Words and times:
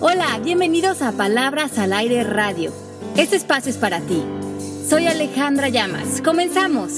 Hola, 0.00 0.38
bienvenidos 0.38 1.02
a 1.02 1.10
Palabras 1.10 1.76
al 1.76 1.92
Aire 1.92 2.22
Radio. 2.22 2.72
Este 3.16 3.34
espacio 3.34 3.68
es 3.68 3.78
para 3.78 4.00
ti. 4.00 4.24
Soy 4.88 5.08
Alejandra 5.08 5.70
Llamas. 5.70 6.22
Comenzamos. 6.22 6.92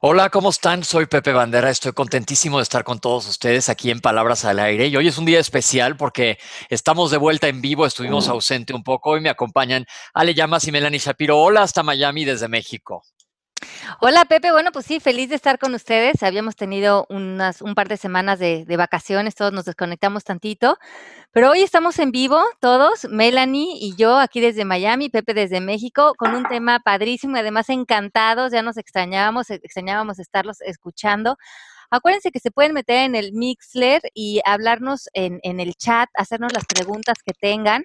Hola, 0.00 0.30
¿cómo 0.30 0.48
están? 0.48 0.82
Soy 0.82 1.04
Pepe 1.04 1.34
Bandera. 1.34 1.68
Estoy 1.68 1.92
contentísimo 1.92 2.56
de 2.56 2.62
estar 2.62 2.84
con 2.84 3.00
todos 3.00 3.28
ustedes 3.28 3.68
aquí 3.68 3.90
en 3.90 4.00
Palabras 4.00 4.46
al 4.46 4.60
Aire. 4.60 4.86
Y 4.86 4.96
hoy 4.96 5.08
es 5.08 5.18
un 5.18 5.26
día 5.26 5.40
especial 5.40 5.98
porque 5.98 6.38
estamos 6.70 7.10
de 7.10 7.18
vuelta 7.18 7.46
en 7.46 7.60
vivo. 7.60 7.84
Estuvimos 7.84 8.28
ausente 8.28 8.72
un 8.72 8.82
poco. 8.82 9.10
Hoy 9.10 9.20
me 9.20 9.28
acompañan 9.28 9.84
Ale 10.14 10.32
Llamas 10.32 10.66
y 10.66 10.72
Melanie 10.72 11.00
Shapiro. 11.00 11.38
Hola 11.38 11.60
hasta 11.60 11.82
Miami 11.82 12.24
desde 12.24 12.48
México. 12.48 13.02
Hola 14.00 14.24
Pepe, 14.24 14.52
bueno 14.52 14.72
pues 14.72 14.86
sí, 14.86 15.00
feliz 15.00 15.28
de 15.28 15.36
estar 15.36 15.58
con 15.58 15.74
ustedes. 15.74 16.22
Habíamos 16.22 16.56
tenido 16.56 17.06
unas, 17.08 17.62
un 17.62 17.74
par 17.74 17.88
de 17.88 17.96
semanas 17.96 18.38
de, 18.38 18.64
vacaciones, 18.76 19.34
todos 19.34 19.52
nos 19.52 19.64
desconectamos 19.64 20.24
tantito, 20.24 20.78
pero 21.32 21.50
hoy 21.50 21.62
estamos 21.62 21.98
en 21.98 22.10
vivo 22.10 22.42
todos, 22.60 23.06
Melanie 23.10 23.76
y 23.80 23.94
yo 23.96 24.18
aquí 24.18 24.40
desde 24.40 24.64
Miami, 24.64 25.10
Pepe 25.10 25.34
desde 25.34 25.60
México, 25.60 26.14
con 26.16 26.34
un 26.34 26.44
tema 26.44 26.80
padrísimo 26.80 27.36
y 27.36 27.40
además 27.40 27.68
encantados, 27.68 28.52
ya 28.52 28.62
nos 28.62 28.76
extrañábamos, 28.76 29.50
extrañábamos 29.50 30.18
estarlos 30.18 30.60
escuchando. 30.60 31.36
Acuérdense 31.90 32.32
que 32.32 32.40
se 32.40 32.50
pueden 32.50 32.72
meter 32.72 33.04
en 33.04 33.14
el 33.14 33.32
Mixler 33.32 34.02
y 34.14 34.40
hablarnos 34.44 35.08
en, 35.12 35.40
en 35.42 35.60
el 35.60 35.74
chat, 35.74 36.08
hacernos 36.14 36.52
las 36.52 36.64
preguntas 36.64 37.18
que 37.24 37.32
tengan. 37.32 37.84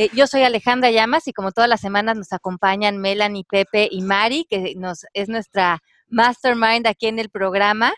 Eh, 0.00 0.10
yo 0.14 0.28
soy 0.28 0.44
Alejandra 0.44 0.92
Llamas 0.92 1.26
y 1.26 1.32
como 1.32 1.50
todas 1.50 1.68
las 1.68 1.80
semanas 1.80 2.16
nos 2.16 2.32
acompañan 2.32 2.98
Melanie, 2.98 3.42
Pepe 3.42 3.88
y 3.90 4.00
Mari, 4.00 4.46
que 4.48 4.74
nos, 4.76 5.04
es 5.12 5.28
nuestra 5.28 5.80
mastermind 6.08 6.86
aquí 6.86 7.08
en 7.08 7.18
el 7.18 7.30
programa. 7.30 7.92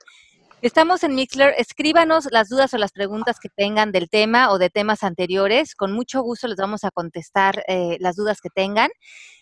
Estamos 0.63 1.05
en 1.05 1.15
Mixler. 1.15 1.55
Escríbanos 1.59 2.27
las 2.31 2.49
dudas 2.49 2.73
o 2.73 2.79
las 2.79 2.93
preguntas 2.93 3.39
que 3.39 3.51
tengan 3.51 3.93
del 3.93 4.09
tema 4.09 4.51
o 4.51 4.57
de 4.57 4.71
temas 4.71 5.03
anteriores. 5.03 5.75
Con 5.75 5.93
mucho 5.93 6.23
gusto 6.23 6.49
les 6.49 6.57
vamos 6.57 6.85
a 6.85 6.91
contestar 6.91 7.63
eh, 7.69 7.99
las 8.01 8.17
dudas 8.17 8.41
que 8.41 8.49
tengan. 8.49 8.89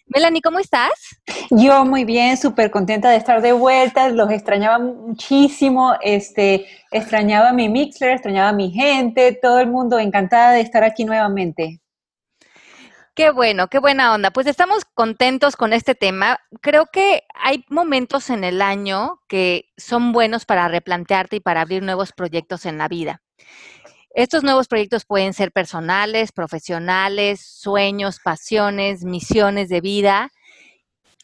Melanie, 0.06 0.42
¿cómo 0.42 0.58
estás? 0.58 0.90
Yo 1.50 1.84
muy 1.84 2.04
bien, 2.04 2.36
súper 2.36 2.72
contenta 2.72 3.10
de 3.10 3.18
estar 3.18 3.40
de 3.40 3.52
vuelta. 3.52 4.08
Los 4.08 4.32
extrañaba 4.32 4.80
muchísimo. 4.80 5.94
Este, 6.02 6.66
extrañaba 6.90 7.52
mi 7.52 7.68
Mixler, 7.68 8.10
extrañaba 8.10 8.52
mi 8.52 8.72
gente, 8.72 9.38
todo 9.40 9.60
el 9.60 9.68
mundo. 9.68 10.00
Encantada 10.00 10.54
de 10.54 10.62
estar 10.62 10.82
aquí 10.82 11.04
nuevamente. 11.04 11.80
Qué 13.18 13.32
bueno, 13.32 13.66
qué 13.66 13.80
buena 13.80 14.14
onda. 14.14 14.30
Pues 14.30 14.46
estamos 14.46 14.84
contentos 14.94 15.56
con 15.56 15.72
este 15.72 15.96
tema. 15.96 16.38
Creo 16.60 16.86
que 16.86 17.24
hay 17.34 17.64
momentos 17.68 18.30
en 18.30 18.44
el 18.44 18.62
año 18.62 19.20
que 19.26 19.72
son 19.76 20.12
buenos 20.12 20.44
para 20.44 20.68
replantearte 20.68 21.34
y 21.34 21.40
para 21.40 21.62
abrir 21.62 21.82
nuevos 21.82 22.12
proyectos 22.12 22.64
en 22.64 22.78
la 22.78 22.86
vida. 22.86 23.20
Estos 24.10 24.44
nuevos 24.44 24.68
proyectos 24.68 25.04
pueden 25.04 25.34
ser 25.34 25.50
personales, 25.50 26.30
profesionales, 26.30 27.44
sueños, 27.44 28.20
pasiones, 28.22 29.02
misiones 29.02 29.68
de 29.68 29.80
vida. 29.80 30.30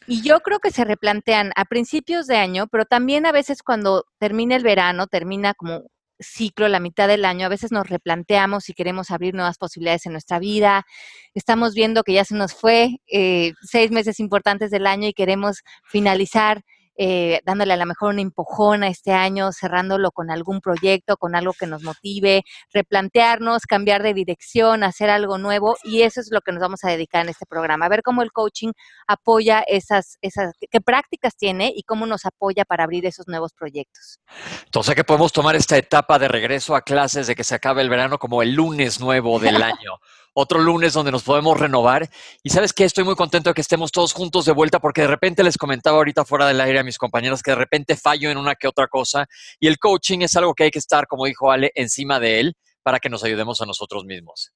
Y 0.05 0.21
yo 0.21 0.41
creo 0.41 0.59
que 0.59 0.71
se 0.71 0.83
replantean 0.83 1.53
a 1.55 1.63
principios 1.63 2.27
de 2.27 2.35
año, 2.35 2.67
pero 2.67 2.83
también 2.83 3.25
a 3.25 3.31
veces 3.31 3.63
cuando 3.63 4.03
termina 4.19 4.57
el 4.57 4.63
verano, 4.63 5.07
termina 5.07 5.53
como 5.53 5.85
ciclo, 6.19 6.67
la 6.67 6.79
mitad 6.79 7.07
del 7.07 7.25
año, 7.25 7.45
a 7.45 7.49
veces 7.49 7.71
nos 7.71 7.89
replanteamos 7.89 8.65
si 8.65 8.73
queremos 8.73 9.11
abrir 9.11 9.33
nuevas 9.33 9.57
posibilidades 9.57 10.05
en 10.05 10.11
nuestra 10.13 10.39
vida. 10.39 10.85
Estamos 11.33 11.73
viendo 11.73 12.03
que 12.03 12.13
ya 12.13 12.25
se 12.25 12.35
nos 12.35 12.53
fue 12.53 13.01
eh, 13.07 13.53
seis 13.61 13.91
meses 13.91 14.19
importantes 14.19 14.71
del 14.71 14.87
año 14.87 15.07
y 15.07 15.13
queremos 15.13 15.63
finalizar 15.83 16.63
eh, 16.97 17.41
dándole 17.45 17.73
a 17.73 17.77
lo 17.77 17.85
mejor 17.85 18.09
una 18.13 18.21
empujona 18.21 18.87
este 18.87 19.11
año, 19.11 19.51
cerrándolo 19.51 20.11
con 20.11 20.31
algún 20.31 20.61
proyecto, 20.61 21.17
con 21.17 21.35
algo 21.35 21.53
que 21.53 21.67
nos 21.67 21.83
motive, 21.83 22.43
replantearnos, 22.73 23.63
cambiar 23.63 24.03
de 24.03 24.13
dirección, 24.13 24.83
hacer 24.83 25.09
algo 25.09 25.37
nuevo 25.37 25.75
y 25.83 26.03
eso 26.03 26.21
es 26.21 26.29
lo 26.31 26.41
que 26.41 26.51
nos 26.51 26.61
vamos 26.61 26.83
a 26.83 26.89
dedicar 26.89 27.23
en 27.23 27.29
este 27.29 27.45
programa, 27.45 27.85
a 27.85 27.89
ver 27.89 28.01
cómo 28.01 28.21
el 28.21 28.31
coaching 28.31 28.71
apoya 29.07 29.63
esas, 29.67 30.17
esas, 30.21 30.53
qué 30.71 30.81
prácticas 30.81 31.35
tiene 31.35 31.73
y 31.75 31.83
cómo 31.83 32.05
nos 32.05 32.25
apoya 32.25 32.65
para 32.65 32.83
abrir 32.83 33.05
esos 33.05 33.27
nuevos 33.27 33.53
proyectos. 33.53 34.19
Entonces 34.65 34.95
que 34.95 35.03
podemos 35.03 35.33
tomar 35.33 35.55
esta 35.55 35.77
etapa 35.77 36.19
de 36.19 36.27
regreso 36.27 36.75
a 36.75 36.81
clases 36.81 37.27
de 37.27 37.35
que 37.35 37.43
se 37.43 37.55
acabe 37.55 37.81
el 37.81 37.89
verano 37.89 38.17
como 38.17 38.41
el 38.41 38.53
lunes 38.53 38.99
nuevo 38.99 39.39
del 39.39 39.61
año 39.63 39.99
otro 40.35 40.59
lunes 40.59 40.93
donde 40.93 41.11
nos 41.11 41.23
podemos 41.23 41.57
renovar. 41.59 42.09
Y 42.43 42.49
sabes 42.49 42.73
que 42.73 42.83
estoy 42.83 43.03
muy 43.03 43.15
contento 43.15 43.49
de 43.49 43.53
que 43.53 43.61
estemos 43.61 43.91
todos 43.91 44.13
juntos 44.13 44.45
de 44.45 44.51
vuelta 44.51 44.79
porque 44.79 45.01
de 45.01 45.07
repente 45.07 45.43
les 45.43 45.57
comentaba 45.57 45.97
ahorita 45.97 46.25
fuera 46.25 46.45
del 46.45 46.59
aire 46.61 46.79
a 46.79 46.83
mis 46.83 46.97
compañeros 46.97 47.41
que 47.41 47.51
de 47.51 47.55
repente 47.55 47.95
fallo 47.95 48.29
en 48.29 48.37
una 48.37 48.55
que 48.55 48.67
otra 48.67 48.87
cosa 48.87 49.27
y 49.59 49.67
el 49.67 49.79
coaching 49.79 50.19
es 50.19 50.35
algo 50.35 50.53
que 50.53 50.65
hay 50.65 50.71
que 50.71 50.79
estar, 50.79 51.07
como 51.07 51.25
dijo 51.25 51.51
Ale, 51.51 51.71
encima 51.73 52.19
de 52.19 52.41
él 52.41 52.57
para 52.83 52.99
que 52.99 53.09
nos 53.09 53.23
ayudemos 53.23 53.61
a 53.61 53.65
nosotros 53.65 54.03
mismos. 54.03 54.51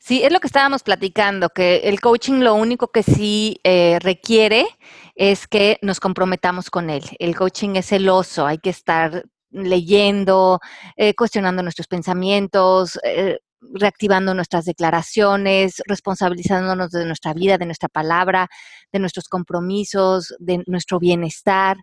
Sí, 0.00 0.22
es 0.22 0.32
lo 0.32 0.40
que 0.40 0.48
estábamos 0.48 0.82
platicando, 0.82 1.48
que 1.48 1.78
el 1.84 2.00
coaching 2.00 2.40
lo 2.40 2.54
único 2.54 2.88
que 2.88 3.02
sí 3.02 3.60
eh, 3.64 3.98
requiere 4.00 4.66
es 5.14 5.46
que 5.46 5.78
nos 5.80 6.00
comprometamos 6.00 6.70
con 6.70 6.90
él. 6.90 7.04
El 7.18 7.36
coaching 7.36 7.76
es 7.76 7.86
celoso, 7.86 8.46
hay 8.46 8.58
que 8.58 8.70
estar 8.70 9.24
leyendo, 9.50 10.60
eh, 10.96 11.14
cuestionando 11.14 11.62
nuestros 11.62 11.86
pensamientos, 11.86 12.98
eh, 13.04 13.38
reactivando 13.60 14.34
nuestras 14.34 14.64
declaraciones, 14.64 15.82
responsabilizándonos 15.86 16.90
de 16.90 17.06
nuestra 17.06 17.34
vida, 17.34 17.58
de 17.58 17.66
nuestra 17.66 17.88
palabra, 17.88 18.48
de 18.92 18.98
nuestros 18.98 19.28
compromisos, 19.28 20.34
de 20.38 20.62
nuestro 20.66 20.98
bienestar. 20.98 21.76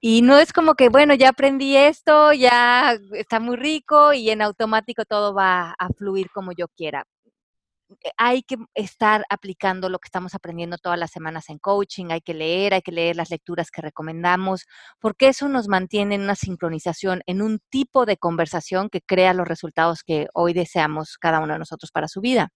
Y 0.00 0.22
no 0.22 0.38
es 0.38 0.52
como 0.52 0.74
que, 0.74 0.88
bueno, 0.88 1.14
ya 1.14 1.30
aprendí 1.30 1.76
esto, 1.76 2.32
ya 2.32 2.96
está 3.12 3.40
muy 3.40 3.56
rico 3.56 4.12
y 4.12 4.30
en 4.30 4.42
automático 4.42 5.04
todo 5.04 5.34
va 5.34 5.74
a 5.78 5.88
fluir 5.88 6.30
como 6.30 6.52
yo 6.52 6.68
quiera. 6.68 7.04
Eh, 8.02 8.10
hay 8.16 8.42
que 8.42 8.56
estar 8.74 9.24
aplicando 9.30 9.88
lo 9.88 9.98
que 9.98 10.06
estamos 10.06 10.34
aprendiendo 10.34 10.78
todas 10.78 10.98
las 10.98 11.10
semanas 11.10 11.48
en 11.48 11.58
coaching, 11.58 12.06
hay 12.10 12.20
que 12.20 12.34
leer, 12.34 12.74
hay 12.74 12.82
que 12.82 12.92
leer 12.92 13.16
las 13.16 13.30
lecturas 13.30 13.70
que 13.70 13.82
recomendamos, 13.82 14.66
porque 15.00 15.28
eso 15.28 15.48
nos 15.48 15.68
mantiene 15.68 16.16
en 16.16 16.22
una 16.22 16.34
sincronización, 16.34 17.22
en 17.26 17.42
un 17.42 17.60
tipo 17.70 18.06
de 18.06 18.16
conversación 18.16 18.90
que 18.90 19.00
crea 19.00 19.34
los 19.34 19.48
resultados 19.48 20.02
que 20.02 20.28
hoy 20.34 20.52
deseamos 20.52 21.16
cada 21.18 21.40
uno 21.40 21.54
de 21.54 21.58
nosotros 21.58 21.90
para 21.90 22.08
su 22.08 22.20
vida. 22.20 22.50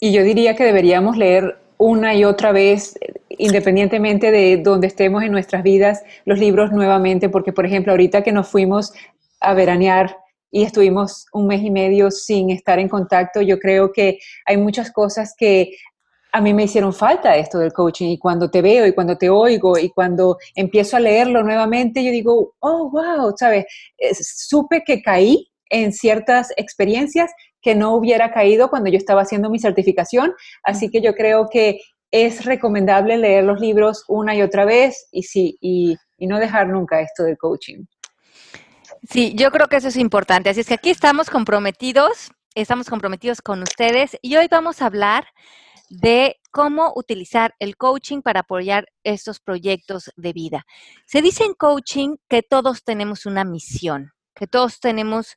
Y 0.00 0.12
yo 0.12 0.24
diría 0.24 0.56
que 0.56 0.64
deberíamos 0.64 1.16
leer 1.16 1.58
una 1.78 2.14
y 2.14 2.24
otra 2.24 2.52
vez, 2.52 2.98
independientemente 3.28 4.30
de 4.30 4.56
donde 4.56 4.88
estemos 4.88 5.22
en 5.22 5.32
nuestras 5.32 5.62
vidas, 5.62 6.02
los 6.24 6.38
libros 6.38 6.72
nuevamente, 6.72 7.28
porque 7.28 7.52
por 7.52 7.66
ejemplo, 7.66 7.92
ahorita 7.92 8.22
que 8.22 8.32
nos 8.32 8.48
fuimos 8.48 8.92
a 9.40 9.54
veranear 9.54 10.21
y 10.52 10.62
estuvimos 10.62 11.26
un 11.32 11.48
mes 11.48 11.62
y 11.62 11.70
medio 11.70 12.12
sin 12.12 12.50
estar 12.50 12.78
en 12.78 12.88
contacto, 12.88 13.40
yo 13.40 13.58
creo 13.58 13.90
que 13.90 14.18
hay 14.46 14.58
muchas 14.58 14.92
cosas 14.92 15.34
que 15.36 15.74
a 16.30 16.40
mí 16.40 16.54
me 16.54 16.64
hicieron 16.64 16.94
falta 16.94 17.36
esto 17.36 17.58
del 17.58 17.72
coaching 17.72 18.08
y 18.10 18.18
cuando 18.18 18.50
te 18.50 18.62
veo 18.62 18.86
y 18.86 18.92
cuando 18.92 19.18
te 19.18 19.28
oigo 19.28 19.78
y 19.78 19.90
cuando 19.90 20.38
empiezo 20.54 20.96
a 20.96 21.00
leerlo 21.00 21.42
nuevamente, 21.42 22.04
yo 22.04 22.12
digo, 22.12 22.54
oh, 22.60 22.90
wow, 22.90 23.34
¿sabes? 23.36 23.64
supe 24.20 24.82
que 24.86 25.02
caí 25.02 25.48
en 25.68 25.92
ciertas 25.92 26.52
experiencias 26.56 27.32
que 27.62 27.74
no 27.74 27.94
hubiera 27.94 28.30
caído 28.32 28.68
cuando 28.68 28.90
yo 28.90 28.98
estaba 28.98 29.22
haciendo 29.22 29.48
mi 29.48 29.58
certificación, 29.58 30.34
así 30.62 30.90
que 30.90 31.00
yo 31.00 31.14
creo 31.14 31.48
que 31.50 31.80
es 32.10 32.44
recomendable 32.44 33.16
leer 33.16 33.44
los 33.44 33.58
libros 33.58 34.04
una 34.06 34.34
y 34.36 34.42
otra 34.42 34.66
vez 34.66 35.08
y, 35.10 35.22
sí, 35.22 35.56
y, 35.60 35.96
no 36.18 36.38
dejar 36.38 36.68
nunca 36.68 37.00
esto 37.00 37.24
del 37.24 37.36
coaching. 37.36 37.84
Sí, 39.08 39.34
yo 39.36 39.50
creo 39.50 39.68
que 39.68 39.76
eso 39.76 39.88
es 39.88 39.96
importante. 39.96 40.50
Así 40.50 40.60
es 40.60 40.68
que 40.68 40.74
aquí 40.74 40.90
estamos 40.90 41.28
comprometidos, 41.28 42.30
estamos 42.54 42.88
comprometidos 42.88 43.42
con 43.42 43.62
ustedes 43.62 44.16
y 44.22 44.36
hoy 44.36 44.46
vamos 44.48 44.80
a 44.80 44.86
hablar 44.86 45.26
de 45.88 46.36
cómo 46.52 46.92
utilizar 46.94 47.54
el 47.58 47.76
coaching 47.76 48.22
para 48.22 48.40
apoyar 48.40 48.86
estos 49.02 49.40
proyectos 49.40 50.10
de 50.16 50.32
vida. 50.32 50.64
Se 51.04 51.20
dice 51.20 51.44
en 51.44 51.54
coaching 51.54 52.16
que 52.28 52.42
todos 52.42 52.84
tenemos 52.84 53.26
una 53.26 53.44
misión, 53.44 54.12
que 54.34 54.46
todos 54.46 54.78
tenemos 54.78 55.36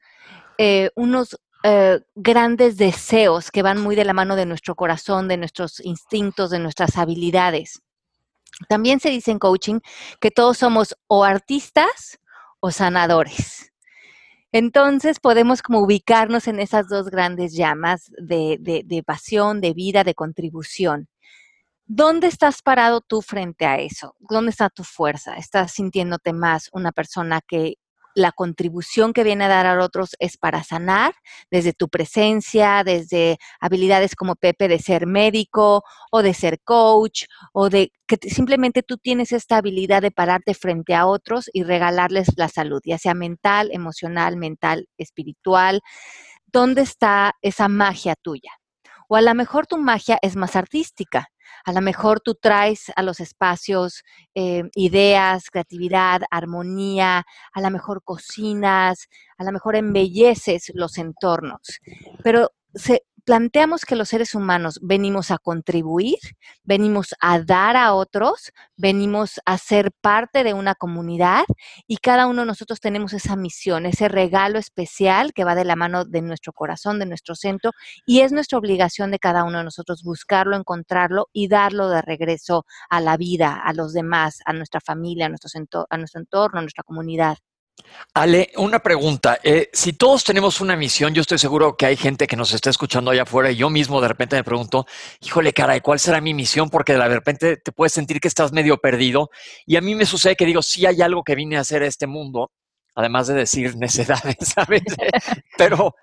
eh, 0.59 0.91
unos 0.95 1.35
eh, 1.63 1.99
grandes 2.13 2.77
deseos 2.77 3.49
que 3.49 3.63
van 3.63 3.81
muy 3.81 3.95
de 3.95 4.05
la 4.05 4.13
mano 4.13 4.35
de 4.35 4.45
nuestro 4.45 4.75
corazón, 4.75 5.27
de 5.27 5.37
nuestros 5.37 5.79
instintos, 5.79 6.51
de 6.51 6.59
nuestras 6.59 6.97
habilidades. 6.97 7.81
También 8.69 8.99
se 8.99 9.09
dice 9.09 9.31
en 9.31 9.39
coaching 9.39 9.79
que 10.21 10.29
todos 10.29 10.59
somos 10.59 10.95
o 11.07 11.23
artistas 11.23 12.19
o 12.59 12.71
sanadores. 12.71 13.71
Entonces 14.51 15.19
podemos 15.19 15.61
como 15.61 15.79
ubicarnos 15.79 16.47
en 16.47 16.59
esas 16.59 16.87
dos 16.87 17.09
grandes 17.09 17.53
llamas 17.53 18.11
de, 18.17 18.57
de, 18.59 19.03
pasión, 19.03 19.59
de 19.59 19.73
vida, 19.73 20.05
de 20.05 20.13
contribución. 20.13 21.09
¿Dónde 21.87 22.27
estás 22.27 22.61
parado 22.61 23.01
tú 23.01 23.21
frente 23.21 23.65
a 23.65 23.79
eso? 23.79 24.15
¿Dónde 24.19 24.51
está 24.51 24.69
tu 24.69 24.83
fuerza? 24.83 25.35
¿Estás 25.35 25.73
sintiéndote 25.73 26.31
más 26.31 26.69
una 26.71 26.91
persona 26.91 27.41
que 27.45 27.75
la 28.15 28.31
contribución 28.31 29.13
que 29.13 29.23
viene 29.23 29.43
a 29.43 29.49
dar 29.49 29.65
a 29.67 29.83
otros 29.83 30.15
es 30.19 30.37
para 30.37 30.63
sanar, 30.63 31.13
desde 31.51 31.73
tu 31.73 31.89
presencia, 31.89 32.83
desde 32.83 33.37
habilidades 33.59 34.15
como 34.15 34.35
Pepe 34.35 34.67
de 34.67 34.79
ser 34.79 35.05
médico 35.05 35.83
o 36.11 36.21
de 36.21 36.33
ser 36.33 36.59
coach 36.63 37.25
o 37.53 37.69
de 37.69 37.91
que 38.07 38.17
simplemente 38.29 38.83
tú 38.83 38.97
tienes 38.97 39.31
esta 39.31 39.57
habilidad 39.57 40.01
de 40.01 40.11
pararte 40.11 40.53
frente 40.53 40.95
a 40.95 41.05
otros 41.05 41.49
y 41.53 41.63
regalarles 41.63 42.29
la 42.37 42.47
salud, 42.47 42.81
ya 42.85 42.97
sea 42.97 43.13
mental, 43.13 43.69
emocional, 43.71 44.37
mental, 44.37 44.87
espiritual. 44.97 45.81
¿Dónde 46.45 46.81
está 46.81 47.33
esa 47.41 47.67
magia 47.67 48.15
tuya? 48.15 48.51
O 49.09 49.15
a 49.15 49.21
lo 49.21 49.35
mejor 49.35 49.67
tu 49.67 49.77
magia 49.77 50.17
es 50.21 50.35
más 50.35 50.55
artística 50.55 51.29
a 51.65 51.73
lo 51.73 51.81
mejor 51.81 52.21
tú 52.21 52.35
traes 52.35 52.91
a 52.95 53.01
los 53.01 53.19
espacios 53.19 54.03
eh, 54.35 54.63
ideas, 54.75 55.49
creatividad, 55.49 56.21
armonía, 56.29 57.25
a 57.53 57.61
lo 57.61 57.71
mejor 57.71 58.03
cocinas, 58.03 59.07
a 59.37 59.43
lo 59.43 59.51
mejor 59.51 59.75
embelleces 59.75 60.71
los 60.75 60.97
entornos, 60.99 61.79
pero 62.23 62.51
se, 62.73 63.03
planteamos 63.25 63.85
que 63.85 63.95
los 63.95 64.09
seres 64.09 64.35
humanos 64.35 64.79
venimos 64.83 65.31
a 65.31 65.39
contribuir, 65.39 66.19
venimos 66.63 67.15
a 67.19 67.41
dar 67.41 67.75
a 67.75 67.93
otros, 67.93 68.51
venimos 68.77 69.41
a 69.45 69.57
ser 69.57 69.91
parte 69.91 70.43
de 70.43 70.53
una 70.53 70.75
comunidad 70.75 71.43
y 71.87 71.97
cada 71.97 72.27
uno 72.27 72.41
de 72.41 72.47
nosotros 72.47 72.79
tenemos 72.79 73.13
esa 73.13 73.35
misión, 73.35 73.87
ese 73.87 74.07
regalo 74.07 74.59
especial 74.59 75.33
que 75.33 75.43
va 75.43 75.55
de 75.55 75.65
la 75.65 75.75
mano 75.75 76.05
de 76.05 76.21
nuestro 76.21 76.53
corazón, 76.53 76.99
de 76.99 77.07
nuestro 77.07 77.35
centro 77.35 77.71
y 78.05 78.21
es 78.21 78.31
nuestra 78.31 78.59
obligación 78.59 79.09
de 79.11 79.19
cada 79.19 79.43
uno 79.43 79.57
de 79.57 79.63
nosotros 79.63 80.03
buscarlo, 80.03 80.55
encontrarlo 80.55 81.27
y 81.33 81.47
darlo 81.47 81.89
de 81.89 82.03
regreso 82.03 82.65
a 82.89 83.01
la 83.01 83.17
vida, 83.17 83.59
a 83.63 83.73
los 83.73 83.91
demás, 83.93 84.39
a 84.45 84.53
nuestra 84.53 84.81
familia, 84.81 85.25
a 85.25 85.29
nuestro, 85.29 85.49
entorno, 85.59 86.59
a 86.59 86.61
nuestra 86.61 86.83
comunidad. 86.83 87.37
Ale, 88.13 88.51
una 88.55 88.79
pregunta. 88.79 89.39
Eh, 89.43 89.69
si 89.73 89.91
todos 89.91 90.23
tenemos 90.23 90.61
una 90.61 90.77
misión, 90.77 91.13
yo 91.13 91.21
estoy 91.21 91.37
seguro 91.37 91.75
que 91.75 91.85
hay 91.85 91.97
gente 91.97 92.27
que 92.27 92.37
nos 92.37 92.53
está 92.53 92.69
escuchando 92.69 93.11
allá 93.11 93.23
afuera 93.23 93.51
y 93.51 93.57
yo 93.57 93.69
mismo 93.69 93.99
de 93.99 94.07
repente 94.07 94.37
me 94.37 94.43
pregunto, 94.45 94.85
híjole, 95.19 95.51
caray, 95.51 95.81
¿cuál 95.81 95.99
será 95.99 96.21
mi 96.21 96.33
misión? 96.33 96.69
Porque 96.69 96.93
de 96.93 97.07
repente 97.09 97.57
te 97.57 97.71
puedes 97.73 97.91
sentir 97.91 98.21
que 98.21 98.29
estás 98.29 98.53
medio 98.53 98.77
perdido. 98.77 99.29
Y 99.65 99.75
a 99.75 99.81
mí 99.81 99.95
me 99.95 100.05
sucede 100.05 100.37
que 100.37 100.45
digo, 100.45 100.61
sí 100.61 100.85
hay 100.85 101.01
algo 101.01 101.25
que 101.25 101.35
vine 101.35 101.57
a 101.57 101.61
hacer 101.61 101.83
a 101.83 101.87
este 101.87 102.07
mundo, 102.07 102.51
además 102.95 103.27
de 103.27 103.33
decir 103.33 103.75
necedades, 103.77 104.37
¿sabes? 104.39 104.83
pero, 105.57 105.93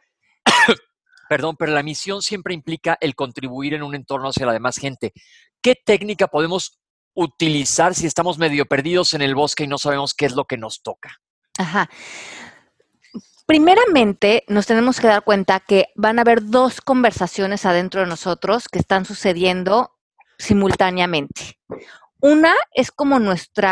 perdón, 1.30 1.56
pero 1.56 1.72
la 1.72 1.82
misión 1.82 2.20
siempre 2.20 2.52
implica 2.52 2.98
el 3.00 3.14
contribuir 3.14 3.72
en 3.72 3.82
un 3.82 3.94
entorno 3.94 4.28
hacia 4.28 4.44
la 4.44 4.52
demás 4.52 4.76
gente. 4.76 5.14
¿Qué 5.62 5.76
técnica 5.82 6.26
podemos 6.26 6.78
utilizar 7.14 7.94
si 7.94 8.06
estamos 8.06 8.36
medio 8.36 8.66
perdidos 8.66 9.14
en 9.14 9.22
el 9.22 9.34
bosque 9.34 9.64
y 9.64 9.68
no 9.68 9.78
sabemos 9.78 10.12
qué 10.12 10.26
es 10.26 10.34
lo 10.34 10.44
que 10.44 10.58
nos 10.58 10.82
toca? 10.82 11.21
Ajá. 11.58 11.88
Primeramente, 13.46 14.44
nos 14.48 14.66
tenemos 14.66 15.00
que 15.00 15.08
dar 15.08 15.24
cuenta 15.24 15.60
que 15.60 15.86
van 15.94 16.18
a 16.18 16.22
haber 16.22 16.44
dos 16.44 16.80
conversaciones 16.80 17.66
adentro 17.66 18.00
de 18.00 18.06
nosotros 18.06 18.68
que 18.68 18.78
están 18.78 19.04
sucediendo 19.04 19.90
simultáneamente. 20.38 21.58
Una 22.20 22.54
es 22.72 22.90
como 22.90 23.18
nuestro 23.18 23.68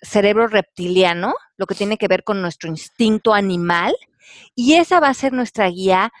cerebro 0.00 0.46
reptiliano, 0.46 1.34
lo 1.56 1.66
que 1.66 1.74
tiene 1.74 1.98
que 1.98 2.08
ver 2.08 2.22
con 2.22 2.40
nuestro 2.40 2.70
instinto 2.70 3.34
animal, 3.34 3.94
y 4.54 4.74
esa 4.74 5.00
va 5.00 5.08
a 5.08 5.14
ser 5.14 5.32
nuestra 5.32 5.68
guía 5.68 6.12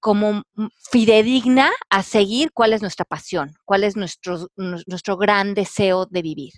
como 0.00 0.42
fidedigna 0.90 1.70
a 1.90 2.02
seguir 2.02 2.52
cuál 2.52 2.72
es 2.72 2.82
nuestra 2.82 3.04
pasión, 3.04 3.52
cuál 3.64 3.84
es 3.84 3.96
nuestro, 3.96 4.48
nuestro 4.56 5.16
gran 5.16 5.54
deseo 5.54 6.06
de 6.06 6.22
vivir. 6.22 6.52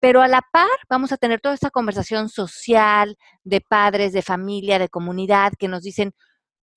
Pero 0.00 0.22
a 0.22 0.28
la 0.28 0.42
par 0.52 0.68
vamos 0.88 1.12
a 1.12 1.16
tener 1.16 1.40
toda 1.40 1.54
esta 1.54 1.70
conversación 1.70 2.28
social 2.28 3.16
de 3.44 3.60
padres, 3.60 4.12
de 4.12 4.22
familia, 4.22 4.78
de 4.78 4.88
comunidad 4.88 5.52
que 5.58 5.68
nos 5.68 5.82
dicen 5.82 6.12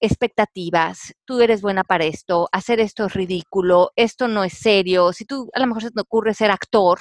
expectativas, 0.01 1.13
tú 1.25 1.41
eres 1.41 1.61
buena 1.61 1.83
para 1.83 2.05
esto, 2.05 2.49
hacer 2.51 2.79
esto 2.79 3.05
es 3.05 3.13
ridículo, 3.13 3.91
esto 3.95 4.27
no 4.27 4.43
es 4.43 4.53
serio, 4.53 5.13
si 5.13 5.25
tú 5.25 5.49
a 5.53 5.59
lo 5.59 5.67
mejor 5.67 5.83
se 5.83 5.91
te 5.91 6.01
ocurre 6.01 6.33
ser 6.33 6.51
actor, 6.51 6.99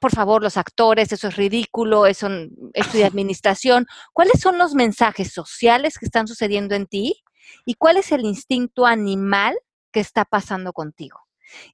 por 0.00 0.12
favor, 0.14 0.42
los 0.42 0.56
actores, 0.56 1.12
eso 1.12 1.28
es 1.28 1.36
ridículo, 1.36 2.06
eso 2.06 2.28
es 2.74 2.92
de 2.92 3.04
administración. 3.06 3.86
¿Cuáles 4.12 4.40
son 4.40 4.58
los 4.58 4.74
mensajes 4.74 5.32
sociales 5.32 5.98
que 5.98 6.06
están 6.06 6.28
sucediendo 6.28 6.74
en 6.74 6.86
ti? 6.86 7.22
¿Y 7.64 7.74
cuál 7.74 7.96
es 7.96 8.12
el 8.12 8.24
instinto 8.24 8.86
animal 8.86 9.58
que 9.92 10.00
está 10.00 10.24
pasando 10.24 10.72
contigo? 10.72 11.20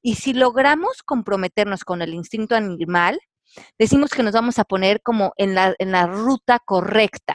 Y 0.03 0.17
si 0.17 0.33
logramos 0.33 1.03
comprometernos 1.03 1.85
con 1.85 2.03
el 2.03 2.15
instinto 2.15 2.55
animal, 2.55 3.21
decimos 3.79 4.11
que 4.11 4.23
nos 4.23 4.33
vamos 4.33 4.59
a 4.59 4.65
poner 4.65 5.01
como 5.03 5.33
en 5.37 5.55
la, 5.55 5.75
en 5.79 5.93
la 5.93 6.07
ruta 6.07 6.59
correcta. 6.65 7.35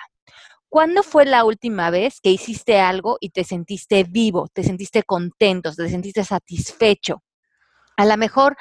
¿Cuándo 0.70 1.02
fue 1.02 1.26
la 1.26 1.46
última 1.46 1.90
vez 1.90 2.22
que 2.22 2.30
hiciste 2.30 2.80
algo 2.80 3.18
y 3.20 3.30
te 3.30 3.44
sentiste 3.44 4.04
vivo, 4.04 4.48
te 4.54 4.64
sentiste 4.64 5.04
contento, 5.04 5.74
te 5.74 5.90
sentiste 5.90 6.24
satisfecho? 6.24 7.24
A 8.00 8.06
lo 8.06 8.16
mejor 8.16 8.56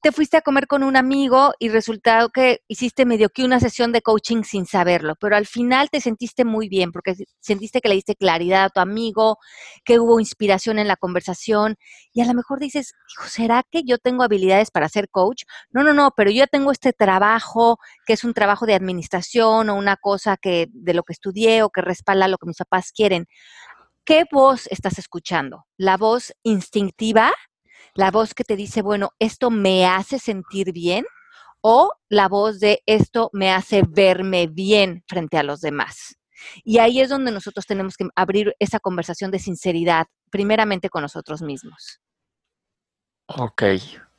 te 0.00 0.12
fuiste 0.12 0.38
a 0.38 0.40
comer 0.40 0.66
con 0.66 0.82
un 0.82 0.96
amigo 0.96 1.52
y 1.58 1.68
resultado 1.68 2.30
que 2.30 2.60
hiciste 2.68 3.04
medio 3.04 3.28
que 3.28 3.44
una 3.44 3.60
sesión 3.60 3.92
de 3.92 4.00
coaching 4.00 4.44
sin 4.44 4.64
saberlo, 4.64 5.14
pero 5.20 5.36
al 5.36 5.44
final 5.44 5.90
te 5.90 6.00
sentiste 6.00 6.46
muy 6.46 6.70
bien 6.70 6.90
porque 6.90 7.14
sentiste 7.38 7.82
que 7.82 7.90
le 7.90 7.96
diste 7.96 8.16
claridad 8.16 8.64
a 8.64 8.70
tu 8.70 8.80
amigo, 8.80 9.36
que 9.84 9.98
hubo 9.98 10.20
inspiración 10.20 10.78
en 10.78 10.88
la 10.88 10.96
conversación 10.96 11.76
y 12.14 12.22
a 12.22 12.24
lo 12.24 12.32
mejor 12.32 12.60
dices, 12.60 12.94
hijo, 13.12 13.28
¿será 13.28 13.62
que 13.70 13.82
yo 13.84 13.98
tengo 13.98 14.22
habilidades 14.22 14.70
para 14.70 14.88
ser 14.88 15.10
coach? 15.10 15.42
No, 15.68 15.82
no, 15.84 15.92
no, 15.92 16.12
pero 16.16 16.30
yo 16.30 16.46
tengo 16.46 16.72
este 16.72 16.94
trabajo 16.94 17.76
que 18.06 18.14
es 18.14 18.24
un 18.24 18.32
trabajo 18.32 18.64
de 18.64 18.72
administración 18.72 19.68
o 19.68 19.74
una 19.74 19.98
cosa 19.98 20.38
que 20.38 20.68
de 20.72 20.94
lo 20.94 21.02
que 21.02 21.12
estudié 21.12 21.62
o 21.62 21.68
que 21.68 21.82
respalda 21.82 22.26
lo 22.26 22.38
que 22.38 22.46
mis 22.46 22.56
papás 22.56 22.90
quieren. 22.92 23.26
¿Qué 24.06 24.24
voz 24.32 24.66
estás 24.70 24.98
escuchando? 24.98 25.66
¿La 25.76 25.98
voz 25.98 26.32
instintiva? 26.42 27.34
La 27.94 28.10
voz 28.10 28.34
que 28.34 28.44
te 28.44 28.56
dice, 28.56 28.82
bueno, 28.82 29.10
esto 29.18 29.50
me 29.50 29.86
hace 29.86 30.18
sentir 30.18 30.72
bien, 30.72 31.04
o 31.60 31.92
la 32.08 32.28
voz 32.28 32.60
de 32.60 32.82
esto 32.86 33.30
me 33.32 33.50
hace 33.50 33.82
verme 33.88 34.46
bien 34.46 35.02
frente 35.06 35.38
a 35.38 35.42
los 35.42 35.60
demás. 35.60 36.16
Y 36.64 36.78
ahí 36.78 37.00
es 37.00 37.08
donde 37.08 37.32
nosotros 37.32 37.66
tenemos 37.66 37.96
que 37.96 38.08
abrir 38.14 38.54
esa 38.58 38.78
conversación 38.78 39.30
de 39.30 39.38
sinceridad, 39.38 40.06
primeramente 40.30 40.88
con 40.88 41.02
nosotros 41.02 41.42
mismos. 41.42 42.00
Ok. 43.26 43.62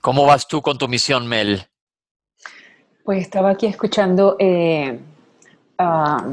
¿Cómo 0.01 0.25
vas 0.25 0.47
tú 0.47 0.61
con 0.61 0.77
tu 0.77 0.87
misión, 0.87 1.27
Mel? 1.27 1.65
Pues 3.03 3.21
estaba 3.21 3.51
aquí 3.51 3.65
escuchando 3.65 4.35
eh, 4.39 4.99
ah, 5.77 6.31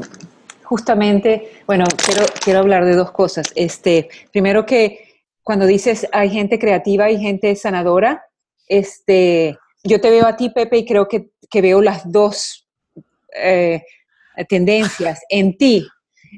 justamente, 0.63 1.63
bueno, 1.65 1.85
quiero, 2.05 2.25
quiero 2.43 2.59
hablar 2.59 2.85
de 2.85 2.95
dos 2.95 3.11
cosas. 3.11 3.51
Este, 3.55 4.09
primero 4.31 4.65
que 4.65 5.06
cuando 5.47 5.65
dices 5.65 6.05
hay 6.11 6.29
gente 6.29 6.59
creativa 6.59 7.09
y 7.09 7.21
gente 7.21 7.55
sanadora, 7.55 8.21
este, 8.67 9.57
yo 9.81 10.01
te 10.01 10.09
veo 10.09 10.25
a 10.27 10.35
ti, 10.35 10.49
Pepe, 10.49 10.79
y 10.79 10.85
creo 10.85 11.07
que, 11.07 11.29
veo 11.61 11.81
las 11.81 12.11
dos 12.11 12.67
eh, 13.33 13.81
tendencias 14.49 15.21
en 15.29 15.57
ti. 15.57 15.87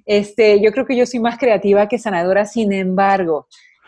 Este, 0.05 0.61
yo 0.61 0.71
creo 0.71 0.85
que 0.85 0.95
yo 0.95 1.07
soy 1.07 1.21
más 1.21 1.39
creativa 1.39 1.87
que 1.87 1.97
sanadora, 1.97 2.45
sin 2.45 2.71
embargo, 2.71 3.47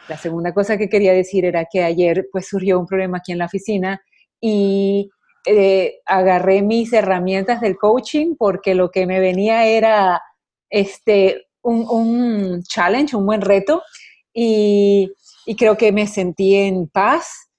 la 0.09 0.17
segunda 0.17 0.55
cosa 0.55 0.75
que 0.75 0.89
quería 0.89 1.13
decir 1.13 1.45
era 1.45 1.67
que 1.71 1.83
ayer 1.83 2.27
pues 2.31 2.47
surgió 2.47 2.79
un 2.79 2.87
problema 2.87 3.19
aquí 3.19 3.31
en 3.31 3.37
la 3.37 3.45
oficina 3.45 4.01
y 4.39 5.11
eh, 5.45 5.99
agarré 6.07 6.63
mis 6.63 6.93
herramientas 6.93 7.61
del 7.61 7.77
coaching 7.77 8.37
porque 8.39 8.73
lo 8.73 8.89
que 8.89 9.05
me 9.05 9.19
venía 9.19 9.67
era 9.67 10.19
este, 10.67 11.45
un, 11.61 11.85
un 11.87 12.63
challenge, 12.63 13.15
un 13.15 13.27
buen 13.27 13.41
reto 13.41 13.83
y, 14.33 15.13
creo 15.57 15.77
que 15.77 15.91
me 15.91 16.07
sentí 16.07 16.55
en 16.55 16.87
paz 16.87 17.49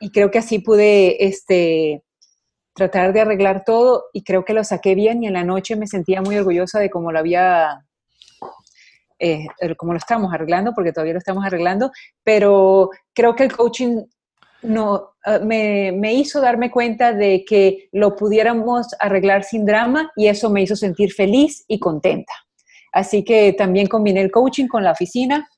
y 0.00 0.10
creo 0.10 0.30
que 0.30 0.38
así 0.38 0.58
pude 0.58 1.24
este, 1.24 2.02
tratar 2.74 3.12
de 3.12 3.20
arreglar 3.20 3.64
todo 3.64 4.04
y 4.12 4.24
creo 4.24 4.44
que 4.44 4.54
lo 4.54 4.64
saqué 4.64 4.94
bien 4.94 5.22
y 5.22 5.26
en 5.26 5.34
la 5.34 5.44
noche 5.44 5.76
me 5.76 5.86
sentía 5.86 6.22
muy 6.22 6.36
orgullosa 6.36 6.80
de 6.80 6.90
cómo 6.90 7.12
lo 7.12 7.18
había, 7.18 7.84
eh, 9.18 9.46
cómo 9.76 9.92
lo 9.92 9.98
estamos 9.98 10.32
arreglando, 10.32 10.72
porque 10.74 10.92
todavía 10.92 11.14
lo 11.14 11.18
estamos 11.18 11.44
arreglando, 11.44 11.90
pero 12.24 12.90
creo 13.14 13.36
que 13.36 13.44
el 13.44 13.56
coaching 13.56 14.02
no, 14.62 15.14
ah, 15.24 15.40
me, 15.40 15.92
me, 15.92 16.14
hizo 16.14 16.40
darme 16.40 16.70
cuenta 16.70 17.12
de 17.12 17.44
que 17.44 17.88
lo 17.92 18.14
pudiéramos 18.14 18.88
arreglar 19.00 19.42
sin 19.42 19.66
drama 19.66 20.10
y 20.16 20.28
eso 20.28 20.50
me 20.50 20.62
hizo 20.62 20.76
sentir 20.76 21.12
feliz 21.12 21.64
y 21.66 21.80
contenta. 21.80 22.32
Así 22.92 23.24
que 23.24 23.52
también 23.54 23.88
combiné 23.88 24.20
el 24.20 24.30
coaching 24.30 24.68
con 24.68 24.84
la 24.84 24.92
oficina 24.92 25.48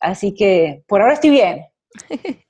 Así 0.00 0.34
que 0.34 0.82
por 0.86 1.00
ahora 1.00 1.14
estoy 1.14 1.30
bien. 1.30 1.66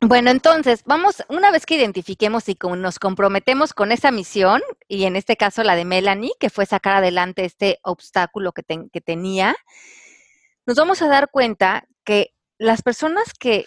Bueno, 0.00 0.30
entonces, 0.30 0.82
vamos, 0.84 1.24
una 1.30 1.50
vez 1.50 1.64
que 1.64 1.76
identifiquemos 1.76 2.48
y 2.50 2.56
nos 2.76 2.98
comprometemos 2.98 3.72
con 3.72 3.92
esa 3.92 4.10
misión, 4.10 4.60
y 4.88 5.04
en 5.04 5.16
este 5.16 5.38
caso 5.38 5.62
la 5.62 5.74
de 5.74 5.86
Melanie, 5.86 6.32
que 6.38 6.50
fue 6.50 6.66
sacar 6.66 6.96
adelante 6.96 7.46
este 7.46 7.78
obstáculo 7.82 8.52
que, 8.52 8.62
tenía, 9.00 9.56
nos 10.66 10.76
vamos 10.76 11.00
a 11.00 11.08
dar 11.08 11.30
cuenta 11.30 11.88
que 12.04 12.34
las 12.58 12.82
personas 12.82 13.32
que 13.32 13.64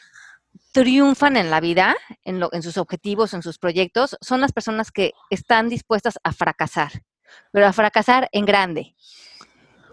triunfan 0.72 1.36
en 1.36 1.50
la 1.50 1.62
vida, 1.62 1.98
en, 2.24 2.40
lo, 2.40 2.54
en 2.54 2.62
sus 2.62 2.78
objetivos, 2.78 3.34
en 3.34 3.42
sus 3.42 3.58
proyectos, 3.58 4.16
son 4.22 4.40
las 4.40 4.54
personas 4.54 4.92
que 4.92 5.14
están 5.32 5.68
dispuestas 5.68 6.20
a 6.24 6.32
fracasar, 6.32 6.92
pero 7.52 7.66
a 7.66 7.74
fracasar 7.74 8.30
en 8.34 8.46
grande. 8.46 8.96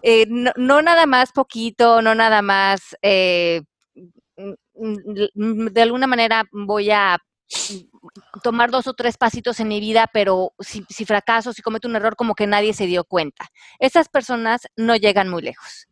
Eh, 0.03 0.27
no, 0.29 0.53
no, 0.57 0.83
nada 0.83 1.07
más 1.07 1.33
poquito, 1.33 2.03
no 2.03 2.15
nada 2.15 2.43
más, 2.43 2.97
eh, 3.03 3.63
de 4.37 5.83
alguna 5.83 6.07
manera 6.07 6.45
voy 6.53 6.91
a 6.91 7.19
tomar 8.43 8.71
dos 8.71 8.87
o 8.87 8.95
tres 8.95 9.17
pasitos 9.17 9.61
en 9.61 9.69
mi 9.69 9.81
vida, 9.81 10.09
pero 10.13 10.53
si, 10.59 10.85
si, 10.89 11.05
fracaso, 11.05 11.53
si 11.53 11.63
cometo 11.63 11.89
un 11.89 11.97
error, 11.97 12.17
como 12.17 12.35
que 12.35 12.47
nadie 12.47 12.75
se 12.75 12.87
dio 12.87 13.05
cuenta. 13.05 13.49
Esas 13.79 14.09
personas 14.09 14.63
no 14.77 14.97
llegan 14.97 15.29
muy 15.29 15.43
lejos. 15.43 15.89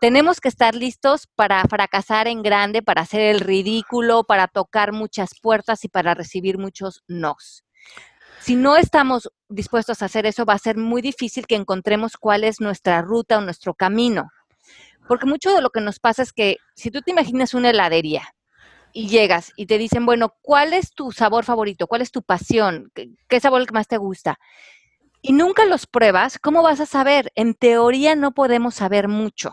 Tenemos 0.00 0.40
que 0.40 0.48
estar 0.48 0.74
listos 0.74 1.26
para 1.34 1.62
fracasar 1.64 2.26
en 2.26 2.42
grande, 2.42 2.82
para 2.82 3.02
hacer 3.02 3.20
el 3.20 3.40
ridículo, 3.40 4.24
para 4.24 4.48
tocar 4.48 4.92
muchas 4.92 5.30
puertas 5.40 5.84
y 5.84 5.88
para 5.88 6.14
recibir 6.14 6.56
muchos 6.56 7.02
nos. 7.06 7.64
Si 8.40 8.56
no 8.56 8.76
estamos 8.76 9.30
dispuestos 9.50 10.00
a 10.00 10.06
hacer 10.06 10.24
eso, 10.24 10.46
va 10.46 10.54
a 10.54 10.58
ser 10.58 10.78
muy 10.78 11.02
difícil 11.02 11.46
que 11.46 11.56
encontremos 11.56 12.16
cuál 12.16 12.42
es 12.42 12.60
nuestra 12.60 13.02
ruta 13.02 13.36
o 13.36 13.42
nuestro 13.42 13.74
camino. 13.74 14.30
Porque 15.06 15.26
mucho 15.26 15.52
de 15.52 15.60
lo 15.60 15.70
que 15.70 15.82
nos 15.82 15.98
pasa 15.98 16.22
es 16.22 16.32
que 16.32 16.56
si 16.74 16.90
tú 16.90 17.02
te 17.02 17.10
imaginas 17.10 17.52
una 17.52 17.70
heladería 17.70 18.32
y 18.92 19.08
llegas 19.08 19.52
y 19.56 19.66
te 19.66 19.76
dicen, 19.76 20.06
bueno, 20.06 20.34
¿cuál 20.40 20.72
es 20.72 20.92
tu 20.92 21.12
sabor 21.12 21.44
favorito? 21.44 21.86
¿Cuál 21.86 22.00
es 22.00 22.12
tu 22.12 22.22
pasión? 22.22 22.90
¿Qué, 22.94 23.40
sabor 23.40 23.60
el 23.60 23.66
que 23.66 23.74
más 23.74 23.88
te 23.88 23.98
gusta? 23.98 24.38
Y 25.20 25.34
nunca 25.34 25.66
los 25.66 25.86
pruebas, 25.86 26.38
¿cómo 26.38 26.62
vas 26.62 26.80
a 26.80 26.86
saber? 26.86 27.30
En 27.34 27.54
teoría 27.54 28.16
no 28.16 28.32
podemos 28.32 28.74
saber 28.74 29.06
mucho. 29.06 29.52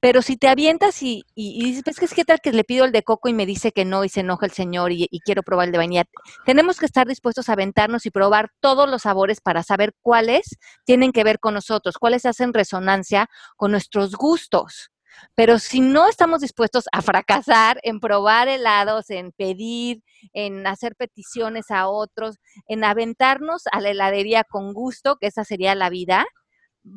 Pero 0.00 0.22
si 0.22 0.36
te 0.36 0.48
avientas 0.48 1.02
y, 1.02 1.24
y, 1.34 1.58
y 1.60 1.72
dices, 1.72 1.96
pues, 1.98 2.14
¿qué 2.14 2.24
tal 2.24 2.38
que 2.40 2.52
le 2.52 2.62
pido 2.62 2.84
el 2.84 2.92
de 2.92 3.02
coco 3.02 3.28
y 3.28 3.34
me 3.34 3.46
dice 3.46 3.72
que 3.72 3.84
no 3.84 4.04
y 4.04 4.08
se 4.08 4.20
enoja 4.20 4.46
el 4.46 4.52
señor 4.52 4.92
y, 4.92 5.08
y, 5.10 5.20
quiero 5.20 5.42
probar 5.42 5.66
el 5.66 5.72
de 5.72 5.78
vainilla? 5.78 6.04
Tenemos 6.46 6.78
que 6.78 6.86
estar 6.86 7.08
dispuestos 7.08 7.48
a 7.48 7.54
aventarnos 7.54 8.06
y 8.06 8.10
probar 8.10 8.50
todos 8.60 8.88
los 8.88 9.02
sabores 9.02 9.40
para 9.40 9.64
saber 9.64 9.94
cuáles 10.00 10.56
tienen 10.84 11.10
que 11.12 11.24
ver 11.24 11.40
con 11.40 11.54
nosotros, 11.54 11.96
cuáles 11.98 12.26
hacen 12.26 12.54
resonancia 12.54 13.28
con 13.56 13.72
nuestros 13.72 14.14
gustos. 14.14 14.90
Pero 15.34 15.58
si 15.58 15.80
no 15.80 16.08
estamos 16.08 16.40
dispuestos 16.40 16.84
a 16.92 17.02
fracasar 17.02 17.80
en 17.82 18.00
probar 18.00 18.48
helados, 18.48 19.10
en 19.10 19.32
pedir, 19.32 20.02
en 20.32 20.66
hacer 20.66 20.96
peticiones 20.96 21.70
a 21.70 21.88
otros, 21.88 22.36
en 22.66 22.84
aventarnos 22.84 23.62
a 23.72 23.80
la 23.80 23.90
heladería 23.90 24.44
con 24.44 24.72
gusto, 24.72 25.16
que 25.16 25.28
esa 25.28 25.44
sería 25.44 25.74
la 25.74 25.90
vida, 25.90 26.26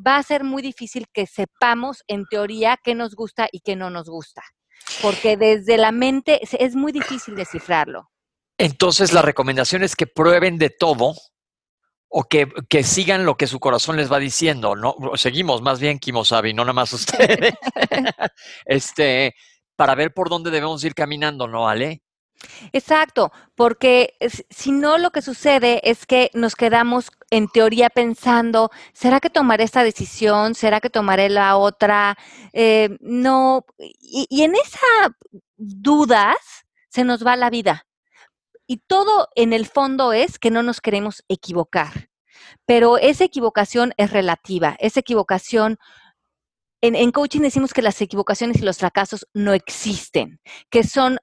va 0.06 0.16
a 0.16 0.22
ser 0.22 0.44
muy 0.44 0.62
difícil 0.62 1.06
que 1.12 1.26
sepamos 1.26 2.02
en 2.06 2.24
teoría 2.26 2.78
qué 2.82 2.94
nos 2.94 3.14
gusta 3.14 3.48
y 3.50 3.60
qué 3.60 3.76
no 3.76 3.90
nos 3.90 4.08
gusta, 4.08 4.42
porque 5.00 5.36
desde 5.36 5.76
la 5.76 5.92
mente 5.92 6.40
es 6.42 6.74
muy 6.74 6.92
difícil 6.92 7.34
descifrarlo. 7.34 8.10
Entonces 8.58 9.12
la 9.12 9.22
recomendación 9.22 9.82
es 9.82 9.96
que 9.96 10.06
prueben 10.06 10.58
de 10.58 10.70
todo 10.70 11.14
o 12.08 12.24
que, 12.24 12.46
que 12.68 12.84
sigan 12.84 13.24
lo 13.24 13.36
que 13.36 13.46
su 13.46 13.58
corazón 13.58 13.96
les 13.96 14.12
va 14.12 14.18
diciendo, 14.18 14.76
¿no? 14.76 14.94
Seguimos 15.14 15.62
más 15.62 15.80
bien 15.80 15.98
Kimosabi, 15.98 16.52
no 16.52 16.62
nada 16.62 16.74
más 16.74 16.92
ustedes. 16.92 17.54
este, 18.66 19.34
para 19.76 19.94
ver 19.94 20.12
por 20.12 20.28
dónde 20.28 20.50
debemos 20.50 20.84
ir 20.84 20.94
caminando, 20.94 21.48
¿no, 21.48 21.68
Ale? 21.68 22.01
Exacto, 22.72 23.32
porque 23.54 24.14
si 24.50 24.72
no 24.72 24.98
lo 24.98 25.10
que 25.10 25.22
sucede 25.22 25.80
es 25.88 26.06
que 26.06 26.30
nos 26.34 26.54
quedamos 26.54 27.10
en 27.30 27.48
teoría 27.48 27.90
pensando, 27.90 28.70
¿será 28.92 29.20
que 29.20 29.30
tomaré 29.30 29.64
esta 29.64 29.84
decisión? 29.84 30.54
¿Será 30.54 30.80
que 30.80 30.90
tomaré 30.90 31.28
la 31.28 31.56
otra? 31.56 32.16
Eh, 32.52 32.96
no, 33.00 33.64
y, 33.78 34.42
en 34.42 34.54
esas 34.54 35.12
dudas 35.56 36.36
se 36.88 37.04
nos 37.04 37.26
va 37.26 37.36
la 37.36 37.50
vida. 37.50 37.86
Y 38.66 38.78
todo 38.86 39.28
en 39.34 39.52
el 39.52 39.66
fondo 39.66 40.12
es 40.12 40.38
que 40.38 40.50
no 40.50 40.62
nos 40.62 40.80
queremos 40.80 41.24
equivocar. 41.28 42.10
Pero 42.66 42.98
esa 42.98 43.24
equivocación 43.24 43.92
es 43.96 44.10
relativa, 44.10 44.76
esa 44.78 45.00
equivocación 45.00 45.78
en, 46.84 46.96
en, 46.96 47.12
coaching 47.12 47.42
decimos 47.42 47.72
que 47.72 47.80
las 47.80 48.00
equivocaciones 48.00 48.56
y 48.56 48.64
los 48.64 48.78
fracasos 48.78 49.28
no 49.32 49.54
existen, 49.54 50.40
que 50.68 50.82
son 50.82 51.18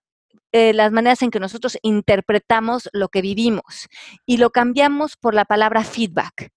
eh, 0.51 0.73
las 0.73 0.91
maneras 0.91 1.21
en 1.21 1.31
que 1.31 1.39
nosotros 1.39 1.77
interpretamos 1.81 2.89
lo 2.93 3.09
que 3.09 3.21
vivimos 3.21 3.87
y 4.25 4.37
lo 4.37 4.49
cambiamos 4.49 5.17
por 5.17 5.33
la 5.33 5.45
palabra 5.45 5.83
feedback. 5.83 6.51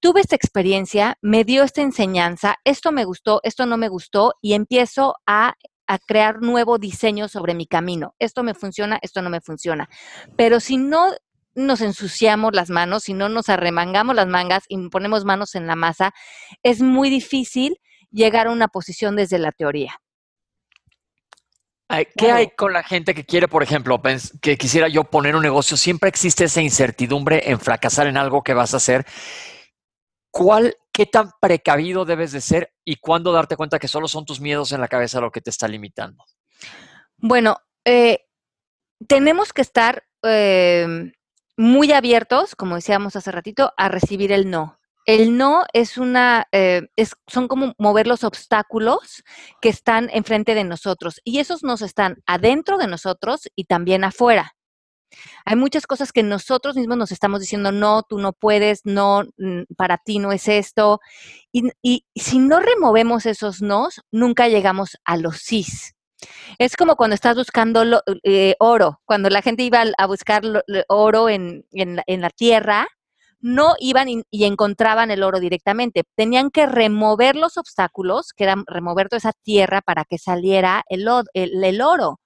Tuve 0.00 0.20
esta 0.20 0.36
experiencia, 0.36 1.16
me 1.22 1.44
dio 1.44 1.62
esta 1.62 1.80
enseñanza, 1.80 2.56
esto 2.64 2.92
me 2.92 3.04
gustó, 3.04 3.40
esto 3.42 3.64
no 3.66 3.76
me 3.76 3.88
gustó 3.88 4.34
y 4.42 4.52
empiezo 4.52 5.16
a 5.26 5.54
a 5.86 5.98
crear 5.98 6.40
nuevo 6.40 6.78
diseño 6.78 7.28
sobre 7.28 7.54
mi 7.54 7.66
camino. 7.66 8.14
Esto 8.18 8.42
me 8.42 8.54
funciona, 8.54 8.98
esto 9.02 9.22
no 9.22 9.30
me 9.30 9.40
funciona. 9.40 9.88
Pero 10.36 10.60
si 10.60 10.76
no 10.76 11.12
nos 11.54 11.80
ensuciamos 11.80 12.54
las 12.54 12.70
manos, 12.70 13.04
si 13.04 13.14
no 13.14 13.28
nos 13.28 13.48
arremangamos 13.48 14.16
las 14.16 14.26
mangas 14.26 14.64
y 14.68 14.88
ponemos 14.88 15.24
manos 15.24 15.54
en 15.54 15.66
la 15.66 15.76
masa, 15.76 16.12
es 16.62 16.80
muy 16.80 17.10
difícil 17.10 17.76
llegar 18.10 18.46
a 18.46 18.50
una 18.50 18.68
posición 18.68 19.16
desde 19.16 19.38
la 19.38 19.52
teoría. 19.52 20.00
¿Qué 22.16 22.32
hay 22.32 22.50
con 22.50 22.72
la 22.72 22.82
gente 22.82 23.14
que 23.14 23.24
quiere, 23.24 23.48
por 23.48 23.62
ejemplo, 23.62 24.00
que 24.40 24.56
quisiera 24.56 24.88
yo 24.88 25.04
poner 25.04 25.36
un 25.36 25.42
negocio? 25.42 25.76
Siempre 25.76 26.08
existe 26.08 26.44
esa 26.44 26.62
incertidumbre 26.62 27.50
en 27.50 27.60
fracasar 27.60 28.06
en 28.06 28.16
algo 28.16 28.42
que 28.42 28.54
vas 28.54 28.74
a 28.74 28.78
hacer. 28.78 29.04
¿Cuál, 30.30 30.76
qué 30.92 31.06
tan 31.06 31.30
precavido 31.40 32.04
debes 32.04 32.32
de 32.32 32.40
ser 32.40 32.72
y 32.84 32.96
cuándo 32.96 33.32
darte 33.32 33.56
cuenta 33.56 33.78
que 33.78 33.88
solo 33.88 34.08
son 34.08 34.24
tus 34.24 34.40
miedos 34.40 34.72
en 34.72 34.80
la 34.80 34.88
cabeza 34.88 35.20
lo 35.20 35.30
que 35.30 35.40
te 35.40 35.50
está 35.50 35.68
limitando? 35.68 36.24
Bueno, 37.18 37.58
eh, 37.84 38.26
tenemos 39.06 39.52
que 39.52 39.62
estar 39.62 40.04
eh, 40.24 41.12
muy 41.56 41.92
abiertos, 41.92 42.56
como 42.56 42.74
decíamos 42.74 43.16
hace 43.16 43.30
ratito, 43.30 43.72
a 43.76 43.88
recibir 43.88 44.32
el 44.32 44.50
no. 44.50 44.78
El 45.04 45.36
no 45.36 45.64
es 45.72 45.98
una, 45.98 46.46
eh, 46.52 46.82
es, 46.96 47.14
son 47.26 47.46
como 47.48 47.74
mover 47.78 48.06
los 48.06 48.24
obstáculos 48.24 49.22
que 49.60 49.68
están 49.68 50.08
enfrente 50.12 50.54
de 50.54 50.64
nosotros 50.64 51.20
y 51.24 51.40
esos 51.40 51.62
nos 51.62 51.82
están 51.82 52.22
adentro 52.26 52.78
de 52.78 52.86
nosotros 52.86 53.48
y 53.54 53.64
también 53.64 54.04
afuera. 54.04 54.54
Hay 55.44 55.56
muchas 55.56 55.86
cosas 55.86 56.12
que 56.12 56.22
nosotros 56.22 56.76
mismos 56.76 56.96
nos 56.96 57.12
estamos 57.12 57.40
diciendo, 57.40 57.70
no, 57.72 58.02
tú 58.02 58.18
no 58.18 58.32
puedes, 58.32 58.80
no, 58.84 59.24
mm, 59.36 59.62
para 59.76 59.98
ti 59.98 60.18
no 60.18 60.32
es 60.32 60.48
esto. 60.48 61.00
Y, 61.52 62.04
si 62.14 62.38
no 62.38 62.60
removemos 62.60 63.26
esos 63.26 63.62
nos, 63.62 64.00
nunca 64.10 64.48
llegamos 64.48 64.96
a 65.04 65.16
los 65.16 65.38
sís. 65.38 65.94
Es 66.58 66.76
como 66.76 66.96
cuando 66.96 67.14
estás 67.14 67.36
buscando 67.36 67.84
eh, 68.22 68.56
oro, 68.58 69.00
cuando 69.04 69.28
la 69.30 69.42
gente 69.42 69.62
iba 69.62 69.84
a 69.98 70.06
buscar 70.06 70.42
oro 70.88 71.28
en, 71.28 71.66
en, 71.72 72.00
en 72.06 72.20
la 72.20 72.30
tierra, 72.30 72.88
no 73.44 73.74
iban 73.78 74.08
y, 74.08 74.44
encontraban 74.44 75.10
el 75.10 75.22
oro 75.22 75.38
directamente. 75.38 76.04
Tenían 76.16 76.50
que 76.50 76.64
remover 76.64 77.36
los 77.36 77.58
obstáculos, 77.58 78.32
que 78.34 78.44
era 78.44 78.56
remover 78.66 79.10
toda 79.10 79.18
esa 79.18 79.32
tierra 79.42 79.82
para 79.82 80.06
que 80.06 80.16
saliera 80.16 80.82
el, 80.88 81.06
el, 81.34 81.82
oro. 81.82 82.20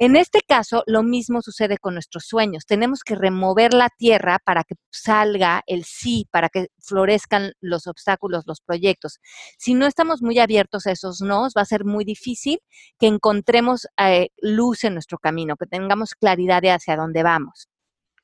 En 0.00 0.16
este 0.16 0.40
caso, 0.40 0.82
lo 0.86 1.04
mismo 1.04 1.42
sucede 1.42 1.78
con 1.78 1.94
nuestros 1.94 2.24
sueños. 2.24 2.66
Tenemos 2.66 3.04
que 3.04 3.14
remover 3.14 3.72
la 3.72 3.88
tierra 3.96 4.40
para 4.44 4.64
que 4.64 4.74
salga 4.90 5.62
el 5.68 5.84
sí, 5.84 6.26
para 6.32 6.48
que 6.48 6.66
florezcan 6.80 7.52
los 7.60 7.86
obstáculos, 7.86 8.42
los 8.44 8.60
proyectos. 8.62 9.20
Si 9.58 9.74
no 9.74 9.86
estamos 9.86 10.22
muy 10.22 10.40
abiertos 10.40 10.88
a 10.88 10.90
esos 10.90 11.20
no, 11.20 11.46
va 11.56 11.62
a 11.62 11.66
ser 11.66 11.84
muy 11.84 12.04
difícil 12.04 12.58
que 12.98 13.06
encontremos 13.06 13.86
eh, 13.96 14.30
luz 14.38 14.82
en 14.82 14.94
nuestro 14.94 15.18
camino, 15.18 15.54
que 15.56 15.66
tengamos 15.66 16.16
claridad 16.16 16.62
de 16.62 16.72
hacia 16.72 16.96
dónde 16.96 17.22
vamos. 17.22 17.68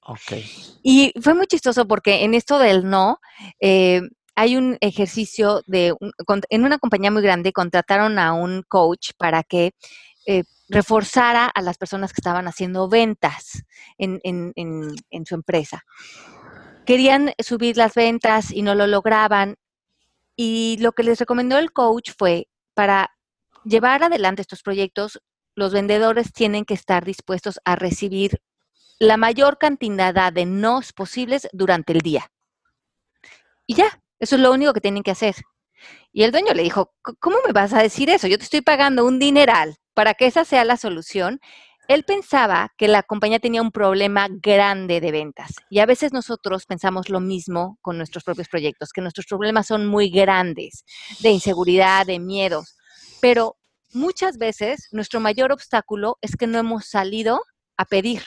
Okay. 0.00 0.50
Y 0.83 1.12
fue 1.21 1.35
muy 1.35 1.47
chistoso 1.47 1.87
porque 1.87 2.25
en 2.25 2.35
esto 2.35 2.59
del 2.59 2.88
no, 2.88 3.19
eh, 3.61 4.00
hay 4.35 4.57
un 4.57 4.78
ejercicio 4.81 5.62
de, 5.67 5.95
un, 5.99 6.12
en 6.49 6.64
una 6.64 6.78
compañía 6.78 7.11
muy 7.11 7.23
grande, 7.23 7.52
contrataron 7.52 8.19
a 8.19 8.33
un 8.33 8.62
coach 8.69 9.11
para 9.19 9.43
que 9.43 9.73
eh, 10.26 10.45
reforzara 10.69 11.47
a 11.47 11.61
las 11.61 11.76
personas 11.76 12.12
que 12.12 12.21
estaban 12.21 12.47
haciendo 12.47 12.88
ventas 12.88 13.64
en, 13.97 14.21
en, 14.23 14.52
en, 14.55 14.95
en, 15.11 15.26
su 15.26 15.35
empresa. 15.35 15.83
Querían 16.87 17.33
subir 17.38 17.76
las 17.76 17.95
ventas 17.95 18.52
y 18.52 18.62
no 18.62 18.75
lo 18.75 18.87
lograban. 18.87 19.57
Y 20.37 20.76
lo 20.81 20.93
que 20.93 21.02
les 21.02 21.19
recomendó 21.19 21.59
el 21.59 21.73
coach 21.73 22.12
fue, 22.17 22.47
para 22.75 23.11
llevar 23.64 24.05
adelante 24.05 24.43
estos 24.43 24.62
proyectos, 24.62 25.21
los 25.57 25.73
vendedores 25.73 26.33
tienen 26.33 26.64
que 26.64 26.75
estar 26.75 27.05
dispuestos 27.05 27.59
a 27.64 27.75
recibir 27.75 28.38
la 28.99 29.17
mayor 29.17 29.59
cantidad 29.59 30.33
de 30.33 30.47
nos 30.47 30.93
posibles 30.93 31.49
durante 31.52 31.93
el 31.93 32.00
día. 32.00 32.31
Y 33.67 33.75
ya, 33.75 34.02
eso 34.19 34.37
es 34.37 34.43
lo 34.43 34.52
único 34.52 34.73
que 34.73 34.81
tienen 34.81 35.02
que 35.02 35.12
hacer. 35.12 35.37
Y 36.12 36.25
el 36.25 36.33
dueño 36.33 36.52
le 36.55 36.62
dijo, 36.62 36.93
¿cómo 37.21 37.37
me 37.47 37.52
vas 37.52 37.73
a 37.73 37.83
decir 37.83 38.11
eso? 38.11 38.26
Yo 38.26 38.38
te 38.38 38.45
estoy 38.45 38.62
pagando 38.62 39.05
un 39.05 39.19
dineral 39.19 39.76
para 39.95 40.14
que 40.14 40.26
esa 40.26 40.45
sea 40.45 40.64
la 40.64 40.76
solución. 40.76 41.38
Él 41.87 42.05
pensaba 42.05 42.73
que 42.76 42.88
la 42.88 43.02
compañía 43.02 43.38
tenía 43.38 43.62
un 43.62 43.71
problema 43.71 44.28
grande 44.31 45.00
de 45.00 45.12
ventas. 45.12 45.55
Y 45.71 45.78
a 45.78 45.87
veces 45.87 46.12
nosotros 46.12 46.67
pensamos 46.67 47.09
lo 47.09 47.21
mismo 47.21 47.78
con 47.81 47.99
nuestros 47.99 48.25
propios 48.25 48.49
proyectos, 48.49 48.93
que 48.93 49.00
nuestros 49.00 49.26
problemas 49.26 49.67
son 49.67 49.87
muy 49.87 50.11
grandes, 50.11 50.85
de 51.21 51.31
inseguridad, 51.31 52.07
de 52.07 52.19
miedos. 52.19 52.76
Pero 53.21 53.57
muchas 53.93 54.38
veces 54.38 54.88
nuestro 54.93 55.21
mayor 55.21 55.52
obstáculo 55.52 56.19
es 56.21 56.37
que 56.37 56.47
no 56.47 56.59
hemos 56.59 56.87
salido 56.87 57.40
a 57.76 57.85
pedir. 57.85 58.23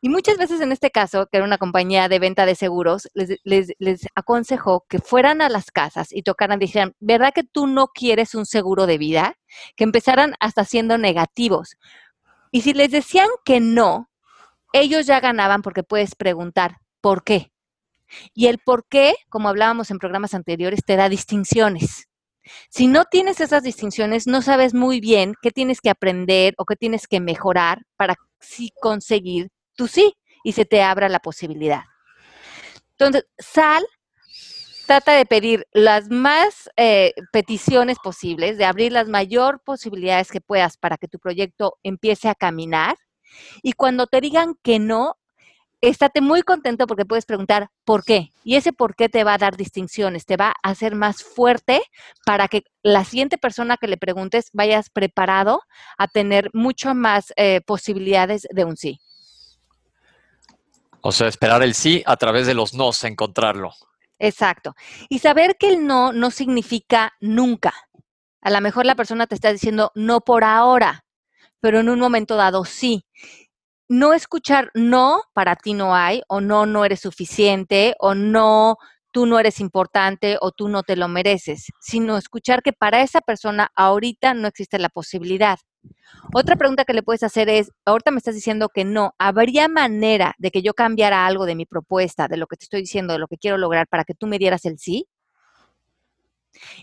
Y 0.00 0.08
muchas 0.10 0.38
veces 0.38 0.60
en 0.60 0.70
este 0.70 0.90
caso, 0.90 1.26
que 1.26 1.38
era 1.38 1.46
una 1.46 1.58
compañía 1.58 2.08
de 2.08 2.20
venta 2.20 2.46
de 2.46 2.54
seguros, 2.54 3.08
les, 3.14 3.74
aconsejó 4.14 4.86
que 4.88 5.00
fueran 5.00 5.42
a 5.42 5.48
las 5.48 5.72
casas 5.72 6.08
y 6.12 6.22
tocaran, 6.22 6.60
dijeran, 6.60 6.94
¿verdad 7.00 7.32
que 7.34 7.42
tú 7.42 7.66
no 7.66 7.88
quieres 7.88 8.36
un 8.36 8.46
seguro 8.46 8.86
de 8.86 8.98
vida? 8.98 9.34
Que 9.76 9.82
empezaran 9.84 10.34
hasta 10.38 10.64
siendo 10.64 10.98
negativos. 10.98 11.76
Y 12.52 12.60
si 12.60 12.74
les 12.74 12.92
decían 12.92 13.28
que 13.44 13.58
no, 13.58 14.08
ellos 14.72 15.06
ya 15.06 15.18
ganaban 15.18 15.62
porque 15.62 15.82
puedes 15.82 16.14
preguntar, 16.14 16.76
¿por 17.00 17.24
qué? 17.24 17.50
Y 18.34 18.46
el 18.46 18.58
por 18.58 18.86
qué, 18.88 19.14
como 19.28 19.48
hablábamos 19.48 19.90
en 19.90 19.98
programas 19.98 20.32
anteriores, 20.32 20.80
te 20.84 20.96
da 20.96 21.08
distinciones. 21.08 22.08
Si 22.70 22.86
no 22.86 23.04
tienes 23.04 23.40
esas 23.40 23.62
distinciones, 23.64 24.26
no 24.26 24.42
sabes 24.42 24.74
muy 24.74 25.00
bien 25.00 25.34
qué 25.42 25.50
tienes 25.50 25.80
que 25.80 25.90
aprender 25.90 26.54
o 26.56 26.64
qué 26.64 26.76
tienes 26.76 27.06
que 27.06 27.20
mejorar 27.20 27.82
para 27.96 28.14
sí 28.40 28.70
conseguir 28.80 29.50
tu 29.78 29.86
sí 29.86 30.12
y 30.42 30.52
se 30.52 30.66
te 30.66 30.82
abra 30.82 31.08
la 31.08 31.20
posibilidad. 31.20 31.82
Entonces, 32.90 33.26
sal, 33.38 33.86
trata 34.86 35.12
de 35.12 35.24
pedir 35.24 35.66
las 35.72 36.10
más 36.10 36.68
eh, 36.76 37.12
peticiones 37.32 37.98
posibles, 38.02 38.58
de 38.58 38.64
abrir 38.64 38.92
las 38.92 39.08
mayor 39.08 39.62
posibilidades 39.64 40.32
que 40.32 40.40
puedas 40.40 40.76
para 40.76 40.98
que 40.98 41.06
tu 41.06 41.18
proyecto 41.20 41.78
empiece 41.84 42.28
a 42.28 42.34
caminar. 42.34 42.96
Y 43.62 43.74
cuando 43.74 44.08
te 44.08 44.20
digan 44.20 44.54
que 44.62 44.80
no, 44.80 45.14
estate 45.80 46.20
muy 46.20 46.42
contento 46.42 46.88
porque 46.88 47.04
puedes 47.04 47.24
preguntar 47.24 47.68
por 47.84 48.02
qué. 48.02 48.30
Y 48.42 48.56
ese 48.56 48.72
por 48.72 48.96
qué 48.96 49.08
te 49.08 49.22
va 49.22 49.34
a 49.34 49.38
dar 49.38 49.56
distinciones, 49.56 50.26
te 50.26 50.36
va 50.36 50.48
a 50.48 50.70
hacer 50.70 50.96
más 50.96 51.22
fuerte 51.22 51.82
para 52.26 52.48
que 52.48 52.64
la 52.82 53.04
siguiente 53.04 53.38
persona 53.38 53.76
que 53.76 53.86
le 53.86 53.96
preguntes 53.96 54.50
vayas 54.52 54.90
preparado 54.90 55.60
a 55.98 56.08
tener 56.08 56.50
mucho 56.52 56.94
más 56.94 57.32
eh, 57.36 57.60
posibilidades 57.64 58.48
de 58.50 58.64
un 58.64 58.76
sí. 58.76 58.98
O 61.00 61.12
sea, 61.12 61.28
esperar 61.28 61.62
el 61.62 61.74
sí 61.74 62.02
a 62.06 62.16
través 62.16 62.46
de 62.46 62.54
los 62.54 62.74
nos, 62.74 63.04
encontrarlo. 63.04 63.72
Exacto. 64.18 64.74
Y 65.08 65.20
saber 65.20 65.56
que 65.58 65.68
el 65.68 65.86
no 65.86 66.12
no 66.12 66.30
significa 66.30 67.12
nunca. 67.20 67.72
A 68.40 68.50
lo 68.50 68.60
mejor 68.60 68.86
la 68.86 68.94
persona 68.94 69.26
te 69.26 69.34
está 69.34 69.52
diciendo 69.52 69.92
no 69.94 70.20
por 70.20 70.44
ahora, 70.44 71.04
pero 71.60 71.80
en 71.80 71.88
un 71.88 71.98
momento 71.98 72.36
dado 72.36 72.64
sí 72.64 73.04
no 73.88 74.12
escuchar 74.12 74.70
no, 74.74 75.22
para 75.32 75.56
ti 75.56 75.72
no 75.72 75.94
hay, 75.94 76.22
o 76.28 76.40
no, 76.40 76.66
no 76.66 76.84
eres 76.84 77.00
suficiente, 77.00 77.94
o 77.98 78.14
no, 78.14 78.76
tú 79.12 79.26
no 79.26 79.38
eres 79.38 79.60
importante, 79.60 80.36
o 80.40 80.52
tú 80.52 80.68
no 80.68 80.82
te 80.82 80.94
lo 80.94 81.08
mereces, 81.08 81.66
sino 81.80 82.16
escuchar 82.18 82.62
que 82.62 82.72
para 82.72 83.02
esa 83.02 83.20
persona 83.20 83.70
ahorita 83.74 84.34
no 84.34 84.46
existe 84.46 84.78
la 84.78 84.90
posibilidad. 84.90 85.58
Otra 86.32 86.56
pregunta 86.56 86.84
que 86.84 86.92
le 86.92 87.02
puedes 87.02 87.22
hacer 87.22 87.48
es, 87.48 87.72
ahorita 87.84 88.10
me 88.10 88.18
estás 88.18 88.34
diciendo 88.34 88.68
que 88.68 88.84
no, 88.84 89.14
¿habría 89.18 89.68
manera 89.68 90.34
de 90.38 90.50
que 90.50 90.62
yo 90.62 90.74
cambiara 90.74 91.26
algo 91.26 91.46
de 91.46 91.54
mi 91.54 91.66
propuesta, 91.66 92.28
de 92.28 92.36
lo 92.36 92.46
que 92.46 92.56
te 92.56 92.64
estoy 92.64 92.80
diciendo, 92.80 93.12
de 93.12 93.18
lo 93.18 93.28
que 93.28 93.38
quiero 93.38 93.56
lograr 93.56 93.86
para 93.88 94.04
que 94.04 94.14
tú 94.14 94.26
me 94.26 94.38
dieras 94.38 94.64
el 94.64 94.78
sí? 94.78 95.06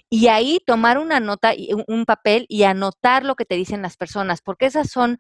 Y 0.10 0.28
ahí 0.28 0.60
tomar 0.66 0.98
una 0.98 1.20
nota, 1.20 1.54
un 1.88 2.06
papel 2.06 2.46
y 2.48 2.64
anotar 2.64 3.26
lo 3.26 3.36
que 3.36 3.46
te 3.46 3.56
dicen 3.56 3.82
las 3.82 3.98
personas, 3.98 4.42
porque 4.42 4.68
esas 4.68 4.90
son 4.90 5.18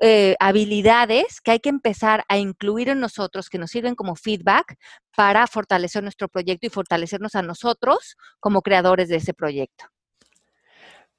eh, 0.00 0.34
habilidades 0.40 1.40
que 1.40 1.52
hay 1.52 1.60
que 1.60 1.68
empezar 1.68 2.24
a 2.28 2.38
incluir 2.38 2.88
en 2.88 3.00
nosotros, 3.00 3.48
que 3.48 3.58
nos 3.58 3.70
sirven 3.70 3.94
como 3.94 4.16
feedback 4.16 4.76
para 5.16 5.46
fortalecer 5.46 6.02
nuestro 6.02 6.28
proyecto 6.28 6.66
y 6.66 6.70
fortalecernos 6.70 7.34
a 7.36 7.42
nosotros 7.42 8.16
como 8.40 8.62
creadores 8.62 9.08
de 9.08 9.16
ese 9.16 9.34
proyecto. 9.34 9.93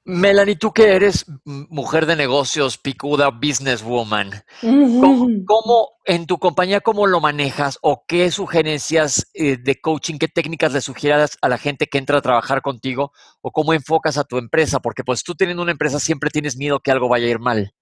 Melanie, 0.06 0.54
tú 0.54 0.72
que 0.72 0.94
eres 0.94 1.26
mujer 1.44 2.06
de 2.06 2.14
negocios, 2.14 2.78
picuda, 2.78 3.30
businesswoman, 3.30 4.30
¿cómo, 4.60 5.88
en 6.04 6.26
tu 6.26 6.38
compañía 6.38 6.80
cómo 6.80 7.08
lo 7.08 7.20
manejas 7.20 7.76
o 7.82 8.04
qué 8.06 8.30
sugerencias 8.30 9.28
eh, 9.34 9.56
de 9.56 9.80
coaching, 9.80 10.18
qué 10.18 10.28
técnicas 10.28 10.72
le 10.72 10.80
sugieras 10.80 11.36
a 11.42 11.48
la 11.48 11.58
gente 11.58 11.88
que 11.88 11.98
entra 11.98 12.18
a 12.18 12.22
trabajar 12.22 12.62
contigo 12.62 13.10
o 13.40 13.50
cómo 13.50 13.74
enfocas 13.74 14.16
a 14.16 14.22
tu 14.22 14.38
empresa? 14.38 14.78
Porque 14.78 15.02
pues 15.02 15.24
tú 15.24 15.34
teniendo 15.34 15.64
una 15.64 15.72
empresa 15.72 15.98
siempre 15.98 16.30
tienes 16.30 16.56
miedo 16.56 16.78
que 16.78 16.92
algo 16.92 17.08
vaya 17.08 17.26
a 17.26 17.30
ir 17.30 17.40
mal. 17.40 17.74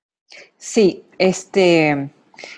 Sí, 0.57 1.05
este, 1.19 2.11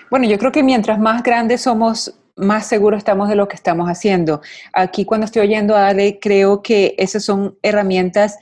bueno, 0.09 0.27
yo 0.27 0.39
creo 0.39 0.53
que 0.53 0.63
mientras 0.63 0.97
más 0.97 1.23
grandes 1.23 1.61
somos, 1.61 2.17
más 2.37 2.67
seguros 2.67 2.99
estamos 2.99 3.27
de 3.27 3.35
lo 3.35 3.49
que 3.49 3.57
estamos 3.57 3.89
haciendo. 3.89 4.39
Aquí 4.71 5.03
cuando 5.03 5.25
estoy 5.25 5.41
oyendo 5.41 5.75
a 5.75 5.89
Ale, 5.89 6.19
creo 6.21 6.61
que 6.61 6.95
esas 6.97 7.25
son 7.25 7.57
herramientas 7.61 8.37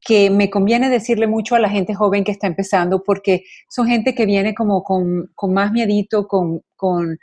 que 0.00 0.30
me 0.30 0.48
conviene 0.48 0.88
decirle 0.88 1.26
mucho 1.26 1.54
a 1.54 1.58
la 1.58 1.68
gente 1.68 1.94
joven 1.94 2.24
que 2.24 2.32
está 2.32 2.46
empezando, 2.46 3.02
porque 3.02 3.44
son 3.68 3.86
gente 3.86 4.14
que 4.14 4.26
viene 4.26 4.54
como 4.54 4.82
con, 4.82 5.30
más 5.48 5.72
miedito, 5.72 6.26
con, 6.26 6.62
con, 6.74 7.18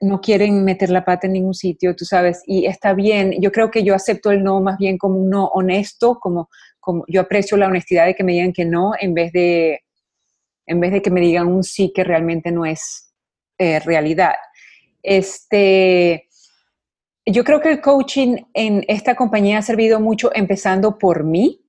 no 0.00 0.20
quieren 0.20 0.64
meter 0.64 0.90
la 0.90 1.04
pata 1.04 1.26
en 1.26 1.34
ningún 1.34 1.54
sitio, 1.54 1.94
tú 1.94 2.04
sabes, 2.04 2.42
y 2.46 2.66
está 2.66 2.94
bien. 2.94 3.34
Yo 3.40 3.52
creo 3.52 3.70
que 3.70 3.84
yo 3.84 3.94
acepto 3.94 4.30
el 4.30 4.42
no 4.42 4.60
más 4.60 4.78
bien 4.78 4.98
como 4.98 5.20
un 5.20 5.30
no 5.30 5.46
honesto, 5.46 6.18
como, 6.18 6.48
como 6.80 7.04
yo 7.06 7.20
aprecio 7.20 7.56
la 7.56 7.66
honestidad 7.66 8.06
de 8.06 8.14
que 8.14 8.24
me 8.24 8.32
digan 8.32 8.52
que 8.52 8.64
no, 8.64 8.92
en 8.98 9.14
vez 9.14 9.32
de 9.32 9.80
en 10.66 10.80
vez 10.80 10.92
de 10.92 11.02
que 11.02 11.10
me 11.10 11.20
digan 11.20 11.48
un 11.48 11.64
sí 11.64 11.92
que 11.94 12.04
realmente 12.04 12.50
no 12.50 12.64
es 12.64 13.12
eh, 13.58 13.80
realidad. 13.80 14.34
Este, 15.02 16.28
yo 17.26 17.44
creo 17.44 17.60
que 17.60 17.70
el 17.70 17.80
coaching 17.80 18.36
en 18.54 18.84
esta 18.88 19.14
compañía 19.16 19.58
ha 19.58 19.62
servido 19.62 20.00
mucho 20.00 20.30
empezando 20.34 20.98
por 20.98 21.24
mí 21.24 21.61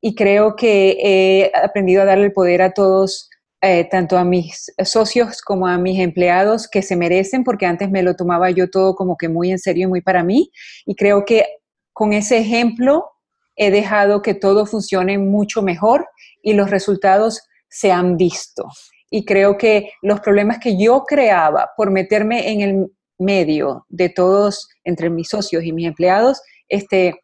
y 0.00 0.14
creo 0.14 0.56
que 0.56 0.96
he 1.00 1.52
aprendido 1.54 2.02
a 2.02 2.04
darle 2.04 2.26
el 2.26 2.32
poder 2.32 2.62
a 2.62 2.72
todos, 2.72 3.28
eh, 3.60 3.88
tanto 3.90 4.16
a 4.16 4.24
mis 4.24 4.72
socios 4.84 5.42
como 5.42 5.66
a 5.66 5.78
mis 5.78 5.98
empleados 5.98 6.68
que 6.68 6.82
se 6.82 6.96
merecen, 6.96 7.42
porque 7.42 7.66
antes 7.66 7.90
me 7.90 8.02
lo 8.02 8.14
tomaba 8.14 8.50
yo 8.50 8.70
todo 8.70 8.94
como 8.94 9.16
que 9.16 9.28
muy 9.28 9.50
en 9.50 9.58
serio 9.58 9.84
y 9.84 9.90
muy 9.90 10.00
para 10.00 10.22
mí. 10.22 10.50
Y 10.86 10.94
creo 10.94 11.24
que 11.24 11.46
con 11.92 12.12
ese 12.12 12.38
ejemplo 12.38 13.10
he 13.56 13.72
dejado 13.72 14.22
que 14.22 14.34
todo 14.34 14.66
funcione 14.66 15.18
mucho 15.18 15.62
mejor 15.62 16.06
y 16.42 16.52
los 16.52 16.70
resultados 16.70 17.42
se 17.68 17.90
han 17.90 18.16
visto. 18.16 18.64
Y 19.10 19.24
creo 19.24 19.58
que 19.58 19.90
los 20.02 20.20
problemas 20.20 20.58
que 20.58 20.78
yo 20.78 21.04
creaba 21.04 21.70
por 21.76 21.90
meterme 21.90 22.52
en 22.52 22.60
el 22.60 22.86
medio 23.18 23.84
de 23.88 24.10
todos, 24.10 24.68
entre 24.84 25.10
mis 25.10 25.28
socios 25.28 25.64
y 25.64 25.72
mis 25.72 25.88
empleados, 25.88 26.40
este, 26.68 27.14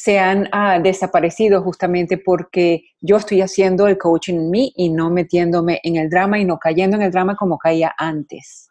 se 0.00 0.20
han 0.20 0.48
ah, 0.52 0.78
desaparecido 0.78 1.60
justamente 1.60 2.18
porque 2.18 2.84
yo 3.00 3.16
estoy 3.16 3.40
haciendo 3.40 3.88
el 3.88 3.98
coaching 3.98 4.34
en 4.34 4.50
mí 4.50 4.72
y 4.76 4.90
no 4.90 5.10
metiéndome 5.10 5.80
en 5.82 5.96
el 5.96 6.08
drama 6.08 6.38
y 6.38 6.44
no 6.44 6.56
cayendo 6.56 6.96
en 6.96 7.02
el 7.02 7.10
drama 7.10 7.34
como 7.34 7.58
caía 7.58 7.92
antes. 7.98 8.68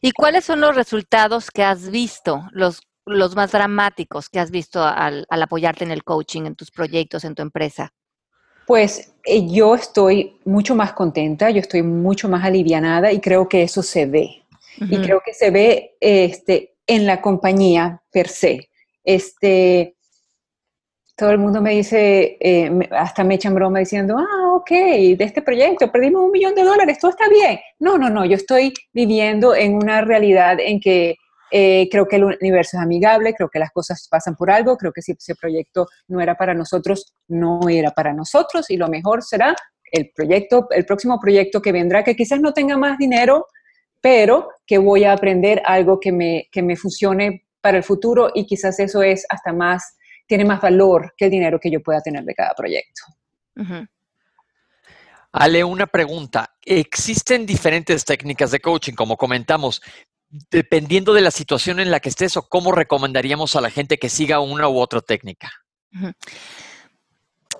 ¿Y 0.00 0.12
cuáles 0.12 0.44
son 0.44 0.60
los 0.60 0.76
resultados 0.76 1.50
que 1.50 1.64
has 1.64 1.90
visto, 1.90 2.44
los, 2.52 2.82
los 3.06 3.34
más 3.34 3.50
dramáticos 3.50 4.28
que 4.28 4.38
has 4.38 4.52
visto 4.52 4.84
al 4.84 5.26
apoyarte 5.28 5.82
en 5.82 5.90
el 5.90 6.04
coaching, 6.04 6.42
en 6.42 6.54
tus 6.54 6.70
proyectos, 6.70 7.24
en 7.24 7.34
tu 7.34 7.42
empresa? 7.42 7.92
Pues 8.68 9.14
eh, 9.24 9.48
yo 9.48 9.74
estoy 9.74 10.38
mucho 10.44 10.76
más 10.76 10.92
contenta, 10.92 11.50
yo 11.50 11.58
estoy 11.58 11.82
mucho 11.82 12.28
más 12.28 12.44
alivianada 12.44 13.10
y 13.10 13.20
creo 13.20 13.48
que 13.48 13.64
eso 13.64 13.82
se 13.82 14.06
ve. 14.06 14.44
Y 14.78 14.96
creo 14.98 15.20
que 15.24 15.34
se 15.34 15.50
ve 15.50 15.96
este, 16.00 16.76
en 16.86 17.04
la 17.04 17.20
compañía 17.20 18.00
per 18.12 18.28
se. 18.28 18.68
Este, 19.04 19.96
todo 21.16 21.30
el 21.30 21.38
mundo 21.38 21.60
me 21.60 21.72
dice, 21.72 22.36
eh, 22.40 22.88
hasta 22.90 23.24
me 23.24 23.34
echan 23.34 23.54
broma 23.54 23.78
diciendo, 23.78 24.16
ah, 24.18 24.52
ok, 24.54 24.70
de 24.70 25.16
este 25.20 25.42
proyecto 25.42 25.90
perdimos 25.92 26.22
un 26.22 26.30
millón 26.30 26.54
de 26.54 26.64
dólares, 26.64 26.98
todo 26.98 27.10
está 27.10 27.28
bien. 27.28 27.60
No, 27.78 27.98
no, 27.98 28.10
no, 28.10 28.24
yo 28.24 28.36
estoy 28.36 28.72
viviendo 28.92 29.54
en 29.54 29.74
una 29.74 30.00
realidad 30.00 30.58
en 30.58 30.80
que 30.80 31.16
eh, 31.54 31.86
creo 31.90 32.08
que 32.08 32.16
el 32.16 32.24
universo 32.24 32.78
es 32.78 32.82
amigable, 32.82 33.34
creo 33.34 33.50
que 33.50 33.58
las 33.58 33.70
cosas 33.70 34.08
pasan 34.10 34.34
por 34.36 34.50
algo, 34.50 34.76
creo 34.78 34.90
que 34.90 35.02
si 35.02 35.12
ese 35.12 35.34
proyecto 35.34 35.86
no 36.08 36.20
era 36.20 36.34
para 36.34 36.54
nosotros, 36.54 37.12
no 37.28 37.60
era 37.68 37.90
para 37.90 38.14
nosotros 38.14 38.70
y 38.70 38.78
lo 38.78 38.88
mejor 38.88 39.22
será 39.22 39.54
el 39.92 40.10
proyecto, 40.14 40.68
el 40.70 40.86
próximo 40.86 41.20
proyecto 41.20 41.60
que 41.60 41.72
vendrá, 41.72 42.02
que 42.02 42.16
quizás 42.16 42.40
no 42.40 42.54
tenga 42.54 42.78
más 42.78 42.96
dinero, 42.96 43.46
pero 44.00 44.48
que 44.66 44.78
voy 44.78 45.04
a 45.04 45.12
aprender 45.12 45.60
algo 45.66 46.00
que 46.00 46.10
me, 46.10 46.48
que 46.50 46.62
me 46.62 46.74
funcione 46.74 47.44
para 47.62 47.78
el 47.78 47.84
futuro 47.84 48.30
y 48.34 48.44
quizás 48.44 48.78
eso 48.78 49.02
es 49.02 49.24
hasta 49.30 49.52
más, 49.52 49.96
tiene 50.26 50.44
más 50.44 50.60
valor 50.60 51.14
que 51.16 51.26
el 51.26 51.30
dinero 51.30 51.58
que 51.58 51.70
yo 51.70 51.80
pueda 51.80 52.02
tener 52.02 52.24
de 52.24 52.34
cada 52.34 52.52
proyecto. 52.54 53.02
Ale, 55.32 55.64
una 55.64 55.86
pregunta. 55.86 56.54
Existen 56.62 57.46
diferentes 57.46 58.04
técnicas 58.04 58.50
de 58.50 58.60
coaching, 58.60 58.92
como 58.92 59.16
comentamos, 59.16 59.80
dependiendo 60.50 61.14
de 61.14 61.22
la 61.22 61.30
situación 61.30 61.80
en 61.80 61.90
la 61.90 62.00
que 62.00 62.10
estés 62.10 62.36
o 62.36 62.48
cómo 62.48 62.72
recomendaríamos 62.72 63.56
a 63.56 63.60
la 63.60 63.70
gente 63.70 63.98
que 63.98 64.10
siga 64.10 64.40
una 64.40 64.68
u 64.68 64.78
otra 64.78 65.00
técnica? 65.00 65.50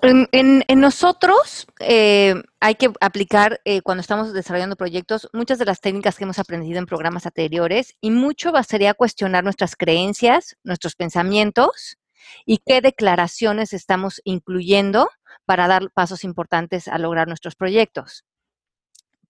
En, 0.05 0.65
nosotros 0.81 1.65
eh, 1.79 2.35
hay 2.59 2.75
que 2.75 2.91
aplicar, 2.99 3.61
eh, 3.63 3.81
cuando 3.81 4.01
estamos 4.01 4.33
desarrollando 4.33 4.75
proyectos, 4.75 5.29
muchas 5.31 5.59
de 5.59 5.65
las 5.65 5.79
técnicas 5.79 6.17
que 6.17 6.25
hemos 6.25 6.39
aprendido 6.39 6.77
en 6.77 6.85
programas 6.85 7.25
anteriores 7.25 7.95
y 8.01 8.11
mucho 8.11 8.51
sería 8.67 8.95
cuestionar 8.95 9.45
nuestras 9.45 9.77
creencias, 9.77 10.57
nuestros 10.65 10.95
pensamientos 10.95 11.97
y 12.45 12.57
qué 12.65 12.81
declaraciones 12.81 13.71
estamos 13.71 14.19
incluyendo 14.25 15.07
para 15.45 15.69
dar 15.69 15.89
pasos 15.93 16.25
importantes 16.25 16.89
a 16.89 16.97
lograr 16.97 17.29
nuestros 17.29 17.55
proyectos. 17.55 18.25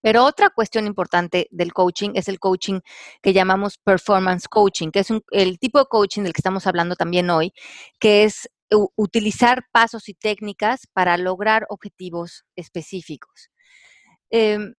Pero 0.01 0.25
otra 0.25 0.49
cuestión 0.49 0.87
importante 0.87 1.47
del 1.51 1.71
coaching 1.71 2.13
es 2.15 2.27
el 2.27 2.39
coaching 2.39 2.79
que 3.21 3.31
llamamos 3.31 3.77
performance 3.77 4.47
coaching, 4.47 4.89
que 4.89 5.01
es 5.01 5.09
el 5.29 5.59
tipo 5.59 5.77
de 5.77 5.85
coaching 5.85 6.23
del 6.23 6.33
que 6.33 6.39
estamos 6.39 6.65
hablando 6.65 6.95
también 6.95 7.29
hoy, 7.29 7.53
que 7.99 8.23
es 8.23 8.49
utilizar 8.95 9.65
pasos 9.71 10.09
y 10.09 10.13
técnicas 10.13 10.87
para 10.93 11.17
lograr 11.17 11.65
objetivos 11.69 12.43
específicos. 12.55 13.49
Em, 14.29 14.73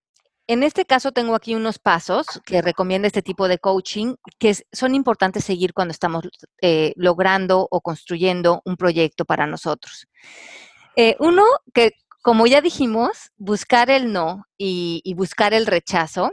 en 0.46 0.62
este 0.62 0.85
caso 0.85 1.12
tengo 1.12 1.35
aquí 1.35 1.54
unos 1.54 1.78
pasos 1.78 2.26
que 2.44 2.61
recomienda 2.61 3.07
este 3.07 3.22
tipo 3.22 3.48
de 3.48 3.59
coaching 3.59 4.16
que 4.38 4.54
son 4.72 4.94
importantes 4.94 5.44
seguir 5.44 5.72
cuando 5.72 5.92
estamos 5.92 6.24
eh, 6.61 6.92
logrando 6.96 7.66
o 7.70 7.80
construyendo 7.80 8.61
un 8.64 8.76
proyecto 8.76 9.24
para 9.24 9.46
nosotros. 9.46 10.07
Eh, 10.96 11.16
uno, 11.18 11.44
que 11.72 11.92
como 12.24 12.46
ya 12.46 12.62
dijimos, 12.62 13.30
buscar 13.37 13.90
el 13.90 14.11
no 14.12 14.46
y, 14.57 15.14
buscar 15.14 15.52
el 15.52 15.66
rechazo. 15.66 16.33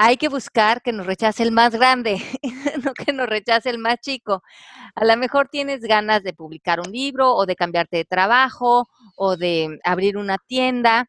Hay 0.00 0.16
que 0.16 0.28
buscar 0.28 0.80
que 0.80 0.92
nos 0.92 1.06
rechace 1.06 1.42
el 1.42 1.50
más 1.50 1.74
grande, 1.74 2.22
no 2.84 2.94
que 2.94 3.12
nos 3.12 3.28
rechace 3.28 3.68
el 3.68 3.78
más 3.78 3.96
chico. 4.00 4.42
A 4.94 5.04
lo 5.04 5.16
mejor 5.16 5.48
tienes 5.48 5.80
ganas 5.80 6.22
de 6.22 6.32
publicar 6.32 6.78
un 6.80 6.92
libro 6.92 7.34
o 7.34 7.46
de 7.46 7.56
cambiarte 7.56 7.96
de 7.96 8.04
trabajo 8.04 8.88
o 9.16 9.36
de 9.36 9.80
abrir 9.84 10.16
una 10.16 10.38
tienda. 10.38 11.06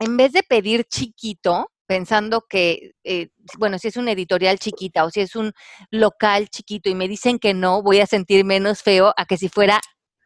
En 0.00 0.16
vez 0.16 0.32
de 0.32 0.42
pedir 0.42 0.84
chiquito, 0.84 1.70
pensando 1.86 2.46
que, 2.48 2.92
eh, 3.04 3.28
bueno, 3.58 3.78
si 3.78 3.88
es 3.88 3.96
una 3.96 4.12
editorial 4.12 4.58
chiquita 4.58 5.04
o 5.04 5.10
si 5.10 5.20
es 5.20 5.36
un 5.36 5.52
local 5.90 6.48
chiquito 6.48 6.90
y 6.90 6.96
me 6.96 7.08
dicen 7.08 7.38
que 7.38 7.54
no, 7.54 7.82
voy 7.82 8.00
a 8.00 8.06
sentir 8.06 8.44
menos 8.44 8.82
feo 8.82 9.14
a 9.16 9.24
que 9.24 9.36
si 9.36 9.48
fuera 9.48 9.80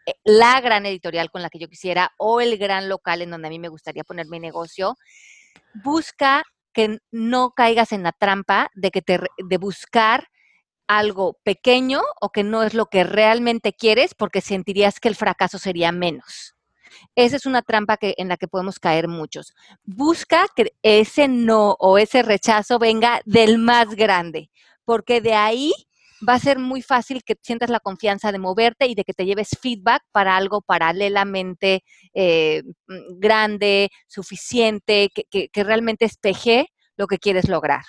eh, 0.07 0.14
la 0.25 0.61
gran 0.62 0.87
editorial 0.87 1.31
con 1.31 1.42
la 1.42 1.51
que 1.51 1.59
yo 1.59 1.68
quisiera 1.68 2.12
o 2.18 2.40
el 2.40 2.57
gran 2.59 2.88
local 2.88 3.23
en 3.23 3.31
donde 3.31 3.49
a 3.49 3.51
mí 3.51 3.59
me 3.59 3.68
gustaría 3.68 4.05
poner 4.05 4.27
mi 4.29 4.40
negocio, 4.40 4.97
busca 5.83 6.44
que 6.74 6.98
no 7.10 7.52
caigas 7.52 7.92
en 7.92 8.02
la 8.02 8.12
trampa 8.12 8.70
de 8.74 8.90
que 8.90 9.00
te 9.00 9.20
de 9.38 9.56
buscar 9.56 10.28
algo 10.87 11.38
pequeño 11.44 12.02
o 12.20 12.30
que 12.30 12.44
no 12.44 12.62
es 12.62 12.74
lo 12.74 12.87
que 12.87 13.04
realmente 13.04 13.72
quieres 13.72 14.14
porque 14.14 14.40
sentirías 14.40 15.00
que 15.00 15.08
el 15.08 15.14
fracaso 15.14 15.58
sería 15.58 15.92
menos. 15.92 16.54
Esa 17.14 17.37
es 17.37 17.46
una 17.46 17.62
trampa 17.62 17.96
que, 17.96 18.14
en 18.18 18.28
la 18.28 18.37
que 18.37 18.48
podemos 18.48 18.78
caer 18.78 19.08
muchos. 19.08 19.54
Busca 19.84 20.46
que 20.54 20.74
ese 20.82 21.28
no 21.28 21.76
o 21.78 21.98
ese 21.98 22.22
rechazo 22.22 22.78
venga 22.78 23.20
del 23.24 23.58
más 23.58 23.94
grande, 23.94 24.50
porque 24.84 25.20
de 25.20 25.34
ahí 25.34 25.72
va 26.28 26.34
a 26.34 26.38
ser 26.38 26.58
muy 26.58 26.82
fácil 26.82 27.22
que 27.24 27.37
sientas 27.42 27.70
la 27.70 27.80
confianza 27.80 28.32
de 28.32 28.38
moverte 28.38 28.87
y 28.87 28.94
de 28.94 29.04
que 29.04 29.12
te 29.12 29.26
lleves 29.26 29.56
feedback 29.60 30.02
para 30.12 30.37
algo 30.37 30.60
paralelamente 30.62 31.84
eh, 32.12 32.62
mm, 32.87 33.18
grande, 33.18 33.90
suficiente, 34.06 35.10
que, 35.30 35.50
realmente 35.54 36.04
espeje 36.04 36.68
lo 36.96 37.06
que 37.06 37.18
quieres 37.18 37.48
lograr. 37.48 37.82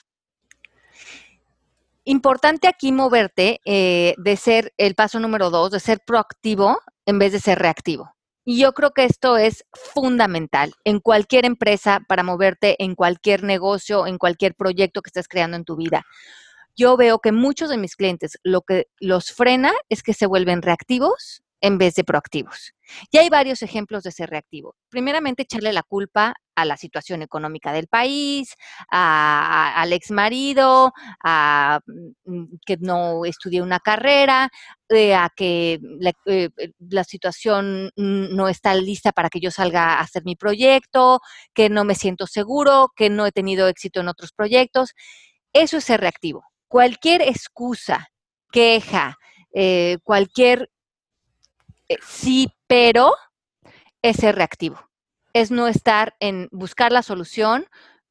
Importante 2.03 2.67
aquí 2.67 2.91
moverte 2.91 3.59
eh, 3.65 4.13
de 4.17 4.37
ser 4.37 4.73
el 4.77 4.95
paso 4.95 5.19
número 5.19 5.49
dos, 5.49 5.71
de 5.71 5.79
ser 5.79 5.99
proactivo 6.05 6.79
en 7.05 7.19
vez 7.19 7.31
de 7.31 7.39
ser 7.39 7.59
reactivo. 7.59 8.11
Y 8.47 8.59
yo 8.59 8.73
creo 8.73 8.91
que 8.91 9.05
esto 9.05 9.37
es 9.37 9.65
fundamental 9.73 10.73
en 10.83 10.99
cualquier 10.99 11.45
empresa 11.45 12.01
para 12.07 12.21
moverte 12.21 12.81
en 12.83 12.93
cualquier 12.93 13.43
negocio, 13.43 14.05
en 14.05 14.19
cualquier 14.19 14.53
proyecto 14.53 15.01
que 15.01 15.09
estés 15.09 15.27
creando 15.27 15.57
en 15.57 15.65
tu 15.65 15.75
vida 15.75 16.03
yo 16.75 16.97
veo 16.97 17.19
que 17.19 17.31
muchos 17.31 17.69
de 17.69 17.77
mis 17.77 17.95
clientes 17.95 18.37
lo 18.43 18.61
que 18.61 18.87
los 18.99 19.31
frena 19.31 19.73
es 19.89 20.03
que 20.03 20.13
se 20.13 20.25
vuelven 20.25 20.61
reactivos 20.61 21.43
en 21.61 21.77
vez 21.79 21.95
de 21.95 22.03
proactivos. 22.03 22.73
Y 23.11 23.17
hay 23.17 23.29
varios 23.29 23.63
ejemplos 23.63 24.03
de 24.03 24.11
ser 24.11 24.29
reactivo. 24.29 24.75
Primeramente, 24.89 25.43
echarle 25.43 25.73
la 25.73 25.81
culpa 25.81 26.35
a 26.55 26.63
la 26.65 26.77
situación 26.77 27.23
económica 27.23 27.73
del 27.73 27.87
país, 27.87 28.53
al 28.89 29.91
ex 29.91 30.11
marido, 30.11 30.93
a 31.23 31.79
mm, 32.25 32.43
que 32.65 32.77
no 32.79 33.25
estudié 33.25 33.63
una 33.63 33.79
carrera, 33.79 34.49
eh, 34.89 35.15
a 35.15 35.29
que 35.35 35.79
eh, 36.27 36.49
la, 36.79 37.03
situación 37.03 37.89
no 37.95 38.47
está 38.47 38.75
lista 38.75 39.11
para 39.11 39.29
que 39.29 39.39
yo 39.39 39.49
salga 39.49 39.95
a 39.95 40.01
hacer 40.01 40.23
mi 40.23 40.35
proyecto, 40.35 41.19
que 41.53 41.69
no 41.69 41.83
me 41.83 41.95
siento 41.95 42.27
seguro, 42.27 42.91
que 42.95 43.09
no 43.09 43.25
he 43.25 43.31
tenido 43.31 43.67
éxito 43.67 44.01
en 44.01 44.07
otros 44.09 44.31
proyectos. 44.33 44.93
Eso 45.53 45.77
es 45.77 45.83
ser 45.85 46.01
reactivo 46.01 46.43
cualquier 46.75 47.21
excusa, 47.21 48.09
queja, 48.51 49.17
eh, 49.53 49.97
cualquier 50.03 50.69
eh, 51.87 51.95
sí, 52.05 52.49
pero 52.67 53.13
es 54.01 54.17
ser 54.17 54.35
reactivo. 54.35 54.91
Es 55.31 55.51
no 55.51 55.69
estar 55.69 56.17
en 56.19 56.49
buscar 56.51 56.91
la 56.91 57.01
solución, 57.01 57.65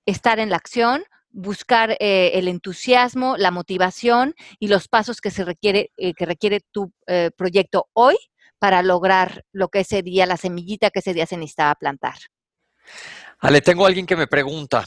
estar 0.07 0.38
en 0.38 0.48
la 0.48 0.57
acción, 0.57 1.05
buscar 1.29 1.98
eh, 2.00 2.31
el 2.37 2.48
entusiasmo, 2.48 3.37
la 3.37 3.50
motivación 3.50 4.35
y 4.59 4.68
los 4.68 4.88
pasos 4.88 5.20
que 5.20 5.31
se 5.31 5.44
requiere, 5.44 5.90
que 5.98 6.24
requiere 6.24 6.61
tu 6.72 6.90
proyecto 7.37 7.90
hoy 7.92 8.16
para 8.59 8.83
lograr 8.83 9.44
lo 9.53 9.68
que 9.68 9.81
ese 9.81 10.00
día, 10.00 10.24
la 10.24 10.38
semillita 10.38 10.88
que 10.88 11.00
ese 11.00 11.12
día 11.12 11.27
se 11.27 11.37
necesitaba 11.37 11.74
plantar. 11.74 12.16
Ale, 13.40 13.61
tengo 13.61 13.85
alguien 13.85 14.07
que 14.07 14.16
me 14.16 14.27
pregunta, 14.27 14.87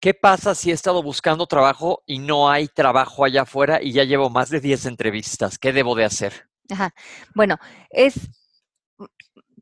¿Qué 0.00 0.14
pasa 0.14 0.54
si 0.54 0.70
he 0.70 0.74
estado 0.74 1.02
buscando 1.02 1.46
trabajo 1.46 2.02
y 2.06 2.20
no 2.20 2.48
hay 2.48 2.68
trabajo 2.68 3.24
allá 3.24 3.42
afuera 3.42 3.82
y 3.82 3.92
ya 3.92 4.04
llevo 4.04 4.30
más 4.30 4.48
de 4.48 4.60
10 4.60 4.86
entrevistas? 4.86 5.58
¿Qué 5.58 5.72
debo 5.72 5.96
de 5.96 6.04
hacer? 6.04 6.48
Ajá. 6.70 6.94
Bueno, 7.34 7.58
es 7.90 8.28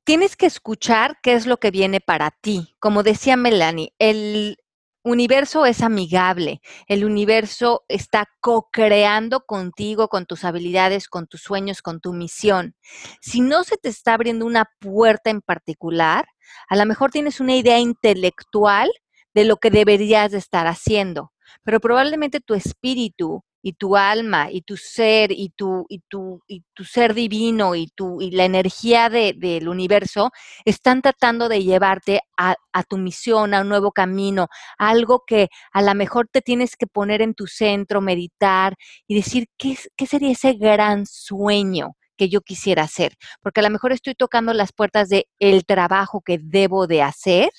tienes 0.05 0.37
que 0.37 0.46
escuchar 0.46 1.18
qué 1.22 1.33
es 1.33 1.46
lo 1.46 1.57
que 1.57 1.70
viene 1.70 2.01
para 2.01 2.31
ti. 2.31 2.77
Como 2.79 3.03
decía 3.03 3.37
Melanie, 3.37 3.92
el 3.99 4.57
universo 5.03 5.66
es 5.66 5.83
amigable, 5.83 6.61
el 6.87 7.05
universo 7.05 7.85
está 7.88 8.27
co-creando 8.40 9.40
contigo, 9.40 10.09
con 10.09 10.27
tus 10.27 10.44
habilidades, 10.44 11.09
con 11.09 11.27
tus 11.27 11.42
sueños, 11.42 11.83
con 11.83 12.01
tu 12.01 12.12
misión. 12.12 12.77
Si 13.20 13.40
no 13.40 13.64
se 13.64 13.79
te 13.79 13.88
está 13.88 14.14
abriendo 14.14 14.46
una 14.46 14.70
puerta 14.81 15.31
en 15.31 15.40
particular, 15.40 16.27
a 16.68 16.77
lo 16.77 16.87
mejor 16.87 17.11
tienes 17.11 17.40
una 17.40 17.57
idea 17.57 17.79
intelectual 17.79 18.90
de 19.37 19.44
lo 19.44 19.59
que 19.59 19.70
deberías 19.70 20.33
de 20.33 20.38
estar 20.38 20.66
haciendo. 20.66 21.31
Pero 21.62 21.79
probablemente 21.79 22.40
tu 22.40 22.55
espíritu 22.55 23.44
y 23.61 23.75
tu 23.75 23.94
alma 23.94 24.51
y 24.51 24.62
tu 24.62 24.79
ser 24.79 25.31
y 25.31 25.51
tu, 25.51 25.85
y 25.90 25.99
tu, 26.09 26.40
y 26.49 26.62
tu 26.72 26.85
ser 26.85 27.12
divino 27.12 27.75
y, 27.75 27.88
tu, 27.88 28.22
y 28.22 28.31
la 28.31 28.46
energía 28.46 29.11
del 29.11 29.68
universo 29.68 30.31
están 30.64 31.03
tratando 31.03 31.51
de 31.51 31.62
llevarte 31.62 32.20
a, 32.38 32.55
tu 32.88 32.96
misión, 32.96 33.53
a 33.53 33.61
un 33.61 33.68
nuevo 33.68 33.92
camino, 33.92 34.49
algo 34.79 35.25
que 35.27 35.49
a 35.70 35.83
lo 35.83 35.94
mejor 35.94 36.29
te 36.33 36.40
tienes 36.40 36.75
que 36.75 36.87
poner 36.87 37.20
en 37.20 37.35
tu 37.35 37.46
centro, 37.46 38.01
meditar 38.01 38.75
y 39.07 39.16
decir, 39.16 39.49
¿qué, 39.59 39.77
qué 39.99 40.07
sería 40.07 40.31
ese 40.31 40.55
gran 40.55 41.05
sueño? 41.05 41.94
que 42.16 42.31
yo 42.31 42.40
quisiera 42.40 42.85
hacer, 42.85 43.12
porque 43.42 43.61
a 43.61 43.62
lo 43.62 43.68
mejor 43.68 43.92
estoy 43.92 44.14
tocando 44.14 44.55
las 44.55 44.72
puertas 44.72 45.11
de 45.11 45.27
el 45.38 45.66
trabajo 45.66 46.22
que 46.25 46.38
debo 46.40 46.87
de 46.87 47.03
hacer 47.03 47.51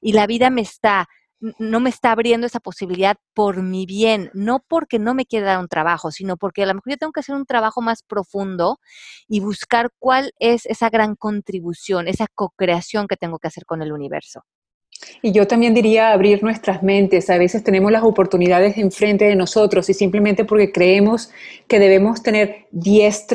y 0.00 0.12
la 0.12 0.26
vida 0.26 0.48
me 0.48 0.62
está 0.62 1.06
no 1.40 1.80
me 1.80 1.90
está 1.90 2.12
abriendo 2.12 2.46
esa 2.46 2.60
posibilidad 2.60 3.16
por 3.34 3.62
mi 3.62 3.86
bien, 3.86 4.30
no 4.34 4.60
porque 4.68 4.98
no 4.98 5.14
me 5.14 5.26
quiera 5.26 5.46
dar 5.46 5.60
un 5.60 5.68
trabajo, 5.68 6.10
sino 6.10 6.36
porque 6.36 6.62
a 6.62 6.66
lo 6.66 6.74
mejor 6.74 6.92
yo 6.92 6.96
tengo 6.98 7.12
que 7.12 7.20
hacer 7.20 7.34
un 7.36 7.46
trabajo 7.46 7.80
más 7.82 8.02
profundo 8.02 8.78
y 9.28 9.40
buscar 9.40 9.90
cuál 9.98 10.32
es 10.40 10.66
esa 10.66 10.90
gran 10.90 11.14
contribución, 11.16 12.08
esa 12.08 12.26
co-creación 12.34 13.06
que 13.08 13.16
tengo 13.16 13.38
que 13.38 13.48
hacer 13.48 13.64
con 13.66 13.82
el 13.82 13.92
universo. 13.92 14.42
Y 15.22 15.32
yo 15.32 15.46
también 15.46 15.74
diría 15.74 16.12
abrir 16.12 16.42
nuestras 16.42 16.82
mentes. 16.82 17.30
A 17.30 17.38
veces 17.38 17.64
tenemos 17.64 17.90
las 17.90 18.02
oportunidades 18.02 18.78
enfrente 18.78 19.24
de 19.24 19.36
nosotros 19.36 19.88
y 19.88 19.94
simplemente 19.94 20.44
porque 20.44 20.72
creemos 20.72 21.30
que 21.66 21.78
debemos 21.78 22.22
tener 22.22 22.66
diez 22.70 23.26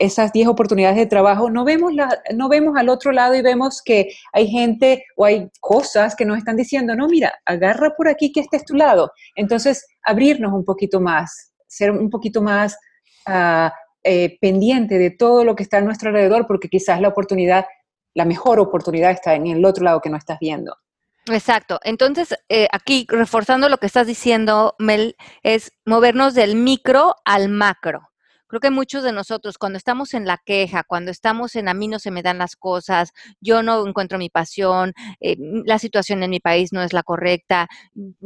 esas 0.00 0.32
10 0.32 0.48
oportunidades 0.48 0.96
de 0.96 1.06
trabajo, 1.06 1.50
no 1.50 1.64
vemos, 1.64 1.94
la, 1.94 2.22
no 2.34 2.48
vemos 2.48 2.76
al 2.76 2.88
otro 2.88 3.12
lado 3.12 3.34
y 3.34 3.42
vemos 3.42 3.82
que 3.82 4.10
hay 4.32 4.48
gente 4.48 5.04
o 5.16 5.24
hay 5.24 5.48
cosas 5.60 6.14
que 6.14 6.24
nos 6.24 6.38
están 6.38 6.56
diciendo, 6.56 6.94
no, 6.94 7.08
mira, 7.08 7.32
agarra 7.44 7.94
por 7.96 8.08
aquí 8.08 8.32
que 8.32 8.40
este 8.40 8.56
es 8.56 8.64
tu 8.64 8.74
lado. 8.74 9.12
Entonces, 9.34 9.86
abrirnos 10.02 10.52
un 10.52 10.64
poquito 10.64 11.00
más, 11.00 11.52
ser 11.66 11.90
un 11.90 12.10
poquito 12.10 12.42
más 12.42 12.76
uh, 13.28 13.70
pendiente 14.40 14.98
de 14.98 15.10
todo 15.10 15.44
lo 15.44 15.56
que 15.56 15.62
está 15.62 15.78
a 15.78 15.82
nuestro 15.82 16.10
alrededor, 16.10 16.46
porque 16.46 16.68
quizás 16.68 17.00
la 17.00 17.08
oportunidad, 17.08 17.66
la 18.14 18.24
mejor 18.24 18.60
oportunidad 18.60 19.10
está 19.10 19.34
en 19.34 19.48
el 19.48 19.64
otro 19.64 19.84
lado 19.84 20.00
que 20.00 20.10
no 20.10 20.16
estás 20.16 20.38
viendo. 20.38 20.76
Exacto. 21.32 21.80
Entonces, 21.82 22.36
eh, 22.48 22.68
aquí 22.72 23.06
reforzando 23.08 23.68
lo 23.68 23.78
que 23.78 23.86
estás 23.86 24.06
diciendo, 24.06 24.74
Mel, 24.78 25.16
es 25.42 25.72
movernos 25.84 26.34
del 26.34 26.54
micro 26.54 27.16
al 27.24 27.48
macro. 27.48 28.08
Creo 28.48 28.60
que 28.60 28.70
muchos 28.70 29.02
de 29.02 29.10
nosotros, 29.10 29.58
cuando 29.58 29.76
estamos 29.76 30.14
en 30.14 30.24
la 30.24 30.38
queja, 30.38 30.84
cuando 30.84 31.10
estamos 31.10 31.56
en 31.56 31.68
a 31.68 31.74
mí 31.74 31.88
no 31.88 31.98
se 31.98 32.12
me 32.12 32.22
dan 32.22 32.38
las 32.38 32.54
cosas, 32.54 33.10
yo 33.40 33.60
no 33.64 33.84
encuentro 33.84 34.18
mi 34.18 34.30
pasión, 34.30 34.92
eh, 35.20 35.36
la 35.64 35.80
situación 35.80 36.22
en 36.22 36.30
mi 36.30 36.38
país 36.38 36.72
no 36.72 36.80
es 36.82 36.92
la 36.92 37.02
correcta, 37.02 37.66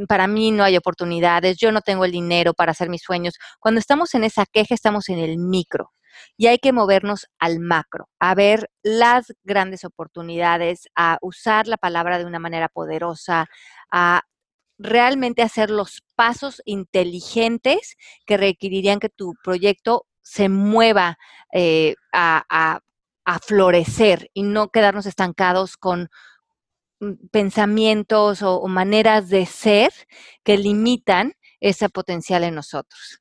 para 0.09 0.27
mí 0.27 0.51
no 0.51 0.63
hay 0.63 0.77
oportunidades, 0.77 1.57
yo 1.57 1.73
no 1.73 1.81
tengo 1.81 2.05
el 2.05 2.13
dinero 2.13 2.53
para 2.53 2.73
hacer 2.73 2.91
mis 2.91 3.01
sueños. 3.03 3.35
Cuando 3.61 3.81
estamos 3.81 4.15
en 4.15 4.25
esa 4.25 4.45
queja, 4.45 4.75
estamos 4.75 5.09
en 5.09 5.21
el 5.21 5.39
micro. 5.39 5.91
Y 6.37 6.47
hay 6.47 6.59
que 6.59 6.73
movernos 6.73 7.27
al 7.39 7.61
macro, 7.61 8.09
a 8.19 8.35
ver 8.35 8.71
las 8.83 9.35
grandes 9.45 9.85
oportunidades, 9.85 10.89
a 10.95 11.19
usar 11.23 11.69
la 11.69 11.77
palabra 11.77 12.19
de 12.19 12.25
una 12.25 12.39
manera 12.39 12.69
poderosa, 12.69 13.49
a 13.91 14.23
realmente 14.79 15.43
hacer 15.43 15.71
los 15.71 16.03
pasos 16.17 16.63
inteligentes 16.65 17.97
que 18.27 18.37
requerirían 18.37 18.99
que 18.99 19.11
tu 19.11 19.35
proyecto 19.45 20.07
se 20.23 20.49
mueva 20.49 21.19
eh, 21.53 21.95
a, 22.13 22.81
florecer 23.47 24.29
y 24.35 24.43
no 24.43 24.71
quedarnos 24.71 25.07
estancados 25.07 25.77
con 25.77 26.09
mm, 27.01 27.29
pensamientos 27.31 28.43
o 28.43 28.67
maneras 28.67 29.29
de 29.29 29.47
ser 29.47 29.93
que 30.43 30.59
limitan 30.59 31.35
ese 31.61 31.89
potencial 31.89 32.43
en 32.43 32.57
nosotros. 32.57 33.21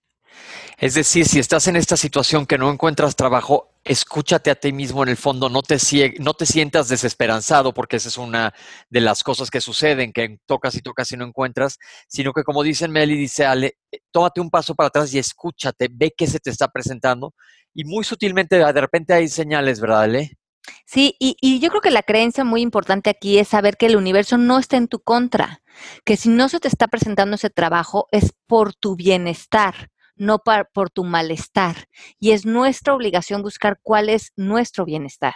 Es 0.78 0.94
decir, 0.94 1.26
si 1.28 1.40
estás 1.40 1.68
en 1.68 1.76
esta 1.76 1.98
situación 1.98 2.46
que 2.46 2.58
no 2.58 2.72
encuentras 2.72 3.16
trabajo, 3.16 3.74
escúchate 3.84 4.50
a 4.50 4.56
ti 4.56 4.72
mismo 4.72 5.04
en 5.04 5.10
el 5.10 5.18
fondo, 5.18 5.50
no 5.50 5.62
te, 5.62 5.78
sientas 5.78 6.88
desesperanzado, 6.88 7.74
porque 7.74 7.98
esa 7.98 8.08
es 8.08 8.18
una 8.18 8.54
de 8.90 9.02
las 9.02 9.24
cosas 9.24 9.52
que 9.52 9.60
suceden, 9.60 10.14
que 10.14 10.38
tocas 10.46 10.76
y 10.76 10.82
tocas 10.82 11.12
y 11.12 11.18
no 11.18 11.26
encuentras, 11.26 11.80
sino 12.08 12.32
que 12.32 12.44
como 12.44 12.64
dicen 12.64 12.92
Mel 12.92 13.12
y 13.12 13.18
dice 13.18 13.46
Ale, 13.46 13.78
tómate 14.12 14.40
un 14.40 14.50
paso 14.50 14.74
para 14.74 14.88
atrás 14.88 15.14
y 15.14 15.20
escúchate, 15.20 15.90
ve 15.92 16.14
qué 16.16 16.28
se 16.28 16.40
te 16.40 16.50
está 16.50 16.70
presentando 16.70 17.34
y 17.74 17.84
muy 17.84 18.04
sutilmente 18.04 18.58
de 18.58 18.82
repente 18.82 19.14
hay 19.14 19.28
señales, 19.28 19.80
¿verdad 19.80 20.04
Ale? 20.04 20.38
Sí, 20.86 21.16
y, 21.20 21.60
yo 21.60 21.70
creo 21.70 21.82
que 21.82 21.92
la 21.92 22.04
creencia 22.04 22.44
muy 22.44 22.62
importante 22.62 23.10
aquí 23.10 23.38
es 23.38 23.48
saber 23.50 23.78
que 23.78 23.88
el 23.88 23.96
universo 23.96 24.38
no 24.38 24.60
está 24.60 24.78
en 24.78 24.88
tu 24.88 25.00
contra, 25.00 25.62
que 26.06 26.18
si 26.18 26.30
no 26.30 26.50
se 26.50 26.60
te 26.60 26.68
está 26.68 26.88
presentando 26.88 27.36
ese 27.36 27.50
trabajo 27.50 28.08
es 28.12 28.34
por 28.48 28.74
tu 28.74 28.96
bienestar 28.96 29.90
no 30.20 30.40
por 30.40 30.90
tu 30.92 31.04
malestar. 31.04 31.88
Y 32.20 32.32
es 32.32 32.46
nuestra 32.46 32.94
obligación 32.94 33.42
buscar 33.42 33.80
cuál 33.82 34.10
es 34.10 34.32
nuestro 34.36 34.86
bienestar. 34.86 35.34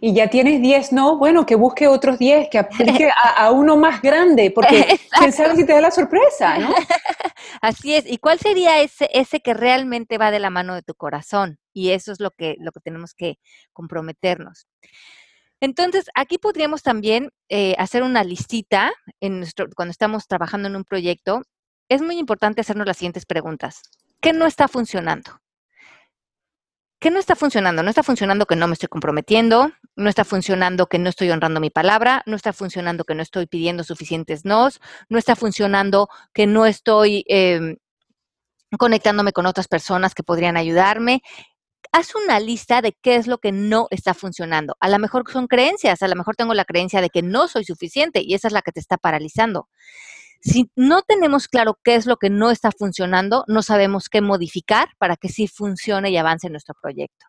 Y 0.00 0.14
ya 0.14 0.28
tienes 0.28 0.60
10 0.60 0.92
no, 0.92 1.16
bueno, 1.16 1.46
que 1.46 1.54
busque 1.54 1.88
otros 1.88 2.18
10, 2.18 2.48
que 2.50 2.58
aplique 2.58 3.08
a, 3.36 3.50
uno 3.50 3.76
más 3.76 4.02
grande, 4.02 4.50
porque 4.50 4.98
quién 5.18 5.32
sabe 5.32 5.56
si 5.56 5.64
te 5.64 5.72
da 5.72 5.80
la 5.80 5.90
sorpresa, 5.90 6.58
¿no? 6.58 6.74
Así 7.62 7.94
es. 7.94 8.04
¿Y 8.06 8.18
cuál 8.18 8.38
sería 8.38 8.80
ese, 8.80 9.08
ese 9.12 9.40
que 9.40 9.54
realmente 9.54 10.18
va 10.18 10.30
de 10.30 10.40
la 10.40 10.50
mano 10.50 10.74
de 10.74 10.82
tu 10.82 10.94
corazón? 10.94 11.58
Y 11.72 11.90
eso 11.90 12.12
es 12.12 12.20
lo 12.20 12.30
que, 12.30 12.56
lo 12.58 12.72
que 12.72 12.80
tenemos 12.80 13.14
que 13.14 13.38
comprometernos. 13.72 14.66
Entonces, 15.60 16.10
aquí 16.14 16.36
podríamos 16.36 16.82
también 16.82 17.30
eh, 17.48 17.74
hacer 17.78 18.02
una 18.02 18.24
listita 18.24 18.92
en 19.20 19.38
nuestro, 19.38 19.66
cuando 19.74 19.90
estamos 19.90 20.26
trabajando 20.26 20.68
en 20.68 20.76
un 20.76 20.84
proyecto 20.84 21.42
es 21.88 22.02
muy 22.02 22.18
importante 22.18 22.60
hacernos 22.60 22.86
las 22.86 22.96
siguientes 22.96 23.26
preguntas. 23.26 23.82
¿Qué 24.20 24.32
no 24.32 24.46
está 24.46 24.68
funcionando? 24.68 25.40
¿Qué 26.98 27.10
no 27.10 27.18
está 27.18 27.36
funcionando? 27.36 27.82
No 27.82 27.90
está 27.90 28.02
funcionando 28.02 28.46
que 28.46 28.56
no 28.56 28.66
me 28.66 28.72
estoy 28.72 28.88
comprometiendo, 28.88 29.70
no 29.96 30.08
está 30.08 30.24
funcionando 30.24 30.86
que 30.86 30.98
no 30.98 31.10
estoy 31.10 31.30
honrando 31.30 31.60
mi 31.60 31.70
palabra, 31.70 32.22
no 32.26 32.36
está 32.36 32.52
funcionando 32.52 33.04
que 33.04 33.14
no 33.14 33.22
estoy 33.22 33.46
pidiendo 33.46 33.84
suficientes 33.84 34.44
nos, 34.44 34.80
no 35.08 35.18
está 35.18 35.36
funcionando 35.36 36.08
que 36.32 36.46
no 36.46 36.64
estoy 36.64 37.24
em, 37.28 37.76
conectándome 38.78 39.32
con 39.32 39.46
otras 39.46 39.68
personas 39.68 40.14
que 40.14 40.22
podrían 40.22 40.56
ayudarme. 40.56 41.22
Haz 41.92 42.14
una 42.14 42.40
lista 42.40 42.82
de 42.82 42.92
qué 43.00 43.16
es 43.16 43.26
lo 43.26 43.38
que 43.38 43.52
no 43.52 43.88
está 43.90 44.14
funcionando. 44.14 44.76
A 44.80 44.88
lo 44.88 44.98
mejor 44.98 45.24
son 45.30 45.46
creencias, 45.48 46.02
a 46.02 46.08
lo 46.08 46.16
mejor 46.16 46.34
tengo 46.34 46.54
la 46.54 46.64
creencia 46.64 47.00
de 47.02 47.10
que 47.10 47.22
no 47.22 47.46
soy 47.46 47.64
suficiente 47.64 48.22
y 48.22 48.34
esa 48.34 48.48
es 48.48 48.54
la 48.54 48.62
que 48.62 48.72
te 48.72 48.80
está 48.80 48.96
paralizando. 48.96 49.68
Si 50.46 50.70
no 50.76 51.02
tenemos 51.02 51.48
claro 51.48 51.76
qué 51.82 51.96
es 51.96 52.06
lo 52.06 52.18
que 52.18 52.30
no 52.30 52.52
está 52.52 52.70
funcionando, 52.70 53.42
no 53.48 53.62
sabemos 53.62 54.08
qué 54.08 54.20
modificar 54.20 54.90
para 54.98 55.16
que 55.16 55.28
sí 55.28 55.48
funcione 55.48 56.10
y 56.10 56.16
avance 56.16 56.48
nuestro 56.48 56.76
proyecto. 56.80 57.26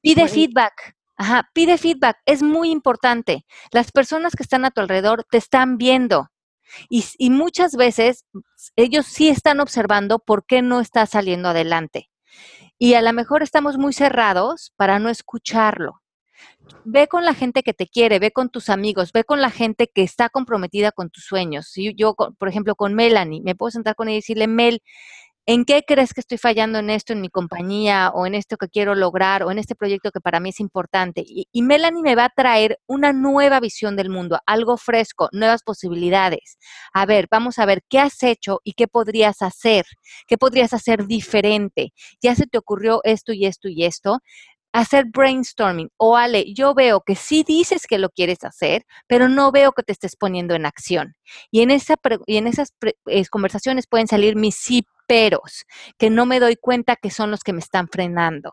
Pide 0.00 0.28
feedback. 0.28 0.94
Ajá, 1.16 1.50
pide 1.52 1.78
feedback. 1.78 2.18
Es 2.26 2.44
muy 2.44 2.70
importante. 2.70 3.44
Las 3.72 3.90
personas 3.90 4.36
que 4.36 4.44
están 4.44 4.64
a 4.64 4.70
tu 4.70 4.80
alrededor 4.80 5.26
te 5.28 5.38
están 5.38 5.78
viendo. 5.78 6.28
Y, 6.88 7.04
y 7.18 7.30
muchas 7.30 7.74
veces 7.74 8.24
ellos 8.76 9.06
sí 9.06 9.28
están 9.28 9.58
observando 9.58 10.20
por 10.20 10.46
qué 10.46 10.62
no 10.62 10.80
está 10.80 11.04
saliendo 11.06 11.48
adelante. 11.48 12.08
Y 12.78 12.94
a 12.94 13.02
lo 13.02 13.12
mejor 13.12 13.42
estamos 13.42 13.78
muy 13.78 13.92
cerrados 13.92 14.72
para 14.76 15.00
no 15.00 15.08
escucharlo 15.08 15.99
ve 16.84 17.08
con 17.08 17.24
la 17.24 17.34
gente 17.34 17.62
que 17.62 17.74
te 17.74 17.86
quiere, 17.86 18.18
ve 18.18 18.30
con 18.32 18.48
tus 18.48 18.68
amigos, 18.68 19.12
ve 19.12 19.24
con 19.24 19.40
la 19.40 19.50
gente 19.50 19.90
que 19.92 20.02
está 20.02 20.28
comprometida 20.28 20.92
con 20.92 21.10
tus 21.10 21.24
sueños. 21.24 21.68
Si 21.68 21.94
yo, 21.94 22.14
por 22.14 22.48
ejemplo, 22.48 22.74
con 22.74 22.94
Melanie, 22.94 23.42
me 23.42 23.54
puedo 23.54 23.70
sentar 23.70 23.94
con 23.94 24.08
ella 24.08 24.16
y 24.16 24.18
decirle, 24.18 24.46
Mel, 24.46 24.82
¿en 25.46 25.64
qué 25.64 25.82
crees 25.86 26.14
que 26.14 26.20
estoy 26.20 26.38
fallando 26.38 26.78
en 26.78 26.90
esto, 26.90 27.12
en 27.12 27.20
mi 27.20 27.28
compañía, 27.28 28.10
o 28.14 28.26
en 28.26 28.34
esto 28.34 28.56
que 28.56 28.68
quiero 28.68 28.94
lograr, 28.94 29.42
o 29.42 29.50
en 29.50 29.58
este 29.58 29.74
proyecto 29.74 30.10
que 30.10 30.20
para 30.20 30.40
mí 30.40 30.50
es 30.50 30.60
importante? 30.60 31.22
Y, 31.26 31.48
y 31.52 31.62
Melanie 31.62 32.02
me 32.02 32.14
va 32.14 32.26
a 32.26 32.32
traer 32.34 32.78
una 32.86 33.12
nueva 33.12 33.60
visión 33.60 33.96
del 33.96 34.10
mundo, 34.10 34.38
algo 34.46 34.76
fresco, 34.76 35.28
nuevas 35.32 35.62
posibilidades. 35.62 36.58
A 36.92 37.06
ver, 37.06 37.26
vamos 37.30 37.58
a 37.58 37.66
ver 37.66 37.82
qué 37.88 37.98
has 37.98 38.22
hecho 38.22 38.60
y 38.64 38.74
qué 38.74 38.86
podrías 38.88 39.42
hacer, 39.42 39.86
qué 40.26 40.38
podrías 40.38 40.72
hacer 40.72 41.06
diferente. 41.06 41.92
Ya 42.22 42.34
se 42.34 42.46
te 42.46 42.58
ocurrió 42.58 43.00
esto 43.04 43.32
y 43.32 43.46
esto 43.46 43.68
y 43.68 43.84
esto 43.84 44.20
hacer 44.72 45.06
brainstorming. 45.06 45.90
O 45.96 46.16
Ale, 46.16 46.52
yo 46.54 46.74
veo 46.74 47.00
que 47.00 47.16
sí 47.16 47.44
dices 47.46 47.86
que 47.86 47.98
lo 47.98 48.10
quieres 48.10 48.44
hacer, 48.44 48.84
pero 49.06 49.28
no 49.28 49.52
veo 49.52 49.72
que 49.72 49.82
te 49.82 49.92
estés 49.92 50.16
poniendo 50.16 50.54
en 50.54 50.66
acción. 50.66 51.16
Y 51.50 51.62
en, 51.62 51.70
esa 51.70 51.96
y 52.26 52.36
en 52.36 52.46
esas 52.46 52.72
conversaciones 53.30 53.86
pueden 53.86 54.08
salir 54.08 54.36
mis 54.36 54.56
sí 54.56 54.84
peros, 55.06 55.64
que 55.98 56.08
no 56.08 56.24
me 56.24 56.38
doy 56.38 56.54
cuenta 56.54 56.94
que 56.94 57.10
son 57.10 57.32
los 57.32 57.40
que 57.40 57.52
me 57.52 57.58
están 57.58 57.88
frenando. 57.88 58.52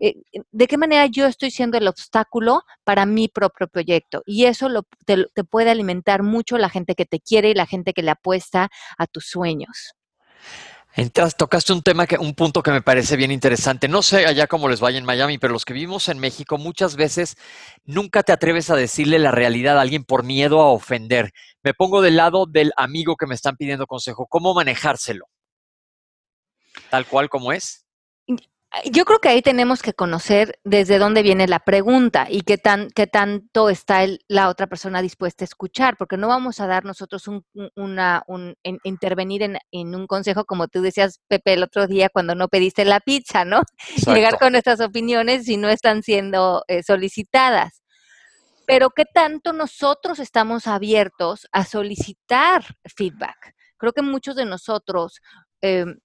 Eh, 0.00 0.14
¿De 0.50 0.66
qué 0.66 0.78
manera 0.78 1.04
yo 1.04 1.26
estoy 1.26 1.50
siendo 1.50 1.76
el 1.76 1.86
obstáculo 1.86 2.62
para 2.84 3.04
mi 3.04 3.28
propio 3.28 3.68
proyecto? 3.68 4.22
Y 4.24 4.46
eso 4.46 4.70
te, 5.04 5.26
te 5.34 5.44
puede 5.44 5.70
alimentar 5.70 6.22
mucho 6.22 6.56
la 6.56 6.70
gente 6.70 6.94
que 6.94 7.04
te 7.04 7.20
quiere 7.20 7.50
y 7.50 7.54
la 7.54 7.66
gente 7.66 7.92
que 7.92 8.02
le 8.02 8.12
apuesta 8.12 8.70
a 8.96 9.06
tus 9.06 9.26
sueños. 9.26 9.92
Entras, 10.96 11.36
tocaste 11.36 11.72
un 11.72 11.82
tema 11.82 12.06
que, 12.06 12.18
un 12.18 12.34
punto 12.34 12.62
que 12.62 12.72
me 12.72 12.82
parece 12.82 13.16
bien 13.16 13.30
interesante. 13.30 13.86
No 13.86 14.02
sé 14.02 14.26
allá 14.26 14.48
cómo 14.48 14.68
les 14.68 14.80
vaya 14.80 14.98
en 14.98 15.04
Miami, 15.04 15.38
pero 15.38 15.52
los 15.52 15.64
que 15.64 15.72
vivimos 15.72 16.08
en 16.08 16.18
México 16.18 16.58
muchas 16.58 16.96
veces 16.96 17.36
nunca 17.84 18.24
te 18.24 18.32
atreves 18.32 18.70
a 18.70 18.76
decirle 18.76 19.20
la 19.20 19.30
realidad 19.30 19.78
a 19.78 19.82
alguien 19.82 20.04
por 20.04 20.24
miedo 20.24 20.60
a 20.60 20.70
ofender. 20.72 21.32
Me 21.62 21.74
pongo 21.74 22.02
del 22.02 22.16
lado 22.16 22.46
del 22.46 22.72
amigo 22.76 23.16
que 23.16 23.26
me 23.26 23.36
están 23.36 23.56
pidiendo 23.56 23.86
consejo. 23.86 24.26
¿Cómo 24.28 24.52
manejárselo? 24.52 25.26
Tal 26.90 27.06
cual 27.06 27.28
como 27.28 27.52
es. 27.52 27.86
Yo 28.84 29.04
creo 29.04 29.18
que 29.18 29.28
ahí 29.28 29.42
tenemos 29.42 29.82
que 29.82 29.94
conocer 29.94 30.60
desde 30.62 30.98
dónde 30.98 31.22
viene 31.22 31.48
la 31.48 31.58
pregunta 31.58 32.28
y 32.30 32.42
qué, 32.42 32.56
tan, 32.56 32.88
qué 32.90 33.08
tanto 33.08 33.68
está 33.68 34.06
la 34.28 34.48
otra 34.48 34.68
persona 34.68 35.02
dispuesta 35.02 35.42
a 35.42 35.46
escuchar, 35.46 35.96
porque 35.96 36.16
no 36.16 36.28
vamos 36.28 36.60
a 36.60 36.68
dar 36.68 36.84
nosotros 36.84 37.26
un, 37.26 37.44
una, 37.74 38.22
un, 38.28 38.54
intervenir 38.62 39.42
en, 39.42 39.94
un 39.94 40.06
consejo, 40.06 40.44
como 40.44 40.68
tú 40.68 40.82
decías, 40.82 41.20
Pepe, 41.26 41.54
el 41.54 41.64
otro 41.64 41.88
día 41.88 42.10
cuando 42.10 42.36
no 42.36 42.46
pediste 42.46 42.84
la 42.84 43.00
pizza, 43.00 43.44
¿no? 43.44 43.62
Llegar 44.06 44.38
con 44.38 44.52
nuestras 44.52 44.80
opiniones 44.80 45.46
si 45.46 45.56
no 45.56 45.68
están 45.68 46.04
siendo 46.04 46.62
eh, 46.68 46.84
solicitadas. 46.84 47.82
Pero 48.66 48.90
qué 48.90 49.04
tanto 49.04 49.52
nosotros 49.52 50.20
estamos 50.20 50.68
abiertos 50.68 51.48
a 51.50 51.64
solicitar 51.64 52.64
feedback. 52.84 53.52
Creo 53.78 53.92
que 53.92 54.02
muchos 54.02 54.36
de 54.36 54.44
nosotros 54.44 55.20
em, 55.60 55.98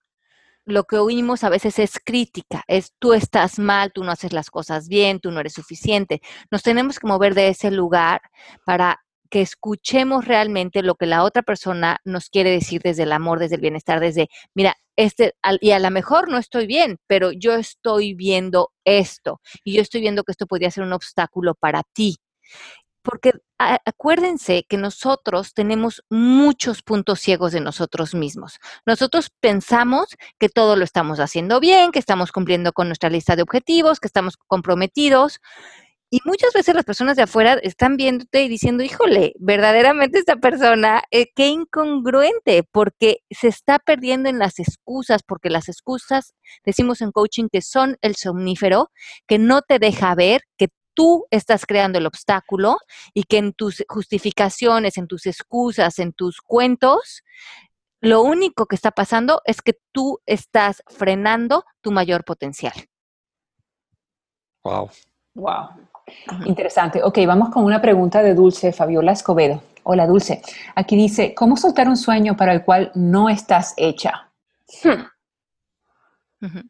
lo 0.66 0.84
que 0.86 0.98
oímos 0.98 1.44
a 1.44 1.50
veces 1.50 1.80
es 1.80 2.00
crítica, 2.04 2.64
es 2.68 2.94
tú 3.00 3.14
estás 3.14 3.60
mal, 3.60 3.92
tú 3.94 4.04
no 4.04 4.12
haces 4.12 4.34
las 4.34 4.50
cosas 4.50 4.88
bien, 4.88 5.20
tú 5.20 5.32
no 5.32 5.40
eres 5.40 5.54
suficiente. 5.54 6.22
Nos 6.52 6.64
tenemos 6.64 7.00
que 7.00 7.08
mover 7.08 7.36
de 7.36 7.50
ese 7.50 7.72
lugar 7.72 8.22
para 8.66 9.00
que 9.30 9.42
escuchemos 9.42 10.26
realmente 10.26 10.82
lo 10.82 10.96
que 10.96 11.06
la 11.06 11.24
otra 11.24 11.42
persona 11.42 11.98
nos 12.04 12.30
quiere 12.30 12.52
decir 12.52 12.82
desde 12.84 13.04
el 13.04 13.12
amor, 13.12 13.40
desde 13.40 13.56
el 13.56 13.62
bienestar, 13.62 14.00
desde, 14.00 14.30
mira, 14.54 14.76
este, 14.96 15.34
y 15.62 15.72
a 15.72 15.80
lo 15.80 15.92
mejor 15.92 16.30
no 16.30 16.38
estoy 16.38 16.68
bien, 16.68 16.98
pero 17.08 17.32
yo 17.32 17.54
estoy 17.56 18.14
viendo 18.14 18.72
esto 18.86 19.42
y 19.64 19.74
yo 19.74 19.82
estoy 19.82 20.02
viendo 20.02 20.24
que 20.24 20.32
esto 20.32 20.48
podría 20.48 20.72
ser 20.72 20.84
un 20.84 20.94
obstáculo 20.94 21.56
para 21.56 21.84
ti. 21.94 22.18
Porque 23.06 23.34
acuérdense 23.60 24.66
que 24.68 24.78
nosotros 24.78 25.54
tenemos 25.54 26.04
muchos 26.10 26.82
puntos 26.82 27.20
ciegos 27.20 27.52
de 27.52 27.62
nosotros 27.62 28.16
mismos. 28.16 28.60
Nosotros 28.84 29.30
pensamos 29.40 30.08
que 30.40 30.50
todo 30.50 30.76
lo 30.76 30.84
estamos 30.84 31.20
haciendo 31.20 31.60
bien, 31.60 31.92
que 31.92 32.00
estamos 32.00 32.32
cumpliendo 32.32 32.74
con 32.74 32.88
nuestra 32.88 33.12
lista 33.12 33.36
de 33.36 33.44
objetivos, 33.44 34.00
que 34.00 34.08
estamos 34.08 34.38
comprometidos. 34.48 35.40
Y 36.10 36.20
muchas 36.26 36.52
veces 36.54 36.74
las 36.74 36.84
personas 36.84 37.16
de 37.16 37.24
afuera 37.24 37.54
están 37.62 37.96
viéndote 37.96 38.44
y 38.44 38.50
diciendo, 38.50 38.84
híjole, 38.84 39.34
verdaderamente 39.38 40.18
esta 40.18 40.38
persona, 40.38 41.04
eh, 41.12 41.28
qué 41.36 41.48
incongruente, 41.48 42.64
porque 42.72 43.20
se 43.30 43.50
está 43.50 43.78
perdiendo 43.78 44.30
en 44.30 44.40
las 44.40 44.58
excusas, 44.60 45.22
porque 45.24 45.50
las 45.52 45.70
excusas, 45.70 46.34
decimos 46.64 47.02
en 47.02 47.12
coaching, 47.12 47.50
que 47.52 47.62
son 47.62 47.98
el 48.02 48.16
somnífero, 48.16 48.92
que 49.28 49.38
no 49.38 49.62
te 49.62 49.78
deja 49.78 50.16
ver 50.16 50.42
que 50.58 50.70
tú 50.96 51.28
estás 51.30 51.66
creando 51.66 52.00
el 52.00 52.08
obstáculo 52.08 52.78
y 53.14 53.24
que 53.24 53.38
en 53.38 53.54
tus 53.54 53.84
justificaciones, 53.88 54.98
en 54.98 55.08
tus 55.08 55.28
excusas, 55.28 56.00
en 56.00 56.14
tus 56.14 56.42
cuentos, 56.42 57.24
lo 58.02 58.22
único 58.22 58.66
que 58.66 58.76
está 58.76 58.92
pasando 58.92 59.42
es 59.46 59.62
que 59.62 59.78
tú 59.92 60.20
estás 60.26 60.84
frenando 60.88 61.66
tu 61.82 61.92
mayor 61.92 62.24
potencial. 62.24 62.74
Wow. 64.64 64.90
Wow. 65.36 65.70
Interesante. 66.46 67.04
Ok, 67.04 67.20
vamos 67.28 67.50
con 67.50 67.64
una 67.64 67.82
pregunta 67.82 68.22
de 68.22 68.34
Dulce 68.34 68.74
Fabiola 68.74 69.12
Escobedo. 69.12 69.62
Hola, 69.84 70.08
Dulce. 70.08 70.42
Aquí 70.76 70.96
dice, 70.96 71.36
¿cómo 71.36 71.58
soltar 71.58 71.88
un 71.88 71.98
sueño 71.98 72.36
para 72.36 72.54
el 72.54 72.64
cual 72.64 72.92
no 72.96 73.30
estás 73.30 73.74
hecha? 73.78 74.32
Ujú. 76.42 76.62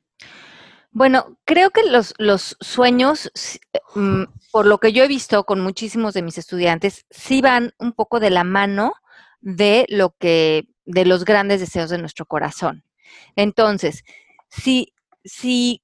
Bueno, 0.95 1.37
creo 1.43 1.71
que 1.71 1.83
los, 1.83 2.13
los 2.19 2.55
sueños, 2.61 3.29
eh, 3.73 3.79
mm, 3.95 4.23
por 4.49 4.65
lo 4.65 4.77
que 4.77 4.93
yo 4.93 5.03
he 5.03 5.09
visto 5.09 5.43
con 5.43 5.59
muchísimos 5.59 6.13
de 6.13 6.21
mis 6.21 6.37
estudiantes, 6.37 7.05
sí 7.09 7.41
van 7.41 7.73
un 7.79 7.91
poco 7.91 8.21
de 8.21 8.29
la 8.29 8.45
mano 8.45 8.93
de 9.41 9.85
lo 9.89 10.15
que, 10.17 10.69
de 10.85 11.03
los 11.03 11.25
grandes 11.25 11.59
deseos 11.59 11.89
de 11.89 11.97
nuestro 11.97 12.25
corazón. 12.25 12.85
Entonces, 13.35 14.05
si, 14.47 14.93
si 15.25 15.83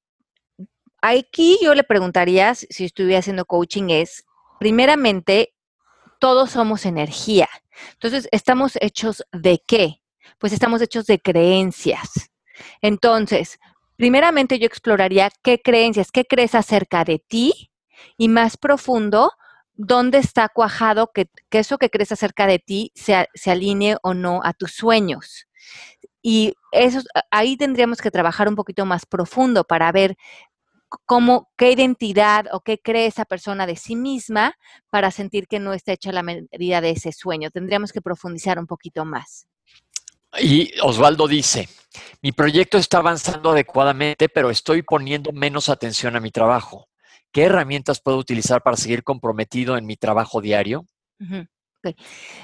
aquí 1.02 1.60
yo 1.62 1.76
le 1.76 1.84
preguntaría, 1.84 2.56
si 2.56 2.86
estuviera 2.86 3.20
haciendo 3.20 3.44
coaching, 3.44 3.90
es, 3.90 4.24
primeramente, 4.62 5.54
todos 6.20 6.52
somos 6.52 6.86
energía. 6.86 7.50
Entonces, 7.96 8.30
¿estamos 8.32 8.78
hechos 8.80 9.26
de 9.34 9.62
qué? 9.68 10.02
Pues 10.40 10.54
estamos 10.54 10.82
hechos 10.82 11.06
de 11.06 11.20
creencias. 11.20 12.32
Entonces, 12.82 13.60
primeramente 14.02 14.58
yo 14.58 14.66
exploraría 14.66 15.30
qué 15.44 15.62
creencias, 15.62 16.12
qué 16.12 16.26
crees 16.26 16.56
acerca 16.56 17.04
de 17.04 17.20
ti 17.20 17.70
y 18.18 18.30
más 18.30 18.58
profundo, 18.58 19.32
dónde 19.76 20.18
está 20.18 20.50
cuajado 20.50 21.12
que, 21.14 21.30
eso 21.52 21.78
que 21.78 21.92
crees 21.92 22.12
acerca 22.12 22.48
de 22.48 22.58
ti 22.58 22.92
se, 22.96 23.28
se 23.36 23.52
alinee 23.52 23.98
o 24.02 24.16
no 24.16 24.42
a 24.44 24.54
tus 24.54 24.72
sueños. 24.72 25.46
Y 26.20 26.56
eso, 26.72 27.02
ahí 27.30 27.58
tendríamos 27.58 28.02
que 28.02 28.10
trabajar 28.10 28.50
un 28.50 28.56
poquito 28.56 28.88
más 28.88 29.06
profundo 29.06 29.66
para 29.66 29.92
ver 29.92 30.18
cómo, 31.06 31.52
qué 31.56 31.72
identidad 31.72 32.48
o 32.54 32.62
qué 32.62 32.80
cree 32.80 33.06
esa 33.06 33.26
persona 33.26 33.68
de 33.68 33.76
sí 33.76 33.96
misma 33.96 34.56
para 34.90 35.12
sentir 35.12 35.48
que 35.48 35.60
no 35.60 35.74
está 35.74 35.92
hecha 35.92 36.12
la 36.12 36.24
medida 36.24 36.82
de 36.82 36.90
ese 36.90 37.12
sueño. 37.12 37.52
Tendríamos 37.52 37.92
que 37.92 38.02
profundizar 38.02 38.58
un 38.58 38.66
poquito 38.66 39.06
más. 39.06 39.46
Y 40.40 40.72
Osvaldo 40.82 41.28
dice, 41.28 41.68
mi 42.22 42.32
proyecto 42.32 42.78
está 42.78 43.00
avanzando 43.00 43.52
adecuadamente, 43.52 44.30
pero 44.30 44.50
estoy 44.50 44.82
poniendo 44.82 45.32
menos 45.32 45.70
atención 45.70 46.16
a 46.16 46.20
mi 46.20 46.32
trabajo. 46.32 46.88
¿Qué 47.32 47.44
herramientas 47.44 48.02
puedo 48.02 48.18
utilizar 48.18 48.62
para 48.62 48.78
seguir 48.78 49.04
comprometido 49.04 49.78
en 49.78 49.86
mi 49.86 49.98
trabajo 49.98 50.42
diario? 50.42 50.86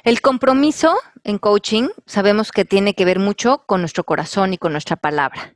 El 0.04 0.22
compromiso 0.22 0.98
en 1.24 1.38
coaching 1.38 1.90
sabemos 2.06 2.52
que 2.52 2.66
tiene 2.66 2.94
que 2.94 3.06
ver 3.06 3.20
mucho 3.20 3.64
con 3.68 3.82
nuestro 3.82 4.04
corazón 4.04 4.54
y 4.54 4.58
con 4.58 4.72
nuestra 4.72 4.96
palabra. 4.96 5.56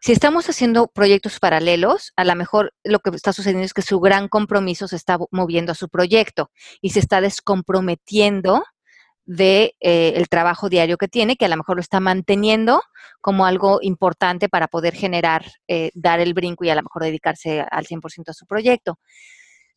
Si 0.00 0.12
estamos 0.12 0.48
haciendo 0.48 0.88
proyectos 0.88 1.38
paralelos, 1.38 2.12
a 2.16 2.24
lo 2.24 2.34
mejor 2.34 2.72
lo 2.82 3.00
que 3.00 3.10
está 3.10 3.32
sucediendo 3.32 3.64
es 3.64 3.74
que 3.74 3.82
su 3.82 4.00
gran 4.00 4.28
compromiso 4.28 4.88
se 4.88 4.96
está 4.96 5.18
moviendo 5.30 5.72
a 5.72 5.74
su 5.74 5.88
proyecto 5.88 6.50
y 6.80 6.90
se 6.90 7.00
está 7.00 7.20
descomprometiendo 7.20 8.64
de 9.26 9.74
eh, 9.80 10.14
el 10.16 10.28
trabajo 10.28 10.68
diario 10.68 10.96
que 10.96 11.08
tiene, 11.08 11.36
que 11.36 11.44
a 11.44 11.48
lo 11.48 11.56
mejor 11.56 11.76
lo 11.76 11.80
está 11.80 12.00
manteniendo 12.00 12.80
como 13.20 13.44
algo 13.44 13.80
importante 13.82 14.48
para 14.48 14.68
poder 14.68 14.94
generar, 14.94 15.44
eh, 15.68 15.90
dar 15.94 16.20
el 16.20 16.32
brinco 16.32 16.64
y 16.64 16.70
a 16.70 16.76
lo 16.76 16.82
mejor 16.82 17.02
dedicarse 17.02 17.64
al 17.68 17.86
100% 17.86 18.30
a 18.30 18.32
su 18.32 18.46
proyecto. 18.46 18.98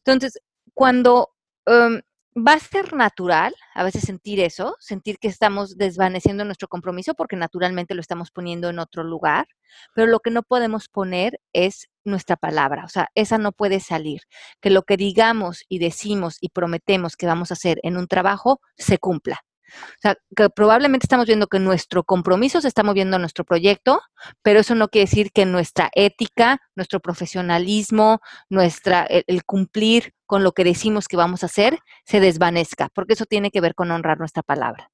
Entonces, 0.05 0.39
cuando 0.73 1.31
em, 1.65 2.01
va 2.35 2.53
a 2.53 2.59
ser 2.59 2.93
natural 2.93 3.53
a 3.73 3.83
veces 3.83 4.03
sentir 4.03 4.39
eso, 4.39 4.75
sentir 4.79 5.17
que 5.19 5.27
estamos 5.27 5.77
desvaneciendo 5.77 6.45
nuestro 6.45 6.67
compromiso 6.67 7.13
porque 7.15 7.35
naturalmente 7.35 7.95
lo 7.95 8.01
estamos 8.01 8.31
poniendo 8.31 8.69
en 8.69 8.79
otro 8.79 9.03
lugar, 9.03 9.47
pero 9.95 10.07
lo 10.07 10.19
que 10.19 10.31
no 10.31 10.43
podemos 10.43 10.89
poner 10.89 11.39
es 11.53 11.89
nuestra 12.05 12.35
palabra, 12.37 12.85
o 12.85 12.89
sea, 12.89 13.09
esa 13.15 13.37
no 13.37 13.51
puede 13.51 13.79
salir, 13.79 14.21
que 14.61 14.69
lo 14.69 14.83
que 14.83 14.97
digamos 14.97 15.63
y 15.67 15.79
decimos 15.79 16.37
y 16.41 16.49
prometemos 16.49 17.15
que 17.15 17.27
vamos 17.27 17.51
a 17.51 17.55
hacer 17.55 17.79
en 17.83 17.97
un 17.97 18.07
trabajo 18.07 18.61
se 18.77 18.97
cumpla. 18.97 19.41
O 19.71 20.01
sea, 20.01 20.15
que 20.35 20.49
probablemente 20.49 21.05
estamos 21.05 21.27
viendo 21.27 21.45
que 21.45 21.59
nuestro 21.59 22.03
compromiso 22.03 22.59
se 22.59 22.67
está 22.67 22.81
moviendo 22.81 23.17
a 23.17 23.19
nuestro 23.19 23.45
proyecto, 23.45 24.01
pero 24.41 24.61
eso 24.61 24.73
no 24.73 24.87
quiere 24.87 25.05
decir 25.05 25.31
que 25.31 25.45
nuestra 25.45 25.91
ética, 25.93 26.59
nuestro 26.75 26.99
profesionalismo, 26.99 28.19
nuestra, 28.49 29.03
el, 29.03 29.23
el 29.27 29.43
cumplir 29.45 30.15
con 30.29 30.43
lo 30.43 30.51
que 30.51 30.63
decimos 30.63 31.07
que 31.07 31.17
vamos 31.17 31.41
a 31.41 31.47
hacer 31.47 31.79
se 32.05 32.19
desvanezca, 32.19 32.89
porque 32.93 33.13
eso 33.13 33.25
tiene 33.25 33.49
que 33.49 33.61
ver 33.61 33.73
con 33.73 33.89
honrar 33.89 34.19
nuestra 34.19 34.43
palabra. 34.43 34.91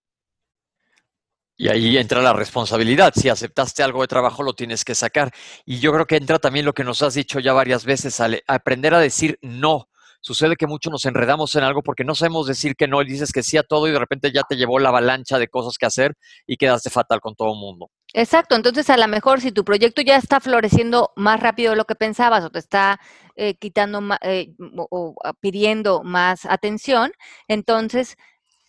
Y 1.57 1.67
ahí 1.67 1.97
entra 1.97 2.21
la 2.21 2.31
responsabilidad. 2.31 3.11
Si 3.13 3.27
aceptaste 3.27 3.83
algo 3.83 3.99
de 3.99 4.07
trabajo, 4.07 4.43
lo 4.43 4.53
tienes 4.53 4.85
que 4.85 4.95
sacar. 4.95 5.33
Y 5.65 5.79
yo 5.79 5.91
creo 5.91 6.05
que 6.05 6.15
entra 6.15 6.39
también 6.39 6.65
lo 6.65 6.71
que 6.71 6.85
nos 6.85 7.01
has 7.01 7.15
dicho 7.15 7.41
ya 7.41 7.51
varias 7.51 7.83
veces, 7.83 8.17
aprender 8.47 8.93
a 8.93 8.99
decir 8.99 9.37
no. 9.41 9.89
Sucede 10.21 10.55
que 10.55 10.67
mucho 10.67 10.89
nos 10.89 11.05
enredamos 11.05 11.53
en 11.57 11.63
algo 11.63 11.83
porque 11.83 12.05
no 12.05 12.15
sabemos 12.15 12.47
decir 12.47 12.77
que 12.77 12.87
no 12.87 13.01
y 13.01 13.05
dices 13.05 13.33
que 13.33 13.43
sí 13.43 13.57
a 13.57 13.63
todo 13.63 13.89
y 13.89 13.91
de 13.91 13.99
repente 13.99 14.31
ya 14.31 14.43
te 14.47 14.55
llevó 14.55 14.79
la 14.79 14.87
avalancha 14.87 15.37
de 15.37 15.49
cosas 15.49 15.77
que 15.77 15.85
hacer 15.85 16.13
y 16.47 16.55
quedaste 16.55 16.89
fatal 16.89 17.19
con 17.19 17.35
todo 17.35 17.51
el 17.51 17.59
mundo. 17.59 17.91
Exacto, 18.17 18.55
entonces 18.55 18.89
a 18.89 18.95
lo 18.97 19.07
mejor 19.09 19.41
si 19.41 19.51
tu 19.51 19.65
proyecto 19.65 20.01
ya 20.01 20.15
está 20.15 20.39
floreciendo 20.39 21.11
más 21.17 21.37
rápido 21.41 21.71
de 21.71 21.75
lo 21.75 21.83
que 21.83 21.95
pensabas 21.95 22.45
o 22.45 22.49
te 22.49 22.59
está 22.59 22.97
eh, 23.35 23.55
quitando 23.55 24.01
eh, 24.21 24.53
o, 24.89 25.15
ah, 25.25 25.33
pidiendo 25.33 26.01
más 26.01 26.45
atención, 26.45 27.11
entonces 27.49 28.15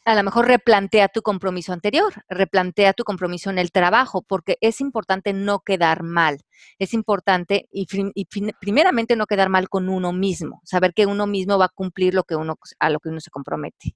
a 0.07 0.17
lo 0.17 0.25
mejor 0.25 0.49
replantea 0.49 1.09
tu 1.09 1.23
compromiso 1.23 1.73
anterior, 1.75 2.13
replantea 2.29 2.95
tu 2.95 3.05
compromiso 3.05 3.51
en 3.51 3.59
el 3.59 3.73
trabajo, 3.73 4.23
porque 4.23 4.59
es 4.63 4.81
importante 4.81 5.33
no 5.35 5.61
quedar 5.61 6.03
mal, 6.03 6.41
es 6.81 6.95
importante 6.95 7.69
y, 7.73 7.87
y 8.17 8.27
primeramente 8.61 9.17
no 9.17 9.27
quedar 9.27 9.51
mal 9.51 9.69
con 9.69 9.89
uno 9.91 10.13
mismo, 10.13 10.63
saber 10.65 10.95
que 10.95 11.07
uno 11.07 11.27
mismo 11.29 11.59
va 11.59 11.67
a 11.67 11.69
cumplir 11.71 12.15
lo 12.15 12.25
que 12.25 12.37
uno, 12.37 12.57
a 12.81 12.91
lo 12.91 13.01
que 13.01 13.11
uno 13.11 13.21
se 13.21 13.31
compromete. 13.31 13.95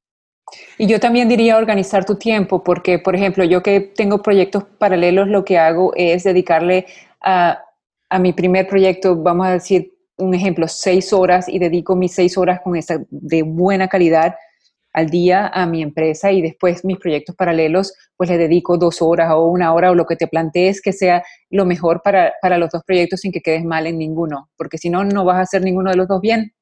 Y 0.78 0.86
yo 0.86 1.00
también 1.00 1.28
diría 1.28 1.56
organizar 1.56 2.04
tu 2.04 2.16
tiempo, 2.16 2.62
porque, 2.62 2.98
por 2.98 3.14
ejemplo, 3.14 3.44
yo 3.44 3.62
que 3.62 3.80
tengo 3.80 4.22
proyectos 4.22 4.64
paralelos, 4.78 5.28
lo 5.28 5.44
que 5.44 5.58
hago 5.58 5.92
es 5.96 6.24
dedicarle 6.24 6.86
a, 7.20 7.62
a 8.08 8.18
mi 8.18 8.32
primer 8.32 8.66
proyecto, 8.66 9.16
vamos 9.16 9.46
a 9.46 9.52
decir, 9.52 9.92
un 10.16 10.34
ejemplo, 10.34 10.68
seis 10.68 11.12
horas 11.12 11.48
y 11.48 11.58
dedico 11.58 11.96
mis 11.96 12.14
seis 12.14 12.36
horas 12.36 12.60
con 12.62 12.76
esa 12.76 13.00
de 13.10 13.42
buena 13.42 13.88
calidad 13.88 14.34
al 14.92 15.08
día 15.08 15.48
a 15.48 15.66
mi 15.66 15.82
empresa 15.82 16.32
y 16.32 16.42
después 16.42 16.84
mis 16.84 16.98
proyectos 16.98 17.36
paralelos, 17.36 17.94
pues 18.16 18.28
le 18.28 18.38
dedico 18.38 18.76
dos 18.76 19.00
horas 19.00 19.30
o 19.32 19.46
una 19.46 19.72
hora 19.72 19.90
o 19.90 19.94
lo 19.94 20.04
que 20.04 20.16
te 20.16 20.26
plantees 20.26 20.82
que 20.82 20.92
sea 20.92 21.22
lo 21.48 21.64
mejor 21.64 22.02
para, 22.02 22.34
para 22.42 22.58
los 22.58 22.70
dos 22.70 22.82
proyectos 22.84 23.20
sin 23.20 23.32
que 23.32 23.40
quedes 23.40 23.64
mal 23.64 23.86
en 23.86 23.98
ninguno, 23.98 24.50
porque 24.56 24.78
si 24.78 24.90
no, 24.90 25.04
no 25.04 25.24
vas 25.24 25.36
a 25.36 25.42
hacer 25.42 25.62
ninguno 25.62 25.90
de 25.90 25.96
los 25.96 26.08
dos 26.08 26.20
bien. 26.20 26.52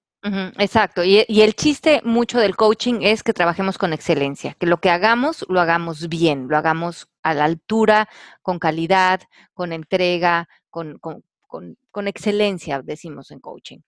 Exacto, 0.59 1.05
y, 1.05 1.25
el 1.29 1.55
chiste 1.55 2.01
mucho 2.05 2.39
del 2.41 2.57
coaching 2.57 3.01
es 3.03 3.23
que 3.23 3.33
trabajemos 3.33 3.79
con 3.79 3.93
excelencia, 3.93 4.55
que 4.55 4.67
lo 4.67 4.79
que 4.81 4.91
hagamos 4.91 5.45
lo 5.49 5.61
hagamos 5.61 6.09
bien, 6.09 6.49
lo 6.49 6.57
hagamos 6.57 7.09
a 7.23 7.35
la 7.35 7.45
altura, 7.45 8.09
con 8.43 8.59
calidad, 8.59 9.21
con 9.55 9.73
entrega, 9.73 10.49
con, 10.71 10.99
con- 10.99 11.25
con- 11.47 11.79
con 11.91 12.09
excelencia, 12.09 12.83
decimos 12.83 13.31
en 13.31 13.41
coaching. 13.41 13.79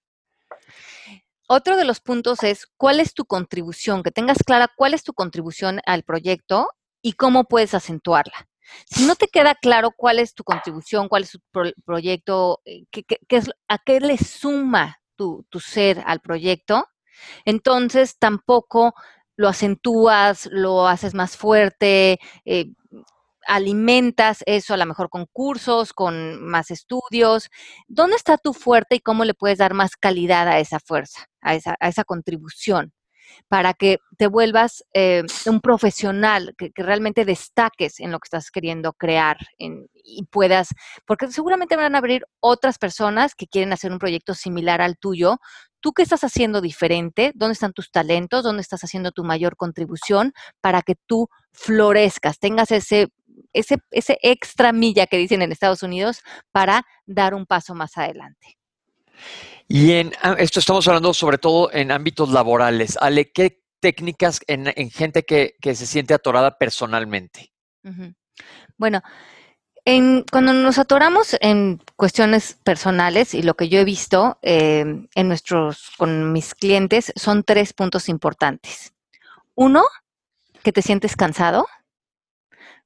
Otro 1.48 1.76
de 1.76 1.84
los 1.84 2.00
puntos 2.00 2.42
es 2.44 2.66
cuál 2.76 3.00
es 3.00 3.12
tu 3.12 3.24
contribución, 3.24 4.02
que 4.02 4.12
tengas 4.12 4.38
clara 4.44 4.68
cuál 4.76 4.94
es 4.94 5.02
tu 5.02 5.12
contribución 5.12 5.80
al 5.84 6.04
proyecto 6.04 6.68
y 7.02 7.14
cómo 7.14 7.44
puedes 7.44 7.74
acentuarla. 7.74 8.48
Si 8.88 9.04
no 9.04 9.16
te 9.16 9.26
queda 9.26 9.56
claro 9.56 9.90
cuál 9.96 10.20
es 10.20 10.32
tu 10.34 10.44
contribución, 10.44 11.08
cuál 11.08 11.24
es 11.24 11.32
tu 11.32 11.40
pro- 11.50 11.72
proyecto, 11.84 12.60
eh, 12.64 12.84
qué, 12.92 13.02
qué- 13.02 13.18
qué 13.28 13.36
es, 13.38 13.50
a 13.68 13.78
qué 13.78 13.98
le 14.00 14.16
suma 14.16 14.99
tu, 15.50 15.61
ser 15.61 16.02
al 16.06 16.20
proyecto, 16.20 16.87
entonces 17.44 18.18
tampoco 18.18 18.94
lo 19.37 19.48
acentúas, 19.48 20.48
lo 20.50 20.88
haces 20.88 21.14
más 21.14 21.37
fuerte, 21.37 22.18
eh, 22.44 22.72
alimentas 23.46 24.42
eso 24.46 24.74
a 24.74 24.76
lo 24.76 24.87
mejor 24.87 25.11
con 25.11 25.26
cursos, 25.33 25.92
con 25.92 26.42
más 26.44 26.70
estudios. 26.70 27.50
¿Dónde 27.88 28.16
está 28.16 28.38
tu 28.38 28.52
fuerte 28.54 28.96
y 28.96 29.00
cómo 29.00 29.24
le 29.24 29.35
puedes 29.35 29.59
dar 29.59 29.74
más 29.74 29.96
calidad 29.96 30.48
a 30.48 30.59
esa 30.61 30.78
fuerza, 30.80 31.26
a 31.40 31.54
esa, 31.54 31.76
a 31.80 31.88
esa 31.88 32.04
contribución? 32.04 32.92
Para 33.48 33.74
que 33.74 33.98
te 34.16 34.26
vuelvas 34.26 34.84
eh, 34.94 35.22
un 35.46 35.60
profesional, 35.60 36.54
que, 36.56 36.70
que, 36.70 36.82
realmente 36.82 37.24
destaques 37.24 38.00
en 38.00 38.12
lo 38.12 38.18
que 38.18 38.26
estás 38.26 38.50
queriendo 38.50 38.92
crear 38.92 39.38
en, 39.58 39.88
y 40.04 40.24
puedas, 40.24 40.68
porque 41.06 41.28
seguramente 41.28 41.76
van 41.76 41.94
a 41.94 41.98
abrir 41.98 42.24
otras 42.40 42.78
personas 42.78 43.34
que 43.34 43.46
quieren 43.46 43.72
hacer 43.72 43.92
un 43.92 43.98
proyecto 43.98 44.34
similar 44.34 44.80
al 44.80 44.98
tuyo. 44.98 45.38
¿Tú 45.80 45.92
qué 45.92 46.02
estás 46.02 46.24
haciendo 46.24 46.60
diferente? 46.60 47.32
¿Dónde 47.34 47.54
están 47.54 47.72
tus 47.72 47.90
talentos? 47.90 48.44
¿Dónde 48.44 48.62
estás 48.62 48.84
haciendo 48.84 49.12
tu 49.12 49.24
mayor 49.24 49.56
contribución 49.56 50.32
para 50.60 50.82
que 50.82 50.94
tú 51.06 51.28
florezcas, 51.52 52.38
tengas 52.38 52.70
ese, 52.70 53.08
ese, 53.52 53.78
ese 53.90 54.18
extra 54.22 54.72
milla 54.72 55.06
que 55.06 55.16
dicen 55.16 55.42
en 55.42 55.52
Estados 55.52 55.83
Unidos 55.83 56.20
para 56.52 56.85
dar 57.06 57.35
un 57.35 57.46
paso 57.46 57.74
más 57.74 57.96
adelante? 57.96 58.58
Y 59.73 59.92
en 59.92 60.12
esto 60.38 60.58
estamos 60.58 60.88
hablando 60.88 61.14
sobre 61.14 61.38
todo 61.38 61.73
en 61.73 61.92
ámbitos 61.92 62.31
laborales. 62.31 62.98
Ale, 63.00 63.31
¿qué 63.31 63.62
técnicas 63.79 64.40
en, 64.48 64.66
en 64.75 64.90
gente 64.90 65.23
que, 65.23 65.54
se 65.62 65.87
siente 65.87 66.12
atorada 66.12 66.58
personalmente? 66.58 67.52
Bueno, 68.77 69.00
cuando 70.33 70.52
nos 70.54 70.79
atoramos 70.79 71.37
en 71.40 71.81
cuestiones 71.94 72.58
personales 72.64 73.33
y 73.33 73.42
lo 73.42 73.54
que 73.54 73.68
yo 73.68 73.79
he 73.79 73.85
visto 73.85 74.40
eh, 74.42 75.06
en 75.14 75.29
nuestros, 75.29 75.92
con 75.96 76.33
mis 76.33 76.56
clientes 76.56 77.12
son 77.14 77.44
tres 77.44 77.73
puntos 77.73 78.08
importantes. 78.08 78.92
Uno, 79.54 79.85
que 80.64 80.73
te 80.73 80.83
sientes 80.83 81.14
cansado. 81.14 81.68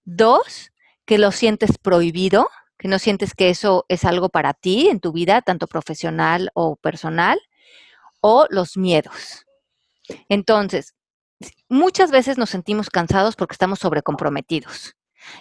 Dos, 0.05 0.70
que 1.07 1.16
lo 1.16 1.32
sientes 1.32 1.78
prohibido, 1.78 2.51
que 2.85 2.89
no 2.89 2.99
sientes 2.99 3.32
que 3.32 3.49
eso 3.49 3.87
es 3.89 4.05
algo 4.05 4.28
para 4.28 4.53
ti 4.53 4.91
en 4.91 5.01
tu 5.01 5.11
vida, 5.11 5.41
tanto 5.41 5.66
profesional 5.68 6.51
o 6.53 6.76
personal. 6.76 7.41
O 8.20 8.47
los 8.51 8.76
miedos. 8.76 9.47
Entonces, 10.28 10.95
muchas 11.70 12.11
veces 12.11 12.37
nos 12.37 12.51
sentimos 12.51 12.91
cansados 12.91 13.37
porque 13.37 13.55
estamos 13.55 13.78
sobrecomprometidos. 13.78 14.97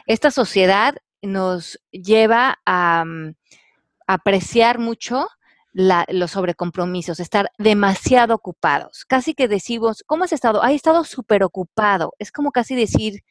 Esta 0.06 0.32
sociedad 0.32 0.96
nos 1.22 1.82
lleva 1.92 2.60
a, 2.66 3.04
mm, 3.06 3.36
apreciar 4.08 4.80
mucho 4.80 5.28
los 5.74 6.32
sobrecompromisos, 6.32 7.20
estar 7.20 7.52
demasiado 7.58 8.36
ocupados. 8.36 9.04
Casi 9.04 9.34
que 9.34 9.50
decimos, 9.50 10.06
¿cómo 10.08 10.24
has 10.24 10.32
estado? 10.32 10.64
he 10.64 10.76
estado 10.76 11.04
súper 11.04 11.44
ocupado. 11.44 12.14
Es 12.20 12.32
como 12.32 12.54
casi 12.54 12.74
decir, 12.74 13.22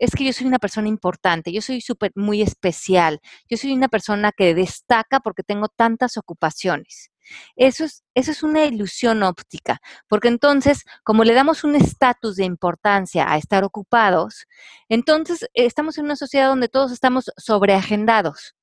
es 0.00 0.12
que 0.12 0.24
yo 0.24 0.32
soy 0.32 0.46
una 0.46 0.58
persona 0.58 0.88
importante, 0.88 1.52
yo 1.52 1.60
soy 1.60 1.80
súper 1.82 2.10
muy 2.16 2.40
especial, 2.42 3.20
yo 3.48 3.56
soy 3.58 3.72
una 3.72 3.88
persona 3.88 4.32
que 4.32 4.54
destaca 4.54 5.20
porque 5.20 5.42
tengo 5.42 5.68
tantas 5.68 6.16
ocupaciones. 6.16 7.10
Eso 7.54 7.84
es, 7.84 8.02
eso 8.14 8.32
es 8.32 8.42
una 8.42 8.64
ilusión 8.64 9.22
óptica, 9.22 9.80
porque 10.08 10.28
entonces, 10.28 10.84
como 11.04 11.22
le 11.22 11.34
damos 11.34 11.64
un 11.64 11.76
estatus 11.76 12.36
de 12.36 12.44
importancia 12.44 13.30
a 13.30 13.36
estar 13.36 13.62
ocupados, 13.62 14.46
entonces 14.88 15.44
eh, 15.54 15.66
estamos 15.66 15.98
en 15.98 16.06
una 16.06 16.16
sociedad 16.16 16.48
donde 16.48 16.68
todos 16.68 16.92
estamos 16.92 17.30
sobreagendados, 17.36 18.56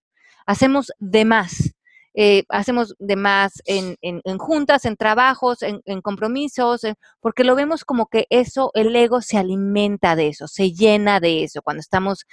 hacemos 0.46 0.92
de 1.00 1.24
más. 1.24 1.77
Eh, 2.20 2.46
hacemos 2.50 2.96
de 2.98 3.16
más 3.16 3.62
en, 3.66 3.96
juntas, 4.40 4.86
en 4.86 4.98
trabajos, 4.98 5.62
en, 5.62 5.82
en 5.86 6.02
compromisos, 6.02 6.82
porque 7.20 7.44
lo 7.44 7.54
vemos 7.54 7.86
como 7.86 8.08
que 8.08 8.26
eso, 8.32 8.72
el 8.74 8.96
ego 8.96 9.22
se 9.22 9.38
alimenta 9.38 10.16
de 10.16 10.30
eso, 10.30 10.48
se 10.48 10.72
llena 10.72 11.20
de 11.20 11.44
eso. 11.44 11.62
Cuando 11.62 11.82
estamos 11.82 12.26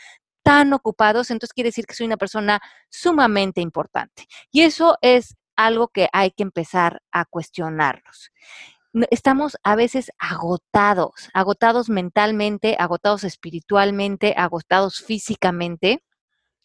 tan 0.42 0.72
ocupados, 0.72 1.30
entonces 1.30 1.52
quiere 1.52 1.68
decir 1.68 1.84
que 1.84 1.94
soy 1.94 2.06
una 2.06 2.16
persona 2.16 2.60
sumamente 2.88 3.60
importante. 3.60 4.26
Y 4.50 4.62
eso 4.62 4.96
es 5.02 5.36
algo 5.54 5.88
que 5.88 6.08
hay 6.14 6.30
que 6.30 6.44
empezar 6.44 7.02
a 7.12 7.26
cuestionarnos. 7.26 8.30
Estamos 9.10 9.58
a 9.64 9.76
veces 9.76 10.12
agotados, 10.18 11.28
agotados 11.34 11.90
mentalmente, 11.90 12.76
agotados 12.78 13.24
espiritualmente, 13.24 14.34
agotados 14.36 15.02
físicamente. 15.02 16.02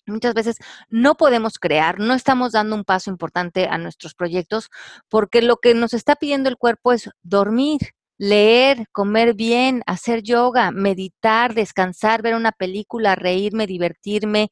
Muchas 0.09 0.33
veces 0.33 0.57
no 0.89 1.15
podemos 1.15 1.59
crear, 1.59 1.99
no 1.99 2.13
estamos 2.13 2.51
dando 2.51 2.75
un 2.75 2.83
paso 2.83 3.09
importante 3.09 3.67
a 3.67 3.77
nuestros 3.77 4.13
proyectos 4.13 4.69
porque 5.07 5.41
lo 5.41 5.57
que 5.57 5.73
nos 5.73 5.93
está 5.93 6.15
pidiendo 6.15 6.49
el 6.49 6.57
cuerpo 6.57 6.93
es 6.93 7.09
dormir, 7.21 7.79
leer, 8.17 8.87
comer 8.91 9.33
bien, 9.33 9.81
hacer 9.85 10.21
yoga, 10.21 10.71
meditar, 10.71 11.53
descansar, 11.53 12.21
ver 12.21 12.35
una 12.35 12.51
película, 12.51 13.15
reírme, 13.15 13.65
divertirme, 13.65 14.51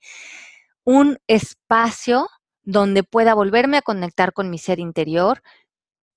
un 0.83 1.17
espacio 1.27 2.27
donde 2.63 3.03
pueda 3.03 3.33
volverme 3.33 3.77
a 3.77 3.81
conectar 3.81 4.33
con 4.33 4.49
mi 4.49 4.57
ser 4.57 4.79
interior 4.79 5.41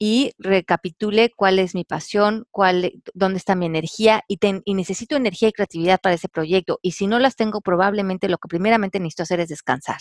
y 0.02 0.32
recapitule 0.38 1.30
cuál 1.36 1.58
es 1.58 1.74
mi 1.74 1.84
pasión, 1.84 2.46
cuál, 2.50 3.02
dónde 3.12 3.36
está 3.36 3.54
mi 3.54 3.66
energía 3.66 4.24
y, 4.26 4.38
y, 4.64 4.74
necesito 4.74 5.14
energía 5.14 5.50
y 5.50 5.52
creatividad 5.52 6.00
para 6.00 6.14
ese 6.14 6.30
proyecto. 6.30 6.78
Y 6.80 6.92
si 6.92 7.06
no 7.06 7.18
las 7.18 7.36
tengo, 7.36 7.60
probablemente 7.60 8.30
lo 8.30 8.38
que 8.38 8.48
primeramente 8.48 8.98
necesito 8.98 9.24
hacer 9.24 9.40
es 9.40 9.50
descansar. 9.50 10.00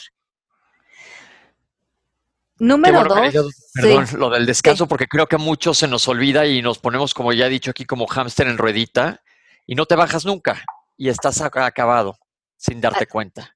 Número 2.60 3.04
dos. 3.04 3.54
Perdón, 3.74 4.06
lo 4.18 4.30
del 4.30 4.46
descanso, 4.46 4.88
porque 4.88 5.08
creo 5.08 5.28
que 5.28 5.38
mucho 5.38 5.74
se 5.74 5.88
nos 5.88 6.08
olvida 6.08 6.48
y 6.48 6.62
nos 6.62 6.80
ponemos, 6.80 7.14
como 7.14 7.34
ya 7.34 7.48
he 7.48 7.50
dicho 7.50 7.72
aquí, 7.72 7.84
como 7.84 8.08
hámster 8.08 8.48
en 8.48 8.58
ruedita 8.58 9.22
y 9.68 9.76
no 9.76 9.86
te 9.86 9.96
bajas 9.96 10.26
nunca 10.26 10.64
y 10.96 11.10
estás 11.10 11.42
acabado 11.42 12.18
sin 12.56 12.80
darte 12.80 13.06
cuenta. 13.06 13.54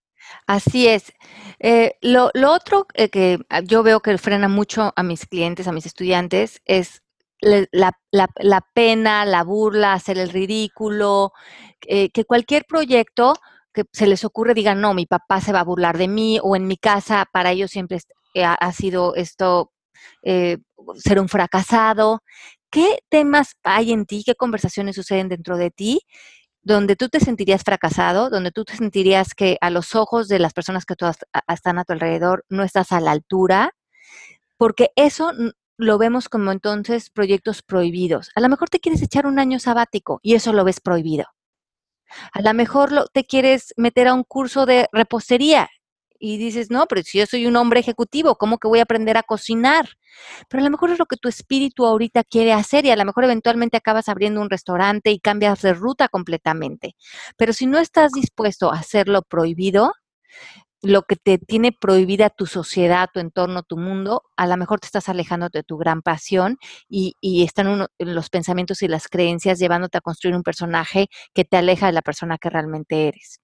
Así 0.48 0.88
es. 0.88 1.14
Eh, 1.60 1.96
lo, 2.02 2.32
otro 2.52 2.88
eh, 2.94 3.10
que 3.10 3.40
yo 3.64 3.84
veo 3.84 4.02
que 4.02 4.18
frena 4.18 4.48
mucho 4.48 4.94
a 4.96 5.04
mis 5.04 5.26
clientes, 5.26 5.68
a 5.68 5.72
mis 5.72 5.86
estudiantes, 5.86 6.62
es 6.66 7.02
la, 7.40 7.94
pena, 8.74 9.26
la 9.26 9.44
burla, 9.44 9.94
hacer 9.94 10.18
el 10.18 10.30
ridículo, 10.30 11.34
eh, 11.88 12.10
que 12.10 12.26
cualquier 12.26 12.66
proyecto 12.66 13.36
que 13.74 13.84
se 13.92 14.08
les 14.08 14.24
ocurre 14.24 14.54
digan, 14.54 14.80
no, 14.80 14.94
mi 14.94 15.06
papá 15.06 15.42
se 15.42 15.52
va 15.52 15.62
a 15.62 15.64
burlar 15.66 15.98
de 15.98 16.08
mí, 16.08 16.40
o 16.42 16.56
en 16.56 16.68
mi 16.68 16.78
casa 16.78 17.26
para 17.32 17.52
ellos 17.52 17.72
siempre 17.72 18.00
ha, 18.46 18.72
sido 18.72 19.16
esto 19.16 19.72
ser 20.24 21.20
un 21.20 21.28
fracasado. 21.28 22.24
¿Qué 22.70 23.00
temas 23.10 23.56
hay 23.64 23.92
en 23.92 24.06
ti? 24.06 24.24
¿Qué 24.26 24.36
conversaciones 24.36 24.96
suceden 24.96 25.28
dentro 25.30 25.58
de 25.58 25.72
ti 25.72 26.02
donde 26.64 26.96
tú 26.96 27.10
te 27.10 27.20
sentirías 27.20 27.64
fracasado, 27.64 28.30
donde 28.30 28.52
tú 28.52 28.64
te 28.64 28.76
sentirías 28.76 29.34
que 29.36 29.58
a 29.62 29.70
los 29.70 29.96
ojos 29.96 30.28
de 30.28 30.40
las 30.40 30.54
personas 30.54 30.86
que 30.86 30.96
están 31.48 31.78
a 31.78 31.84
tu 31.84 31.94
alrededor 31.94 32.46
no 32.50 32.64
estás 32.64 32.92
a 32.92 33.02
la 33.02 33.12
altura, 33.12 33.76
porque 34.58 34.92
eso 34.96 35.34
lo 35.78 35.98
vemos 35.98 36.30
como 36.30 36.52
entonces 36.52 37.10
proyectos 37.10 37.62
prohibidos. 37.62 38.32
A 38.36 38.42
lo 38.42 38.50
mejor 38.50 38.70
te 38.70 38.80
quieres 38.80 39.02
echar 39.02 39.28
un 39.28 39.40
año 39.40 39.60
sabático 39.60 40.20
y 40.24 40.36
eso 40.36 40.54
lo 40.54 40.64
ves 40.64 40.80
prohibido. 40.80 41.26
A 42.32 42.42
lo 42.42 42.54
mejor 42.54 43.10
te 43.12 43.26
quieres 43.26 43.74
meter 43.76 44.08
a 44.08 44.14
un 44.14 44.24
curso 44.24 44.66
de 44.66 44.88
repostería 44.92 45.70
y 46.26 46.38
dices, 46.38 46.72
no, 46.72 46.86
pero 46.88 47.02
si 47.04 47.18
yo 47.18 47.26
soy 47.26 47.48
un 47.48 47.58
hombre 47.58 47.82
ejecutivo, 47.82 48.38
¿cómo 48.38 48.58
que 48.58 48.70
voy 48.70 48.80
a 48.80 48.84
aprender 48.84 49.18
a 49.18 49.24
cocinar? 49.24 49.90
Pero 50.48 50.62
a 50.62 50.64
lo 50.64 50.70
mejor 50.70 50.90
es 50.90 50.98
lo 50.98 51.06
que 51.06 51.18
tu 51.18 51.28
espíritu 51.28 51.86
ahorita 51.86 52.24
quiere 52.24 52.54
hacer 52.54 52.86
y 52.86 52.92
a 52.92 52.96
lo 52.96 53.04
mejor 53.04 53.26
eventualmente 53.26 53.76
acabas 53.76 54.08
abriendo 54.08 54.40
un 54.40 54.50
restaurante 54.50 55.12
y 55.12 55.20
cambias 55.20 55.62
de 55.62 55.74
ruta 55.74 56.08
completamente. 56.08 56.96
Pero 57.36 57.52
si 57.52 57.66
no 57.66 57.78
estás 57.78 58.14
dispuesto 58.14 58.72
a 58.72 58.78
hacerlo 58.78 59.24
prohibido, 59.24 59.92
lo 60.82 61.02
que 61.02 61.18
te 61.18 61.40
tiene 61.40 61.74
prohibida 61.74 62.30
tu 62.30 62.46
sociedad, 62.46 63.10
tu 63.14 63.20
entorno, 63.20 63.64
tu 63.64 63.76
mundo, 63.76 64.24
a 64.38 64.48
lo 64.48 64.56
mejor 64.56 64.80
te 64.80 64.88
estás 64.88 65.10
alejando 65.10 65.50
de 65.52 65.64
tu 65.64 65.76
gran 65.78 66.02
pasión 66.02 66.58
y, 66.88 67.16
están 67.44 67.86
los 68.00 68.30
pensamientos 68.30 68.82
y 68.82 68.88
las 68.88 69.10
creencias 69.10 69.60
llevándote 69.60 69.98
a 69.98 70.02
construir 70.02 70.38
un 70.38 70.44
personaje 70.44 71.08
que 71.34 71.44
te 71.44 71.58
aleja 71.58 71.88
de 71.88 71.94
la 71.94 72.02
persona 72.02 72.38
que 72.38 72.50
realmente 72.50 73.10
eres. 73.10 73.43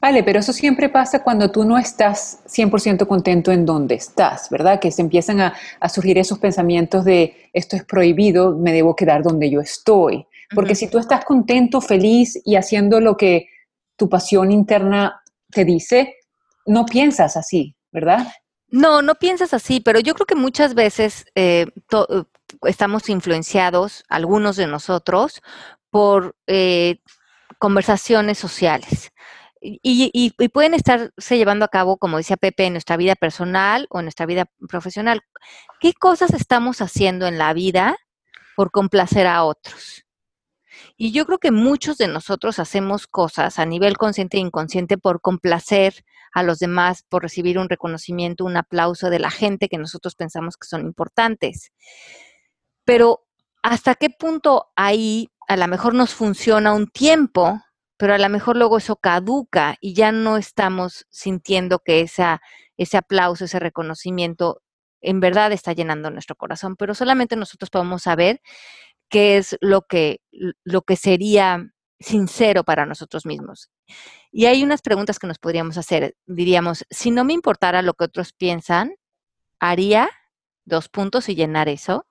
Vale, 0.00 0.22
pero 0.22 0.40
eso 0.40 0.52
siempre 0.52 0.88
pasa 0.88 1.22
cuando 1.22 1.50
tú 1.50 1.64
no 1.64 1.76
estás 1.76 2.42
100% 2.46 3.06
contento 3.06 3.52
en 3.52 3.66
donde 3.66 3.96
estás, 3.96 4.48
¿verdad? 4.50 4.80
Que 4.80 4.90
se 4.90 5.02
empiezan 5.02 5.40
a, 5.40 5.54
surgir 5.88 6.16
esos 6.18 6.38
pensamientos 6.38 7.04
de 7.04 7.50
esto 7.52 7.76
es 7.76 7.84
prohibido, 7.84 8.56
me 8.56 8.72
debo 8.72 8.96
quedar 8.96 9.22
donde 9.22 9.50
yo 9.50 9.60
estoy. 9.60 10.26
Porque 10.54 10.74
si 10.74 10.88
tú 10.88 10.98
estás 10.98 11.24
contento, 11.24 11.80
feliz 11.80 12.40
y 12.44 12.56
haciendo 12.56 12.98
lo 12.98 13.16
que 13.16 13.48
tu 13.96 14.08
pasión 14.08 14.50
interna 14.50 15.22
te 15.50 15.64
dice, 15.64 16.16
no 16.66 16.86
piensas 16.86 17.36
así, 17.36 17.76
¿verdad? 17.92 18.26
No, 18.68 19.02
no 19.02 19.14
piensas 19.16 19.52
así, 19.52 19.80
pero 19.80 20.00
yo 20.00 20.14
creo 20.14 20.26
que 20.26 20.34
muchas 20.34 20.74
veces 20.74 21.26
eh, 21.34 21.66
estamos 22.62 23.08
influenciados, 23.08 24.04
algunos 24.08 24.56
de 24.56 24.66
nosotros, 24.66 25.42
por 25.90 26.36
eh, 26.46 27.00
conversaciones 27.58 28.38
sociales. 28.38 29.12
Y, 29.62 30.30
pueden 30.48 30.74
estarse 30.74 31.36
llevando 31.36 31.64
a 31.64 31.68
cabo, 31.68 31.98
como 31.98 32.16
decía 32.16 32.36
Pepe, 32.36 32.64
en 32.64 32.72
nuestra 32.72 32.96
vida 32.96 33.14
personal 33.14 33.86
o 33.90 33.98
en 33.98 34.06
nuestra 34.06 34.26
vida 34.26 34.46
profesional. 34.68 35.20
¿Qué 35.80 35.92
cosas 35.92 36.32
estamos 36.32 36.80
haciendo 36.80 37.26
en 37.26 37.36
la 37.36 37.52
vida 37.52 37.96
por 38.56 38.70
complacer 38.70 39.26
a 39.26 39.44
otros? 39.44 40.06
Y 40.96 41.12
yo 41.12 41.26
creo 41.26 41.38
que 41.38 41.50
muchos 41.50 41.98
de 41.98 42.08
nosotros 42.08 42.58
hacemos 42.58 43.06
cosas 43.06 43.58
a 43.58 43.66
nivel 43.66 43.98
consciente 43.98 44.38
e 44.38 44.40
inconsciente 44.40 44.96
por 44.96 45.20
complacer 45.20 46.04
a 46.32 46.42
los 46.42 46.58
demás, 46.58 47.04
por 47.08 47.22
recibir 47.22 47.58
un 47.58 47.68
reconocimiento, 47.68 48.44
un 48.44 48.56
aplauso 48.56 49.10
de 49.10 49.18
la 49.18 49.30
gente 49.30 49.68
que 49.68 49.78
nosotros 49.78 50.14
pensamos 50.14 50.56
que 50.56 50.68
son 50.68 50.82
importantes. 50.82 51.72
Pero 52.84 53.26
¿hasta 53.62 53.94
qué 53.94 54.10
punto 54.10 54.70
ahí 54.76 55.28
a 55.48 55.56
lo 55.56 55.66
mejor 55.68 55.94
nos 55.94 56.14
funciona 56.14 56.72
un 56.72 56.86
tiempo 56.86 57.60
pero 58.00 58.14
a 58.14 58.18
lo 58.18 58.30
mejor 58.30 58.56
luego 58.56 58.78
eso 58.78 58.96
caduca 58.96 59.76
y 59.78 59.92
ya 59.92 60.10
no 60.10 60.38
estamos 60.38 61.06
sintiendo 61.10 61.80
que 61.80 62.00
esa, 62.00 62.40
ese 62.78 62.96
aplauso, 62.96 63.44
ese 63.44 63.58
reconocimiento 63.58 64.62
en 65.02 65.20
verdad 65.20 65.52
está 65.52 65.74
llenando 65.74 66.10
nuestro 66.10 66.34
corazón, 66.34 66.76
pero 66.76 66.94
solamente 66.94 67.36
nosotros 67.36 67.68
podemos 67.68 68.04
saber 68.04 68.40
qué 69.10 69.36
es 69.36 69.58
lo 69.60 69.82
que, 69.82 70.22
lo 70.64 70.80
que 70.80 70.96
sería 70.96 71.62
sincero 71.98 72.64
para 72.64 72.86
nosotros 72.86 73.26
mismos. 73.26 73.70
Y 74.32 74.46
hay 74.46 74.64
unas 74.64 74.80
preguntas 74.80 75.18
que 75.18 75.26
nos 75.26 75.38
podríamos 75.38 75.76
hacer. 75.76 76.16
Diríamos, 76.24 76.86
si 76.88 77.10
no 77.10 77.24
me 77.24 77.34
importara 77.34 77.82
lo 77.82 77.92
que 77.92 78.04
otros 78.04 78.32
piensan, 78.32 78.94
¿haría 79.58 80.08
dos 80.64 80.88
puntos 80.88 81.28
y 81.28 81.34
llenar 81.34 81.68
eso? 81.68 82.06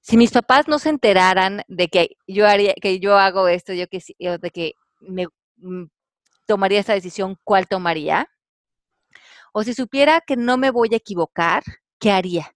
Si 0.00 0.16
mis 0.16 0.30
papás 0.30 0.68
no 0.68 0.78
se 0.78 0.88
enteraran 0.88 1.64
de 1.68 1.88
que 1.88 2.16
yo 2.26 2.46
haría, 2.46 2.72
que 2.80 2.98
yo 2.98 3.18
hago 3.18 3.46
esto, 3.48 3.74
yo 3.74 3.88
que 3.88 4.00
de 4.18 4.50
que 4.50 4.72
me 5.08 5.26
mm, 5.56 5.84
tomaría 6.46 6.80
esta 6.80 6.94
decisión, 6.94 7.36
¿cuál 7.44 7.66
tomaría? 7.68 8.28
O 9.52 9.62
si 9.62 9.74
supiera 9.74 10.20
que 10.20 10.36
no 10.36 10.58
me 10.58 10.70
voy 10.70 10.90
a 10.92 10.96
equivocar, 10.96 11.62
¿qué 11.98 12.10
haría? 12.10 12.54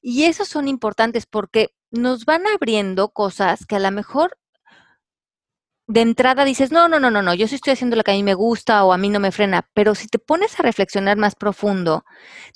Y 0.00 0.24
esos 0.24 0.48
son 0.48 0.68
importantes 0.68 1.26
porque 1.26 1.74
nos 1.90 2.24
van 2.24 2.46
abriendo 2.46 3.10
cosas 3.10 3.66
que 3.66 3.76
a 3.76 3.80
lo 3.80 3.90
mejor 3.90 4.38
de 5.86 6.00
entrada 6.00 6.44
dices, 6.44 6.72
no, 6.72 6.88
no, 6.88 6.98
no, 6.98 7.10
no, 7.10 7.22
no, 7.22 7.34
yo 7.34 7.46
sí 7.46 7.56
estoy 7.56 7.74
haciendo 7.74 7.96
lo 7.96 8.02
que 8.02 8.12
a 8.12 8.14
mí 8.14 8.22
me 8.22 8.34
gusta 8.34 8.84
o 8.84 8.92
a 8.92 8.98
mí 8.98 9.10
no 9.10 9.20
me 9.20 9.32
frena, 9.32 9.68
pero 9.74 9.94
si 9.94 10.06
te 10.08 10.18
pones 10.18 10.58
a 10.58 10.62
reflexionar 10.62 11.16
más 11.18 11.34
profundo, 11.34 12.04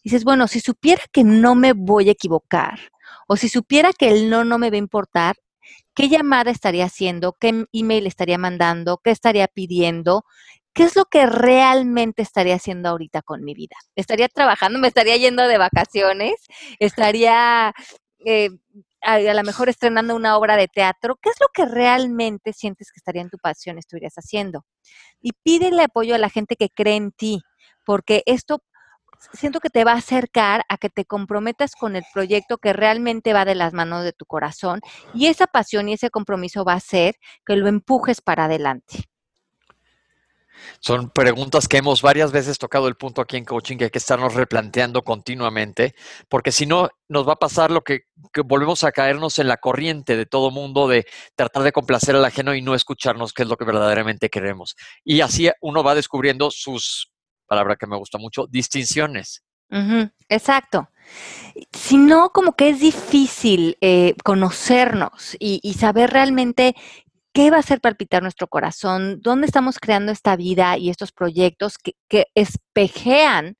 dices, 0.02 0.24
bueno, 0.24 0.48
si 0.48 0.60
supiera 0.60 1.02
que 1.12 1.24
no 1.24 1.54
me 1.54 1.74
voy 1.74 2.08
a 2.08 2.12
equivocar 2.12 2.78
o 3.26 3.36
si 3.36 3.48
supiera 3.48 3.92
que 3.92 4.08
el 4.08 4.30
no 4.30 4.44
no 4.44 4.58
me 4.58 4.70
va 4.70 4.76
a 4.76 4.78
importar, 4.78 5.36
¿qué 5.98 6.08
llamada 6.08 6.52
estaría 6.52 6.84
haciendo? 6.84 7.36
¿Qué 7.40 7.66
email 7.72 8.06
estaría 8.06 8.38
mandando? 8.38 9.00
¿Qué 9.02 9.10
estaría 9.10 9.48
pidiendo? 9.48 10.24
¿Qué 10.72 10.84
es 10.84 10.94
lo 10.94 11.06
que 11.06 11.26
realmente 11.26 12.22
estaría 12.22 12.54
haciendo 12.54 12.88
ahorita 12.88 13.20
con 13.22 13.42
mi 13.42 13.52
vida? 13.52 13.74
¿Estaría 13.96 14.28
trabajando? 14.28 14.78
¿Me 14.78 14.86
estaría 14.86 15.16
yendo 15.16 15.48
de 15.48 15.58
vacaciones? 15.58 16.34
¿Estaría 16.78 17.74
eh, 18.24 18.50
a, 19.02 19.18
lo 19.18 19.42
mejor 19.42 19.68
estrenando 19.68 20.14
una 20.14 20.36
obra 20.38 20.56
de 20.56 20.68
teatro, 20.68 21.18
¿qué 21.20 21.30
es 21.30 21.36
lo 21.40 21.48
que 21.52 21.64
realmente 21.64 22.52
sientes 22.52 22.92
que 22.92 22.98
estaría 22.98 23.22
en 23.22 23.30
tu 23.30 23.38
pasión, 23.38 23.76
estuvieras 23.76 24.14
haciendo? 24.14 24.64
Y 25.20 25.32
pídele 25.42 25.82
apoyo 25.82 26.14
a 26.14 26.18
la 26.18 26.30
gente 26.30 26.54
que 26.54 26.68
cree 26.68 26.94
en 26.94 27.10
ti, 27.10 27.40
porque 27.84 28.22
esto 28.26 28.62
siento 29.32 29.60
que 29.60 29.70
te 29.70 29.84
va 29.84 29.92
a 29.92 29.98
acercar 29.98 30.64
a 30.68 30.78
que 30.78 30.90
te 30.90 31.04
comprometas 31.04 31.74
con 31.74 31.96
el 31.96 32.04
proyecto 32.12 32.58
que 32.58 32.72
realmente 32.72 33.32
va 33.32 33.44
de 33.44 33.54
las 33.54 33.72
manos 33.72 34.04
de 34.04 34.12
tu 34.12 34.26
corazón 34.26 34.80
y 35.14 35.26
esa 35.26 35.46
pasión 35.46 35.88
y 35.88 35.94
ese 35.94 36.10
compromiso 36.10 36.64
va 36.64 36.74
a 36.74 36.76
hacer 36.76 37.16
que 37.46 37.56
lo 37.56 37.68
empujes 37.68 38.20
para 38.20 38.44
adelante. 38.44 39.08
Son 40.80 41.10
preguntas 41.10 41.68
que 41.68 41.78
hemos 41.78 42.02
varias 42.02 42.32
veces 42.32 42.58
tocado 42.58 42.88
el 42.88 42.96
punto 42.96 43.20
aquí 43.20 43.36
en 43.36 43.44
coaching 43.44 43.76
que 43.76 43.84
hay 43.84 43.90
que 43.90 43.98
estarnos 43.98 44.34
replanteando 44.34 45.02
continuamente, 45.02 45.94
porque 46.28 46.52
si 46.52 46.66
no, 46.66 46.88
nos 47.08 47.28
va 47.28 47.34
a 47.34 47.38
pasar 47.38 47.70
lo 47.70 47.82
que, 47.82 48.02
volvemos 48.44 48.84
a 48.84 48.92
caernos 48.92 49.38
en 49.38 49.48
la 49.48 49.56
corriente 49.56 50.16
de 50.16 50.26
todo 50.26 50.50
mundo 50.50 50.88
de 50.88 51.06
tratar 51.36 51.62
de 51.62 51.72
complacer 51.72 52.16
al 52.16 52.24
ajeno 52.24 52.54
y 52.54 52.62
no 52.62 52.74
escucharnos 52.74 53.32
qué 53.32 53.42
es 53.42 53.48
lo 53.48 53.56
que 53.56 53.64
verdaderamente 53.64 54.28
queremos. 54.30 54.76
Y 55.04 55.20
así 55.20 55.50
uno 55.60 55.82
va 55.82 55.94
descubriendo 55.94 56.50
sus, 56.50 57.12
palabra 57.48 57.76
que 57.76 57.86
me 57.86 57.96
gusta 57.96 58.18
mucho, 58.18 58.46
distinciones. 58.46 59.42
exacto. 60.28 60.88
Si 61.72 61.96
no, 61.96 62.30
como 62.30 62.54
que 62.54 62.68
es 62.68 62.80
difícil 62.80 63.76
eh, 63.80 64.14
conocernos 64.22 65.36
y, 65.40 65.60
y, 65.62 65.74
saber 65.74 66.10
realmente 66.10 66.74
¿Qué 67.38 67.50
va 67.50 67.58
a 67.58 67.60
hacer 67.60 67.80
palpitar 67.80 68.22
nuestro 68.22 68.48
corazón? 68.48 69.20
¿Dónde 69.20 69.46
estamos 69.46 69.78
creando 69.78 70.10
esta 70.10 70.34
vida 70.34 70.76
y 70.76 70.90
estos 70.90 71.12
proyectos 71.12 71.78
que, 71.78 71.92
que 72.08 72.26
espejean 72.34 73.57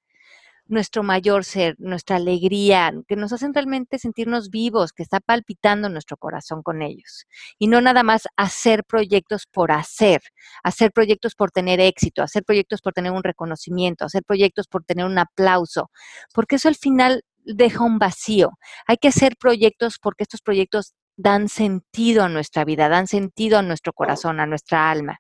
nuestro 0.68 1.02
mayor 1.02 1.44
ser, 1.44 1.74
nuestra 1.78 2.16
alegría, 2.16 2.92
que 3.08 3.16
nos 3.16 3.32
hacen 3.32 3.54
realmente 3.54 3.98
sentirnos 3.98 4.50
vivos, 4.50 4.92
que 4.92 5.02
está 5.02 5.20
palpitando 5.20 5.88
nuestro 5.88 6.16
corazón 6.16 6.62
con 6.62 6.82
ellos. 6.82 7.26
Y 7.58 7.66
no 7.66 7.80
nada 7.80 8.02
más 8.02 8.28
hacer 8.36 8.84
proyectos 8.84 9.46
por 9.50 9.72
hacer, 9.72 10.20
hacer 10.62 10.92
proyectos 10.92 11.34
por 11.34 11.50
tener 11.50 11.80
éxito, 11.80 12.22
hacer 12.22 12.44
proyectos 12.44 12.80
por 12.82 12.92
tener 12.92 13.12
un 13.12 13.24
reconocimiento, 13.24 14.04
hacer 14.04 14.22
proyectos 14.24 14.68
por 14.68 14.84
tener 14.84 15.06
un 15.06 15.18
aplauso, 15.18 15.90
porque 16.34 16.56
eso 16.56 16.68
al 16.68 16.76
final 16.76 17.22
deja 17.44 17.84
un 17.84 17.98
vacío. 17.98 18.50
Hay 18.86 18.98
que 18.98 19.08
hacer 19.08 19.36
proyectos 19.38 19.98
porque 20.00 20.24
estos 20.24 20.42
proyectos 20.42 20.94
dan 21.16 21.48
sentido 21.48 22.22
a 22.22 22.28
nuestra 22.28 22.64
vida, 22.64 22.88
dan 22.88 23.08
sentido 23.08 23.58
a 23.58 23.62
nuestro 23.62 23.92
corazón, 23.92 24.38
a 24.40 24.46
nuestra 24.46 24.90
alma. 24.90 25.18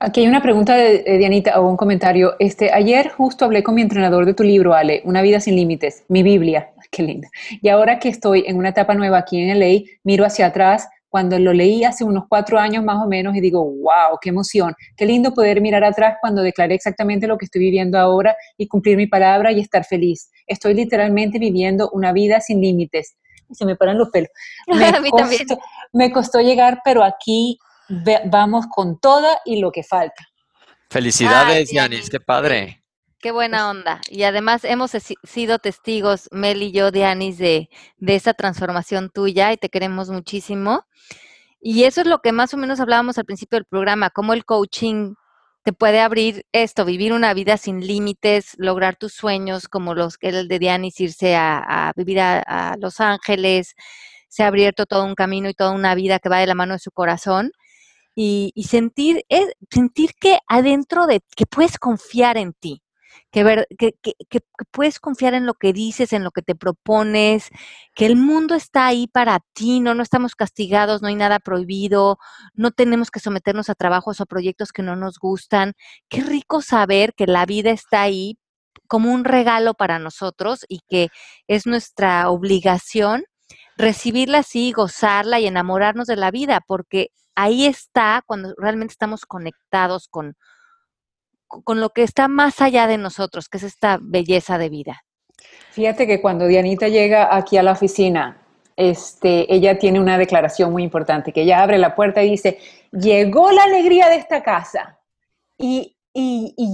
Aquí 0.00 0.20
hay 0.20 0.28
una 0.28 0.40
pregunta 0.40 0.76
de, 0.76 1.02
Dianita 1.18 1.60
o 1.60 1.68
un 1.68 1.76
comentario. 1.76 2.36
Este, 2.38 2.72
ayer 2.72 3.08
justo 3.08 3.44
hablé 3.44 3.64
con 3.64 3.74
mi 3.74 3.82
entrenador 3.82 4.26
de 4.26 4.34
tu 4.34 4.44
libro, 4.44 4.72
Ale, 4.74 5.02
Una 5.04 5.22
vida 5.22 5.40
sin 5.40 5.56
límites, 5.56 6.04
mi 6.08 6.22
Biblia. 6.22 6.70
Qué 6.92 7.02
linda. 7.02 7.28
Y 7.60 7.68
ahora 7.68 7.98
que 7.98 8.08
estoy 8.08 8.44
en 8.46 8.56
una 8.56 8.68
etapa 8.68 8.94
nueva 8.94 9.18
aquí 9.18 9.40
en 9.40 9.58
LA, 9.58 9.90
miro 10.04 10.24
hacia 10.24 10.46
atrás 10.46 10.88
cuando 11.08 11.36
lo 11.38 11.52
leí 11.52 11.82
hace 11.82 12.04
unos 12.04 12.24
cuatro 12.28 12.60
años 12.60 12.84
más 12.84 13.02
o 13.04 13.08
menos 13.08 13.34
y 13.34 13.40
digo, 13.40 13.64
wow, 13.64 14.18
qué 14.20 14.28
emoción, 14.28 14.74
qué 14.96 15.06
lindo 15.06 15.32
poder 15.32 15.60
mirar 15.60 15.82
atrás 15.82 16.18
cuando 16.20 16.42
declaré 16.42 16.74
exactamente 16.74 17.26
lo 17.26 17.38
que 17.38 17.46
estoy 17.46 17.62
viviendo 17.62 17.98
ahora 17.98 18.36
y 18.56 18.68
cumplir 18.68 18.96
mi 18.96 19.06
palabra 19.06 19.50
y 19.50 19.60
estar 19.60 19.84
feliz. 19.84 20.30
Estoy 20.46 20.74
literalmente 20.74 21.38
viviendo 21.38 21.90
una 21.92 22.12
vida 22.12 22.40
sin 22.40 22.60
límites 22.60 23.16
se 23.50 23.64
me 23.64 23.76
paran 23.76 23.96
los 23.96 24.10
pelos. 24.10 24.30
Me, 24.68 25.10
costó, 25.10 25.58
me 25.92 26.12
costó 26.12 26.40
llegar, 26.40 26.82
pero 26.84 27.02
aquí 27.02 27.58
vamos 28.26 28.66
con 28.66 28.98
toda 28.98 29.38
y 29.44 29.60
lo 29.60 29.72
que 29.72 29.82
falta. 29.82 30.28
Felicidades, 30.90 31.70
Yanis, 31.70 32.08
qué 32.08 32.20
padre. 32.20 32.82
Qué 33.20 33.32
buena 33.32 33.68
onda. 33.68 34.00
Y 34.08 34.22
además 34.22 34.64
hemos 34.64 34.92
sido 35.24 35.58
testigos, 35.58 36.28
Mel 36.30 36.62
y 36.62 36.70
yo, 36.70 36.90
Dianis, 36.90 37.36
de, 37.38 37.68
de 37.96 38.14
esa 38.14 38.32
transformación 38.32 39.10
tuya 39.10 39.52
y 39.52 39.56
te 39.56 39.68
queremos 39.68 40.08
muchísimo. 40.08 40.84
Y 41.60 41.84
eso 41.84 42.02
es 42.02 42.06
lo 42.06 42.20
que 42.20 42.32
más 42.32 42.54
o 42.54 42.56
menos 42.56 42.78
hablábamos 42.78 43.18
al 43.18 43.24
principio 43.24 43.56
del 43.56 43.64
programa, 43.64 44.10
cómo 44.10 44.32
el 44.32 44.44
coaching 44.44 45.14
te 45.64 45.72
puede 45.72 46.00
abrir 46.00 46.46
esto, 46.52 46.84
vivir 46.84 47.12
una 47.12 47.34
vida 47.34 47.56
sin 47.56 47.86
límites, 47.86 48.54
lograr 48.56 48.96
tus 48.96 49.12
sueños 49.12 49.68
como 49.68 49.94
los 49.94 50.16
que 50.16 50.28
el 50.28 50.48
de 50.48 50.58
Dianis, 50.58 51.00
irse 51.00 51.36
a, 51.36 51.92
vivir 51.96 52.20
a, 52.20 52.76
Los 52.80 53.00
Ángeles, 53.00 53.74
se 54.28 54.44
ha 54.44 54.46
abierto 54.46 54.86
todo 54.86 55.04
un 55.04 55.14
camino 55.14 55.48
y 55.48 55.54
toda 55.54 55.72
una 55.72 55.94
vida 55.94 56.20
que 56.20 56.28
va 56.28 56.38
de 56.38 56.46
la 56.46 56.54
mano 56.54 56.74
de 56.74 56.78
su 56.78 56.90
corazón. 56.90 57.52
Y, 58.20 58.52
sentir, 58.64 59.24
es, 59.28 59.52
sentir 59.70 60.10
que 60.20 60.40
adentro 60.48 61.06
de, 61.06 61.20
que 61.36 61.46
puedes 61.46 61.78
confiar 61.78 62.36
en 62.36 62.52
ti, 62.52 62.82
que, 63.30 63.44
ver, 63.44 63.68
que, 63.78 63.92
que, 64.02 64.40
puedes 64.72 64.98
confiar 64.98 65.34
en 65.34 65.46
lo 65.46 65.54
que 65.54 65.72
dices, 65.72 66.12
en 66.12 66.24
lo 66.24 66.32
que 66.32 66.42
te 66.42 66.56
propones, 66.56 67.48
que 67.94 68.06
el 68.06 68.16
mundo 68.16 68.56
está 68.56 68.86
ahí 68.86 69.06
para 69.06 69.38
ti, 69.52 69.78
no, 69.78 69.94
no 69.94 70.02
estamos 70.02 70.34
castigados, 70.34 71.00
no 71.00 71.06
hay 71.06 71.14
nada 71.14 71.38
prohibido, 71.38 72.18
no 72.54 72.72
tenemos 72.72 73.12
que 73.12 73.20
someternos 73.20 73.70
a 73.70 73.76
trabajos 73.76 74.20
o 74.20 74.26
proyectos 74.26 74.72
que 74.72 74.82
no 74.82 74.96
nos 74.96 75.20
gustan. 75.20 75.74
Qué 76.08 76.20
rico 76.22 76.60
saber 76.60 77.14
que 77.14 77.28
la 77.28 77.46
vida 77.46 77.70
está 77.70 78.02
ahí 78.02 78.36
como 78.88 79.12
un 79.12 79.24
regalo 79.24 79.74
para 79.74 80.00
nosotros 80.00 80.64
y 80.68 80.80
que 80.88 81.08
es 81.46 81.66
nuestra 81.66 82.30
obligación 82.30 83.22
recibirla 83.76 84.38
así, 84.38 84.72
gozarla 84.72 85.38
y 85.40 85.46
enamorarnos 85.46 86.08
de 86.08 86.16
la 86.16 86.32
vida, 86.32 86.60
porque 86.66 87.10
ahí 87.38 87.66
está 87.66 88.22
cuando 88.26 88.52
realmente 88.58 88.92
estamos 88.92 89.24
conectados 89.24 90.08
con, 90.08 90.34
con 91.46 91.80
lo 91.80 91.90
que 91.90 92.02
está 92.02 92.26
más 92.26 92.60
allá 92.60 92.88
de 92.88 92.98
nosotros, 92.98 93.48
que 93.48 93.58
es 93.58 93.62
esta 93.62 93.98
belleza 94.02 94.58
de 94.58 94.68
vida. 94.68 95.02
Fíjate 95.70 96.08
que 96.08 96.20
cuando 96.20 96.48
Dianita 96.48 96.88
llega 96.88 97.34
aquí 97.34 97.56
a 97.56 97.62
la 97.62 97.72
oficina, 97.72 98.42
este, 98.76 99.52
ella 99.54 99.78
tiene 99.78 100.00
una 100.00 100.18
declaración 100.18 100.72
muy 100.72 100.82
importante, 100.82 101.32
que 101.32 101.42
ella 101.42 101.62
abre 101.62 101.78
la 101.78 101.94
puerta 101.94 102.24
y 102.24 102.30
dice, 102.30 102.58
llegó 102.90 103.52
la 103.52 103.62
alegría 103.62 104.08
de 104.08 104.16
esta 104.16 104.42
casa. 104.42 104.98
Y, 105.56 105.94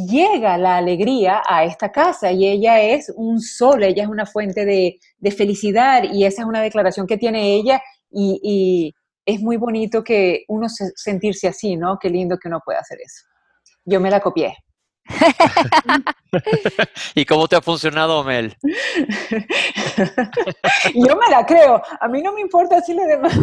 llega 0.08 0.56
la 0.56 0.78
alegría 0.78 1.42
a 1.46 1.64
esta 1.64 1.92
casa 1.92 2.32
y 2.32 2.48
ella 2.48 2.80
es 2.80 3.12
un 3.14 3.42
sol, 3.42 3.82
ella 3.82 4.04
es 4.04 4.08
una 4.08 4.24
fuente 4.24 4.64
de, 4.64 4.98
felicidad 5.30 6.04
y 6.04 6.24
esa 6.24 6.42
es 6.42 6.48
una 6.48 6.62
declaración 6.62 7.06
que 7.06 7.18
tiene 7.18 7.54
ella 7.54 7.82
y, 8.10 8.40
y 8.42 8.94
es 9.26 9.40
muy 9.40 9.56
bonito 9.56 10.04
que 10.04 10.44
uno 10.48 10.68
se, 10.68 10.92
sentirse 10.94 11.48
así, 11.48 11.76
¿no? 11.76 11.98
Qué 12.00 12.08
lindo 12.10 12.38
que 12.38 12.48
uno 12.48 12.60
pueda 12.64 12.80
hacer 12.80 12.98
eso. 13.00 13.24
Yo 13.84 14.00
me 14.00 14.10
la 14.10 14.20
copié. 14.20 14.56
¿Y 17.14 17.24
cómo 17.26 17.46
te 17.46 17.56
ha 17.56 17.60
funcionado, 17.60 18.24
Mel? 18.24 18.56
Yo 20.94 21.16
me 21.16 21.28
la 21.30 21.44
creo. 21.46 21.82
A 22.00 22.08
mí 22.08 22.22
no 22.22 22.32
me 22.32 22.40
importa 22.40 22.80
si 22.80 22.94
le 22.94 23.04
demás. 23.04 23.38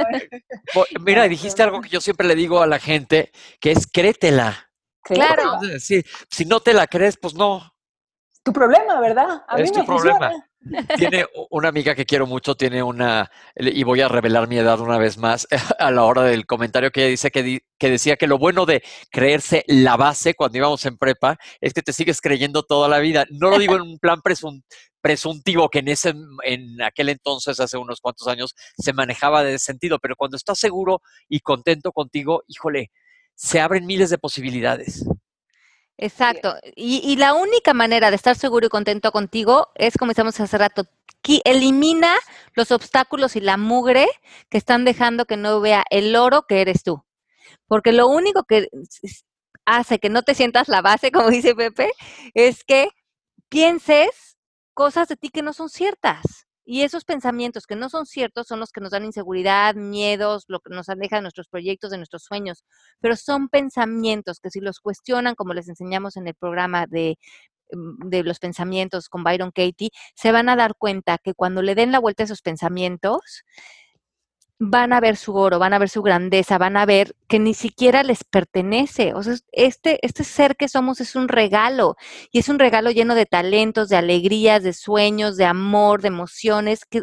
Mira, 1.00 1.28
dijiste 1.28 1.62
algo 1.62 1.80
que 1.80 1.88
yo 1.88 2.00
siempre 2.00 2.26
le 2.26 2.34
digo 2.34 2.60
a 2.62 2.66
la 2.66 2.80
gente, 2.80 3.30
que 3.60 3.70
es 3.72 3.86
créetela. 3.86 4.68
Claro. 5.04 5.58
si 5.78 6.04
no 6.46 6.60
te 6.60 6.72
la 6.72 6.86
crees, 6.86 7.16
pues 7.16 7.34
no. 7.34 7.71
Tu 8.44 8.52
problema, 8.52 9.00
¿verdad? 9.00 9.42
A 9.46 9.56
es 9.60 9.70
tu 9.72 9.84
problema. 9.84 10.32
Tiene 10.96 11.26
una 11.50 11.68
amiga 11.68 11.94
que 11.94 12.04
quiero 12.04 12.26
mucho, 12.26 12.54
tiene 12.54 12.82
una, 12.84 13.30
y 13.56 13.82
voy 13.82 14.00
a 14.00 14.06
revelar 14.06 14.46
mi 14.48 14.58
edad 14.58 14.78
una 14.78 14.96
vez 14.96 15.18
más 15.18 15.48
a 15.78 15.90
la 15.90 16.04
hora 16.04 16.22
del 16.22 16.46
comentario 16.46 16.92
que 16.92 17.00
ella 17.00 17.10
dice 17.10 17.30
que, 17.32 17.62
que 17.78 17.90
decía 17.90 18.16
que 18.16 18.28
lo 18.28 18.38
bueno 18.38 18.64
de 18.64 18.82
creerse 19.10 19.64
la 19.66 19.96
base 19.96 20.34
cuando 20.34 20.58
íbamos 20.58 20.86
en 20.86 20.98
prepa 20.98 21.36
es 21.60 21.72
que 21.72 21.82
te 21.82 21.92
sigues 21.92 22.20
creyendo 22.20 22.62
toda 22.62 22.88
la 22.88 23.00
vida. 23.00 23.26
No 23.30 23.50
lo 23.50 23.58
digo 23.58 23.74
en 23.74 23.82
un 23.82 23.98
plan 23.98 24.20
presuntivo 25.00 25.68
que 25.68 25.80
en 25.80 25.88
ese 25.88 26.14
en 26.44 26.80
aquel 26.80 27.08
entonces 27.08 27.58
hace 27.58 27.76
unos 27.76 28.00
cuantos 28.00 28.28
años 28.28 28.54
se 28.78 28.92
manejaba 28.92 29.42
de 29.42 29.54
ese 29.54 29.64
sentido, 29.64 29.98
pero 29.98 30.14
cuando 30.14 30.36
estás 30.36 30.60
seguro 30.60 31.00
y 31.28 31.40
contento 31.40 31.90
contigo, 31.90 32.44
híjole, 32.46 32.92
se 33.34 33.60
abren 33.60 33.84
miles 33.84 34.10
de 34.10 34.18
posibilidades. 34.18 35.04
Exacto. 36.02 36.56
Y, 36.74 37.14
la 37.16 37.32
única 37.32 37.74
manera 37.74 38.10
de 38.10 38.16
estar 38.16 38.34
seguro 38.36 38.66
y 38.66 38.70
contento 38.70 39.12
contigo 39.12 39.68
es, 39.76 39.96
como 39.96 40.10
decíamos 40.10 40.38
hace 40.40 40.58
rato, 40.58 40.84
elimina 41.44 42.12
los 42.54 42.72
obstáculos 42.72 43.36
y 43.36 43.40
la 43.40 43.56
mugre 43.56 44.08
que 44.50 44.58
están 44.58 44.84
dejando 44.84 45.26
que 45.26 45.36
no 45.36 45.60
vea 45.60 45.84
el 45.90 46.16
oro 46.16 46.42
que 46.48 46.60
eres 46.60 46.82
tú. 46.82 47.04
Porque 47.68 47.92
lo 47.92 48.08
único 48.08 48.42
que 48.42 48.68
hace 49.64 50.00
que 50.00 50.08
no 50.08 50.22
te 50.22 50.34
sientas 50.34 50.66
la 50.66 50.82
base, 50.82 51.12
como 51.12 51.30
dice 51.30 51.54
Pepe, 51.54 51.92
es 52.34 52.64
que 52.64 52.88
pienses 53.48 54.36
cosas 54.74 55.06
de 55.06 55.16
ti 55.16 55.28
que 55.28 55.42
no 55.42 55.52
son 55.52 55.68
ciertas. 55.68 56.48
Y 56.64 56.82
esos 56.82 57.04
pensamientos 57.04 57.66
que 57.66 57.76
no 57.76 57.88
son 57.88 58.06
ciertos 58.06 58.46
son 58.46 58.60
los 58.60 58.70
que 58.70 58.80
nos 58.80 58.90
dan 58.90 59.04
inseguridad, 59.04 59.74
miedos, 59.74 60.44
lo 60.48 60.60
que 60.60 60.74
nos 60.74 60.88
aleja 60.88 61.16
de 61.16 61.22
nuestros 61.22 61.48
proyectos, 61.48 61.90
de 61.90 61.96
nuestros 61.98 62.22
sueños. 62.24 62.64
Pero 63.00 63.16
son 63.16 63.48
pensamientos 63.48 64.38
que 64.40 64.50
si 64.50 64.60
los 64.60 64.80
cuestionan, 64.80 65.34
como 65.34 65.54
les 65.54 65.68
enseñamos 65.68 66.16
en 66.16 66.28
el 66.28 66.34
programa 66.34 66.86
de, 66.86 67.18
mm, 67.72 68.08
de 68.10 68.22
los 68.24 68.38
pensamientos 68.38 69.08
con 69.08 69.24
Byron 69.24 69.50
Katie, 69.52 69.90
se 70.14 70.32
van 70.32 70.48
a 70.48 70.56
dar 70.56 70.74
cuenta 70.76 71.18
que 71.18 71.34
cuando 71.34 71.62
le 71.62 71.74
den 71.74 71.92
la 71.92 72.00
vuelta 72.00 72.22
a 72.22 72.26
esos 72.26 72.42
pensamientos, 72.42 73.44
van 74.58 74.92
a 74.92 75.00
ver 75.00 75.16
su 75.16 75.34
oro, 75.34 75.58
van 75.58 75.72
a 75.72 75.78
ver 75.78 75.88
su 75.88 76.02
grandeza, 76.02 76.58
van 76.58 76.76
a 76.76 76.86
ver 76.86 77.16
que 77.28 77.38
ni 77.38 77.54
siquiera 77.54 78.02
les 78.02 78.24
pertenece. 78.24 79.12
O 79.14 79.22
sea, 79.22 79.34
este, 79.52 79.98
este 80.06 80.24
ser 80.24 80.56
que 80.56 80.68
somos 80.68 81.00
es 81.00 81.16
un 81.16 81.28
regalo 81.28 81.96
y 82.30 82.38
es 82.38 82.48
un 82.48 82.58
regalo 82.58 82.90
lleno 82.90 83.14
de 83.14 83.26
talentos, 83.26 83.88
de 83.88 83.96
alegrías, 83.96 84.62
de 84.62 84.72
sueños, 84.72 85.36
de 85.36 85.46
amor, 85.46 86.02
de 86.02 86.08
emociones, 86.08 86.84
que 86.84 87.02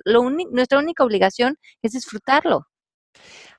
nuestra 0.51 0.79
única 0.79 1.03
obligación 1.03 1.57
es 1.81 1.91
disfrutarlo. 1.91 2.67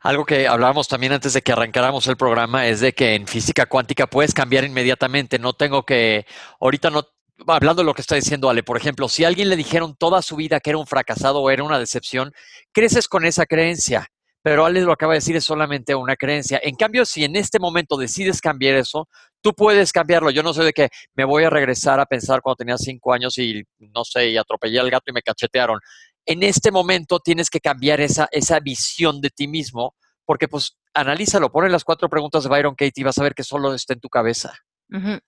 Algo 0.01 0.25
que 0.25 0.49
hablábamos 0.49 0.89
también 0.89 1.13
antes 1.13 1.35
de 1.35 1.43
que 1.43 1.53
arrancáramos 1.53 2.07
el 2.07 2.17
programa 2.17 2.67
es 2.67 2.81
de 2.81 2.95
que 2.95 3.15
en 3.15 3.27
física 3.27 3.67
cuántica 3.67 4.07
puedes 4.07 4.33
cambiar 4.33 4.65
inmediatamente. 4.65 5.39
No 5.39 5.53
tengo 5.53 5.85
que, 5.85 6.25
ahorita 6.59 6.89
no, 6.89 7.07
hablando 7.47 7.83
de 7.83 7.87
lo 7.87 7.95
que 7.95 8.03
está 8.03 8.15
diciendo 8.15 8.49
Ale, 8.51 8.63
por 8.63 8.77
ejemplo, 8.77 9.09
si 9.09 9.25
a 9.25 9.29
alguien 9.29 9.49
le 9.49 9.57
dijeron 9.57 9.97
toda 9.97 10.23
su 10.23 10.37
vida 10.37 10.61
que 10.61 10.71
era 10.71 10.79
un 10.79 10.87
fracasado 10.87 11.41
o 11.41 11.51
era 11.51 11.65
una 11.65 11.79
decepción, 11.79 12.33
creces 12.73 13.09
con 13.09 13.25
esa 13.25 13.47
creencia. 13.47 14.07
Pero 14.43 14.65
Ale 14.65 14.81
lo 14.81 14.93
acaba 14.93 15.13
de 15.13 15.19
decir, 15.19 15.37
es 15.37 15.45
solamente 15.45 15.95
una 15.95 16.17
creencia. 16.17 16.59
En 16.63 16.75
cambio, 16.75 17.05
si 17.05 17.25
en 17.25 17.37
este 17.37 17.59
momento 17.59 17.99
decides 17.99 18.41
cambiar 18.41 18.75
eso, 18.77 19.07
tú 19.43 19.53
puedes 19.55 19.93
cambiarlo. 19.93 20.31
Yo 20.31 20.43
no 20.43 20.55
sé 20.55 20.65
de 20.65 20.73
que 20.73 20.89
me 21.15 21.25
voy 21.25 21.45
a 21.45 21.51
regresar 21.51 22.01
a 22.01 22.07
pensar 22.07 22.41
cuando 22.41 22.57
tenía 22.57 22.79
cinco 22.79 23.13
años 23.13 23.37
y, 23.37 23.63
no 23.79 24.03
sé, 24.05 24.31
y 24.31 24.39
atropellé 24.39 24.81
al 24.81 24.91
gato 24.91 25.11
y 25.11 25.13
me 25.13 25.23
cachetearon. 25.23 25.79
En 26.25 26.43
este 26.43 26.71
momento 26.71 27.21
tienes 27.21 27.51
que 27.51 27.61
cambiar 27.61 28.01
esa, 28.01 28.29
esa 28.33 28.61
visión 28.61 29.21
de 29.21 29.29
ti 29.29 29.47
mismo, 29.47 29.95
porque 30.25 30.49
pues 30.49 30.79
analízalo, 30.95 31.53
pone 31.53 31.69
las 31.69 31.85
cuatro 31.85 32.09
preguntas 32.09 32.45
de 32.45 32.49
Byron 32.49 32.75
Katie 32.75 33.03
y 33.03 33.05
vas 33.05 33.19
a 33.19 33.23
ver 33.23 33.35
que 33.35 33.45
solo 33.45 33.75
está 33.75 33.93
en 33.93 34.01
tu 34.01 34.09
cabeza 34.09 34.55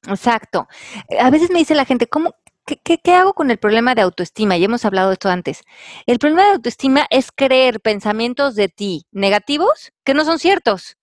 exacto. 0.08 0.68
A 1.20 1.30
veces 1.30 1.50
me 1.50 1.58
dice 1.58 1.74
la 1.74 1.84
gente, 1.84 2.06
¿cómo, 2.06 2.34
qué, 2.66 2.98
qué, 2.98 3.14
hago 3.14 3.34
con 3.34 3.50
el 3.50 3.58
problema 3.58 3.94
de 3.94 4.02
autoestima? 4.02 4.56
Ya 4.56 4.66
hemos 4.66 4.84
hablado 4.84 5.08
de 5.08 5.14
esto 5.14 5.28
antes. 5.28 5.62
El 6.06 6.18
problema 6.18 6.44
de 6.44 6.52
autoestima 6.52 7.06
es 7.10 7.30
creer 7.32 7.80
pensamientos 7.80 8.54
de 8.54 8.68
ti 8.68 9.06
negativos 9.12 9.92
que 10.04 10.14
no 10.14 10.24
son 10.24 10.38
ciertos, 10.38 10.96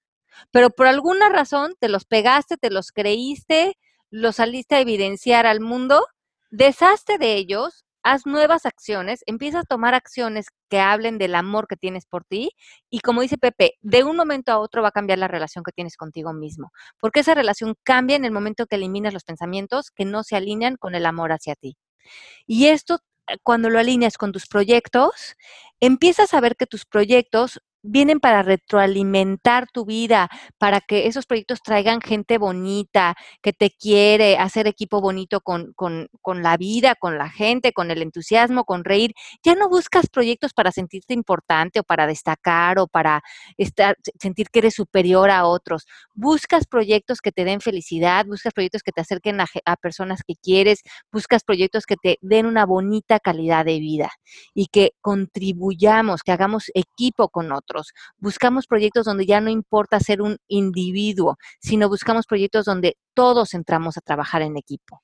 pero 0.51 0.69
por 0.69 0.87
alguna 0.87 1.29
razón 1.29 1.75
te 1.79 1.89
los 1.89 2.05
pegaste, 2.05 2.57
te 2.57 2.69
los 2.69 2.91
creíste, 2.91 3.77
los 4.09 4.37
saliste 4.37 4.75
a 4.75 4.81
evidenciar 4.81 5.45
al 5.45 5.61
mundo, 5.61 6.05
deshazte 6.49 7.17
de 7.17 7.35
ellos, 7.35 7.85
haz 8.09 8.25
nuevas 8.25 8.65
acciones, 8.65 9.23
empieza 9.27 9.59
a 9.59 9.63
tomar 9.63 9.93
acciones 9.93 10.47
que 10.67 10.79
hablen 10.79 11.19
del 11.19 11.35
amor 11.35 11.67
que 11.67 11.75
tienes 11.75 12.05
por 12.07 12.23
ti 12.25 12.51
y 12.89 13.01
como 13.01 13.21
dice 13.21 13.37
Pepe, 13.37 13.73
de 13.81 14.03
un 14.03 14.15
momento 14.15 14.51
a 14.51 14.57
otro 14.57 14.81
va 14.81 14.87
a 14.89 14.91
cambiar 14.91 15.19
la 15.19 15.27
relación 15.27 15.63
que 15.63 15.71
tienes 15.71 15.95
contigo 15.95 16.33
mismo, 16.33 16.71
porque 16.99 17.19
esa 17.19 17.35
relación 17.35 17.75
cambia 17.83 18.15
en 18.15 18.25
el 18.25 18.31
momento 18.31 18.65
que 18.65 18.77
eliminas 18.77 19.13
los 19.13 19.23
pensamientos 19.23 19.91
que 19.91 20.05
no 20.05 20.23
se 20.23 20.35
alinean 20.35 20.75
con 20.75 20.95
el 20.95 21.05
amor 21.05 21.31
hacia 21.31 21.53
ti. 21.55 21.77
Y 22.47 22.67
esto, 22.67 22.99
eh, 23.27 23.37
cuando 23.43 23.69
lo 23.69 23.79
alineas 23.79 24.17
con 24.17 24.31
tus 24.31 24.47
proyectos, 24.47 25.35
empiezas 25.79 26.33
a 26.33 26.41
ver 26.41 26.55
que 26.55 26.65
tus 26.65 26.85
proyectos 26.85 27.61
vienen 27.81 28.19
para 28.19 28.43
retroalimentar 28.43 29.67
tu 29.71 29.85
vida, 29.85 30.29
para 30.57 30.81
que 30.81 31.07
esos 31.07 31.25
proyectos 31.25 31.61
traigan 31.61 32.01
gente 32.01 32.37
bonita, 32.37 33.15
que 33.41 33.53
te 33.53 33.69
quiere, 33.71 34.37
hacer 34.37 34.67
equipo 34.67 35.01
bonito 35.01 35.41
con, 35.41 35.73
con, 35.73 36.07
con, 36.21 36.43
la 36.43 36.57
vida, 36.57 36.95
con 36.95 37.17
la 37.17 37.29
gente, 37.29 37.71
con 37.73 37.91
el 37.91 38.01
entusiasmo, 38.01 38.65
con 38.65 38.83
reír. 38.83 39.13
Ya 39.43 39.55
no 39.55 39.69
buscas 39.69 40.07
proyectos 40.07 40.53
para 40.53 40.71
sentirte 40.71 41.13
importante 41.13 41.79
o 41.79 41.83
para 41.83 42.07
destacar 42.07 42.79
o 42.79 42.87
para 42.87 43.21
estar, 43.57 43.95
sentir 44.19 44.49
que 44.49 44.59
eres 44.59 44.75
superior 44.75 45.29
a 45.29 45.45
otros. 45.45 45.85
Buscas 46.13 46.65
proyectos 46.67 47.21
que 47.21 47.31
te 47.31 47.45
den 47.45 47.61
felicidad, 47.61 48.25
buscas 48.25 48.53
proyectos 48.53 48.83
que 48.83 48.91
te 48.91 49.01
acerquen 49.01 49.41
a, 49.41 49.45
a 49.65 49.75
personas 49.77 50.21
que 50.25 50.35
quieres, 50.35 50.81
buscas 51.11 51.43
proyectos 51.43 51.85
que 51.85 51.95
te 51.95 52.17
den 52.21 52.45
una 52.45 52.65
bonita 52.65 53.19
calidad 53.19 53.65
de 53.65 53.79
vida 53.79 54.11
y 54.53 54.67
que 54.67 54.91
contribuyamos, 55.01 56.23
que 56.23 56.31
hagamos 56.31 56.71
equipo 56.73 57.29
con 57.29 57.51
otros 57.51 57.68
Buscamos 58.17 58.67
proyectos 58.67 59.05
donde 59.05 59.25
ya 59.25 59.41
no 59.41 59.49
importa 59.49 59.99
ser 59.99 60.21
un 60.21 60.37
individuo, 60.47 61.37
sino 61.59 61.89
buscamos 61.89 62.25
proyectos 62.25 62.65
donde 62.65 62.97
todos 63.13 63.53
entramos 63.53 63.97
a 63.97 64.01
trabajar 64.01 64.41
en 64.41 64.57
equipo. 64.57 65.01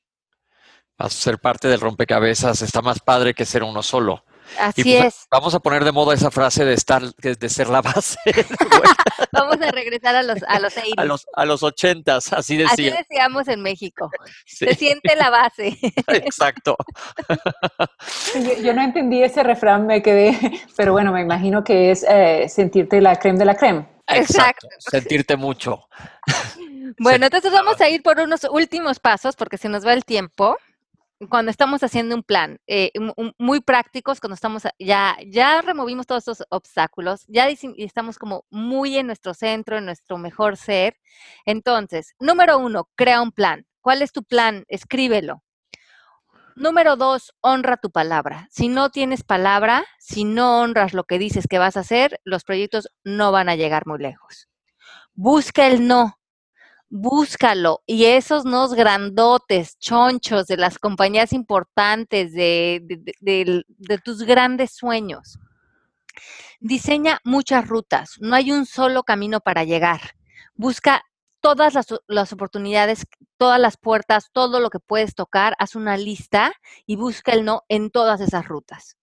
Ser 1.09 1.39
parte 1.39 1.67
del 1.67 1.81
rompecabezas 1.81 2.61
está 2.61 2.81
más 2.81 2.99
padre 2.99 3.33
que 3.33 3.45
ser 3.45 3.63
uno 3.63 3.83
solo. 3.83 4.23
Así 4.59 4.83
pues, 4.83 5.05
es. 5.05 5.27
Vamos 5.29 5.53
a 5.55 5.59
poner 5.59 5.83
de 5.83 5.91
moda 5.91 6.13
esa 6.13 6.31
frase 6.31 6.65
de 6.65 6.73
estar, 6.73 7.03
de 7.15 7.49
ser 7.49 7.69
la 7.69 7.81
base. 7.81 8.17
vamos 9.31 9.61
a 9.61 9.71
regresar 9.71 10.15
a 10.15 10.23
los 10.23 10.41
a 10.47 10.59
los, 10.59 10.73
a 10.97 11.05
los 11.05 11.25
a 11.33 11.45
los 11.45 11.63
ochentas, 11.63 12.31
así 12.33 12.57
decía. 12.57 12.71
Así 12.71 12.89
decíamos 12.89 13.47
en 13.47 13.61
México. 13.61 14.09
Se 14.45 14.73
siente 14.75 15.15
la 15.15 15.29
base. 15.29 15.77
Exacto. 16.07 16.75
Yo, 18.63 18.73
no 18.73 18.81
entendí 18.81 19.23
ese 19.23 19.43
refrán, 19.43 19.85
me 19.85 20.01
quedé, 20.01 20.37
pero 20.75 20.93
bueno, 20.93 21.11
me 21.11 21.21
imagino 21.21 21.63
que 21.63 21.91
es 21.91 22.05
eh, 22.07 22.47
sentirte 22.49 23.01
la 23.01 23.17
creme 23.17 23.39
de 23.39 23.45
la 23.45 23.55
creme. 23.55 23.87
Exacto. 24.07 24.67
Sentirte 24.77 25.35
mucho. 25.35 25.87
Bueno, 26.99 27.25
entonces 27.25 27.51
vamos 27.51 27.81
a 27.81 27.89
ir 27.89 28.03
por 28.03 28.19
unos 28.19 28.45
últimos 28.49 28.99
pasos 28.99 29.35
porque 29.35 29.57
se 29.57 29.67
nos 29.67 29.85
va 29.85 29.93
el 29.93 30.05
tiempo 30.05 30.57
cuando 31.29 31.49
estamos 31.49 31.81
haciendo 31.83 32.15
un 32.15 32.23
plan, 32.23 32.59
eh, 32.67 32.91
muy 33.37 33.61
prácticos, 33.61 34.19
cuando 34.19 34.35
estamos, 34.35 34.63
ya, 34.79 35.17
ya 35.25 35.61
removimos 35.61 36.05
todos 36.07 36.27
estos 36.27 36.47
obstáculos, 36.49 37.23
ya 37.27 37.47
estamos 37.77 38.17
como 38.17 38.45
muy 38.49 38.97
en 38.97 39.07
nuestro 39.07 39.33
centro, 39.33 39.77
en 39.77 39.85
nuestro 39.85 40.17
mejor 40.17 40.57
ser. 40.57 40.97
Entonces, 41.45 42.13
número 42.19 42.57
uno, 42.57 42.89
crea 42.95 43.21
un 43.21 43.31
plan. 43.31 43.65
¿Cuál 43.81 44.01
es 44.01 44.11
tu 44.11 44.23
plan? 44.23 44.65
Escríbelo. 44.67 45.43
Número 46.55 46.95
dos, 46.95 47.33
honra 47.41 47.77
tu 47.77 47.91
palabra. 47.91 48.47
Si 48.49 48.69
no 48.69 48.89
tienes 48.89 49.23
palabra, 49.23 49.85
si 49.99 50.23
no 50.23 50.61
honras 50.61 50.93
lo 50.93 51.03
que 51.03 51.19
dices 51.19 51.47
que 51.49 51.59
vas 51.59 51.77
a 51.77 51.81
hacer, 51.81 52.19
los 52.23 52.43
proyectos 52.43 52.89
no 53.03 53.31
van 53.31 53.49
a 53.49 53.55
llegar 53.55 53.85
muy 53.85 53.99
lejos. 53.99 54.47
Busca 55.13 55.67
el 55.67 55.87
no 55.87 56.17
búscalo. 56.89 57.81
Y 57.85 58.05
esos 58.05 58.45
nos 58.45 58.73
grandotes, 58.73 59.77
chonchos 59.79 60.47
de 60.47 60.57
las 60.57 60.79
compañías 60.79 61.33
importantes, 61.33 62.33
de, 62.33 63.63
tus 64.03 64.23
grandes 64.23 64.71
sueños. 64.71 65.39
Diseña 66.59 67.19
muchas 67.23 67.67
rutas, 67.67 68.15
no 68.19 68.35
hay 68.35 68.51
un 68.51 68.65
solo 68.65 69.03
camino 69.03 69.41
para 69.41 69.63
llegar. 69.63 70.15
Busca 70.55 71.03
todas 71.41 71.73
las, 72.07 72.33
oportunidades, 72.33 73.05
todas 73.37 73.59
las 73.59 73.77
puertas, 73.77 74.29
todo 74.31 74.59
lo 74.59 74.69
que 74.69 74.79
puedes 74.79 75.13
tocar, 75.13 75.55
haz 75.59 75.75
una 75.75 75.97
lista 75.97 76.53
y 76.87 76.95
busca 76.95 77.33
el 77.33 77.45
no 77.45 77.63
en 77.67 77.91
todas 77.91 78.21
esas 78.21 78.47
rutas. 78.47 78.97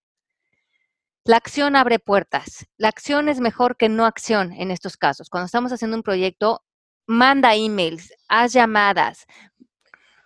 La 1.25 1.37
acción 1.37 1.77
abre 1.77 2.01
puertas. 2.01 2.67
La 2.79 2.89
acción 2.89 3.29
es 3.29 3.39
mejor 3.39 3.77
que 3.77 3.89
no 3.89 4.07
acción 4.07 4.53
en 4.53 4.73
estos 4.73 4.97
casos. 4.97 5.31
Cuando 5.31 5.47
estamos 5.47 5.71
haciendo 5.71 5.97
un 5.97 6.03
proyecto, 6.03 6.65
manda 7.13 7.55
emails, 7.55 8.13
haz 8.29 8.53
llamadas. 8.53 9.27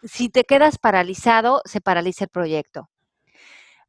Si 0.03 0.29
te 0.29 0.45
quedas 0.45 0.79
paralizado, 0.79 1.61
se 1.65 1.81
paraliza 1.81 2.25
el 2.25 2.31
proyecto. 2.31 2.89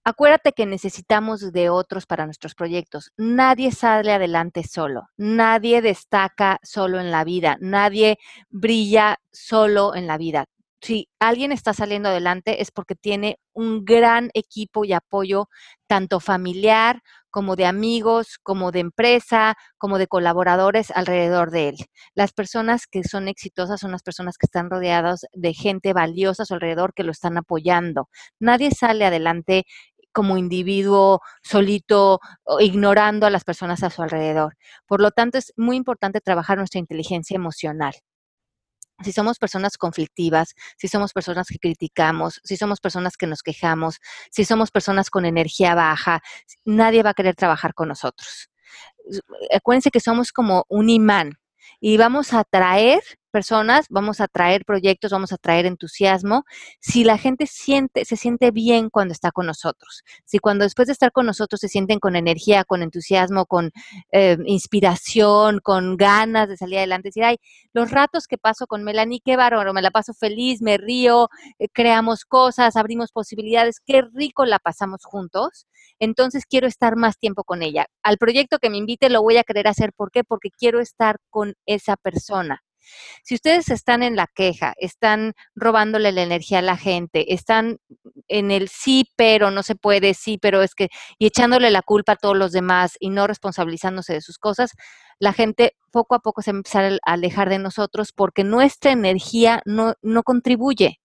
Acuérdate 0.04 0.54
que 0.54 0.66
necesitamos 0.66 1.52
de 1.52 1.70
otros 1.70 2.06
para 2.06 2.26
nuestros 2.26 2.56
proyectos. 2.56 3.12
Nadie 3.18 3.72
sale 3.72 4.14
adelante 4.14 4.64
solo, 4.64 5.10
nadie 5.18 5.82
destaca 5.82 6.60
solo 6.64 7.00
en 7.00 7.12
la 7.12 7.24
vida, 7.24 7.58
nadie 7.60 8.18
brilla 8.50 9.20
solo 9.32 9.95
en 9.95 10.08
la 10.08 10.18
vida 10.18 10.45
si 10.82 11.09
alguien 11.19 11.51
está 11.51 11.73
saliendo 11.73 12.09
adelante 12.09 12.61
es 12.61 12.71
porque 12.71 12.95
tiene 12.95 13.39
un 13.53 13.86
gran 13.86 14.30
equipo 14.34 14.86
y 14.86 14.93
apoyo, 14.93 15.49
tanto 15.88 16.19
familiar 16.19 17.01
como 17.30 17.55
de 17.55 17.65
amigos, 17.65 18.38
como 18.41 18.71
de 18.71 18.80
empresa, 18.80 19.55
como 19.78 19.97
de 19.97 20.07
colaboradores 20.07 20.91
alrededor 20.91 21.51
de 21.51 21.69
él. 21.69 21.75
Las 22.15 22.34
personas 22.34 22.88
que 22.88 23.03
son 23.03 23.28
exitosas 23.28 23.80
son 23.80 23.91
las 23.91 24.03
personas 24.03 24.38
que 24.38 24.45
están 24.47 24.69
rodeadas 24.69 25.25
de 25.34 25.53
gente 25.53 25.93
valiosa 25.93 26.43
a 26.43 26.45
su 26.45 26.53
alrededor 26.55 26.93
que 26.93 27.03
lo 27.03 27.11
están 27.11 27.38
apoyando. 27.38 28.09
Nadie 28.39 28.71
sale 28.71 29.05
adelante 29.05 29.65
como 30.13 30.38
individuo 30.38 31.21
solito, 31.43 32.19
ignorando 32.59 33.28
a 33.28 33.30
las 33.30 33.43
personas 33.43 33.84
a 33.84 33.91
su 33.91 34.01
alrededor. 34.01 34.57
Por 34.88 34.99
lo 35.01 35.11
tanto, 35.11 35.38
es 35.38 35.53
muy 35.57 35.75
importante 35.78 36.21
trabajar 36.21 36.57
nuestra 36.57 36.80
inteligencia 36.80 37.36
emocional 37.36 37.93
si 39.04 39.12
somos 39.12 39.38
personas 39.38 39.78
conflictivas, 39.78 40.56
si 40.78 40.88
somos 40.88 41.14
personas 41.14 41.48
que 41.48 41.60
criticamos, 41.60 42.41
si 42.43 42.58
somos 42.58 42.80
personas 42.80 43.18
que 43.18 43.28
nos 43.28 43.43
quejamos, 43.43 44.00
si 44.32 44.45
somos 44.45 44.72
personas 44.72 45.10
con 45.10 45.26
energía 45.26 45.76
baja, 45.76 46.22
nadie 46.66 47.04
va 47.04 47.12
a 47.12 47.14
querer 47.14 47.36
trabajar 47.36 47.74
con 47.74 47.89
nosotros. 47.89 48.50
Acuérdense 49.54 49.91
que 49.91 50.00
somos 50.00 50.32
como 50.32 50.66
un 50.68 50.89
imán 50.89 51.34
y 51.80 51.98
vamos 51.98 52.34
a 52.34 52.39
atraer 52.39 53.02
personas, 53.28 53.86
vamos 53.89 54.21
a 54.21 54.28
traer 54.28 54.65
proyectos, 54.65 55.11
vamos 55.11 55.32
a 55.32 55.38
traer 55.38 55.65
entusiasmo, 55.65 56.43
si 56.80 57.03
la 57.03 57.17
gente 57.17 57.47
siente, 57.47 58.05
se 58.05 58.15
siente 58.15 58.51
bien 58.51 58.89
cuando 58.89 59.11
está 59.11 59.32
con 59.32 59.45
nosotros, 59.45 60.03
si 60.25 60.39
cuando 60.39 60.63
después 60.63 60.88
de 60.88 60.93
estar 60.93 61.11
con 61.11 61.25
nosotros 61.25 61.59
se 61.59 61.67
sienten 61.67 61.99
con 61.99 62.15
energía, 62.15 62.63
con 62.63 62.84
entusiasmo, 62.84 63.45
con 63.45 63.71
eh, 64.11 64.38
inspiración, 64.45 65.59
con 65.61 65.97
ganas 65.97 66.49
de 66.49 66.57
salir 66.57 66.78
adelante, 66.78 67.09
decir, 67.09 67.23
ay, 67.23 67.38
los 67.73 67.91
ratos 67.91 68.28
que 68.28 68.38
paso 68.38 68.67
con 68.67 68.84
Melanie, 68.84 69.21
qué 69.23 69.36
bárbaro, 69.38 69.73
me 69.73 69.82
la 69.82 69.91
paso 69.91 70.13
feliz, 70.13 70.61
me 70.61 70.78
río, 70.78 71.30
eh, 71.59 71.67
creamos 71.71 72.25
cosas, 72.25 72.75
abrimos 72.75 73.11
posibilidades, 73.11 73.80
qué 73.86 74.01
rico 74.13 74.45
la 74.45 74.59
pasamos 74.59 75.03
juntos, 75.03 75.67
entonces 75.99 76.45
quiero 76.45 76.67
estar 76.67 76.95
más 76.95 77.17
tiempo 77.17 77.43
con 77.43 77.63
ella. 77.63 77.88
Al 78.03 78.17
proyecto 78.17 78.59
que 78.59 78.69
me 78.69 78.78
invite 78.78 79.09
lo 79.09 79.21
voy 79.21 79.38
a 79.38 79.43
querer 79.43 79.67
hacer, 79.67 79.93
¿por 79.93 80.11
qué? 80.11 80.23
Porque 80.23 80.49
quiero 80.51 80.80
estar 80.80 81.17
con 81.30 81.55
esa 81.65 81.95
persona. 81.97 82.63
Si 83.23 83.35
ustedes 83.35 83.69
están 83.69 84.03
en 84.03 84.15
la 84.15 84.27
queja, 84.27 84.73
están 84.77 85.33
robándole 85.55 86.11
la 86.11 86.23
energía 86.23 86.59
a 86.59 86.63
la 86.63 86.77
gente, 86.77 87.33
están 87.33 87.79
en 88.27 88.51
el 88.51 88.69
sí, 88.69 89.11
pero 89.15 89.51
no 89.51 89.63
se 89.63 89.75
puede, 89.75 90.13
sí, 90.13 90.38
pero 90.38 90.61
es 90.61 90.75
que, 90.75 90.89
y 91.17 91.27
echándole 91.27 91.71
la 91.71 91.81
culpa 91.81 92.13
a 92.13 92.15
todos 92.17 92.38
los 92.38 92.51
demás 92.51 92.97
y 92.99 93.09
no 93.09 93.27
responsabilizándose 93.27 94.13
de 94.13 94.21
sus 94.21 94.38
cosas, 94.38 94.71
la 95.19 95.33
gente 95.33 95.75
poco 95.91 96.15
a 96.15 96.19
poco 96.19 96.41
se 96.41 96.51
va 96.51 96.57
a 96.57 96.59
empezar 96.59 96.83
a 96.85 97.13
alejar 97.13 97.49
de 97.49 97.59
nosotros 97.59 98.11
porque 98.13 98.43
nuestra 98.43 98.91
energía 98.91 99.61
no, 99.65 99.93
no 100.01 100.23
contribuye. 100.23 100.99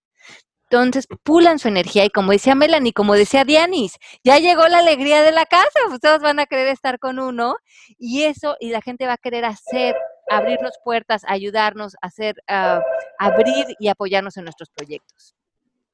Entonces, 0.73 1.07
pulan 1.23 1.59
su 1.59 1.69
energía 1.69 2.07
y 2.07 2.09
como 2.09 2.33
decía 2.33 2.55
Melanie, 2.55 2.95
como 2.95 3.15
decía 3.15 3.45
Dianis, 3.45 3.99
ya 4.25 4.39
llegó 4.39 4.69
la 4.69 4.79
alegría 4.79 5.21
de 5.21 5.31
la 5.31 5.45
casa, 5.45 5.69
ustedes 5.91 6.21
van 6.21 6.41
a 6.41 6.47
querer 6.47 6.69
estar 6.69 6.99
con 6.99 7.19
uno 7.19 7.57
y 7.99 8.23
eso, 8.23 8.57
y 8.59 8.71
la 8.71 8.81
gente 8.81 9.07
va 9.07 9.15
a 9.15 9.19
querer 9.19 9.45
hacer, 9.45 9.95
abrirnos 10.37 10.79
puertas, 10.85 11.23
ayudarnos, 11.27 11.97
hacer, 12.01 12.37
uh, 12.49 12.81
abrir 13.19 13.67
y 13.79 13.89
apoyarnos 13.89 14.37
en 14.37 14.45
nuestros 14.45 14.71
proyectos. 14.71 15.35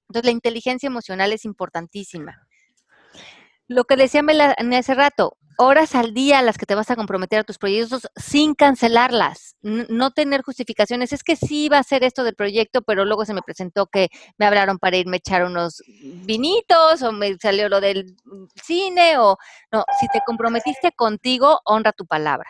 Entonces, 0.08 0.24
la 0.24 0.32
inteligencia 0.32 0.86
emocional 0.86 1.32
es 1.32 1.44
importantísima. 1.44 2.46
Lo 3.66 3.84
que 3.84 3.96
decía 3.96 4.22
Melanie 4.22 4.78
hace 4.78 4.94
rato, 4.94 5.36
horas 5.58 5.94
al 5.94 6.14
día 6.14 6.40
las 6.40 6.56
que 6.56 6.64
te 6.64 6.74
vas 6.74 6.90
a 6.90 6.96
comprometer 6.96 7.40
a 7.40 7.44
tus 7.44 7.58
proyectos 7.58 8.08
sin 8.16 8.54
cancelarlas, 8.54 9.56
no 9.60 10.12
tener 10.12 10.42
justificaciones. 10.42 11.12
Es 11.12 11.24
que 11.24 11.36
sí 11.36 11.64
iba 11.64 11.76
a 11.76 11.80
hacer 11.80 12.04
esto 12.04 12.24
del 12.24 12.36
proyecto, 12.36 12.80
pero 12.80 13.04
luego 13.04 13.26
se 13.26 13.34
me 13.34 13.42
presentó 13.42 13.86
que 13.86 14.08
me 14.38 14.46
hablaron 14.46 14.78
para 14.78 14.96
irme 14.96 15.16
a 15.16 15.18
echar 15.18 15.44
unos 15.44 15.82
vinitos 15.86 17.02
o 17.02 17.12
me 17.12 17.36
salió 17.36 17.68
lo 17.68 17.80
del 17.80 18.16
cine 18.54 19.18
o 19.18 19.36
no, 19.72 19.84
si 20.00 20.06
te 20.08 20.22
comprometiste 20.24 20.92
contigo, 20.92 21.60
honra 21.64 21.92
tu 21.92 22.06
palabra. 22.06 22.48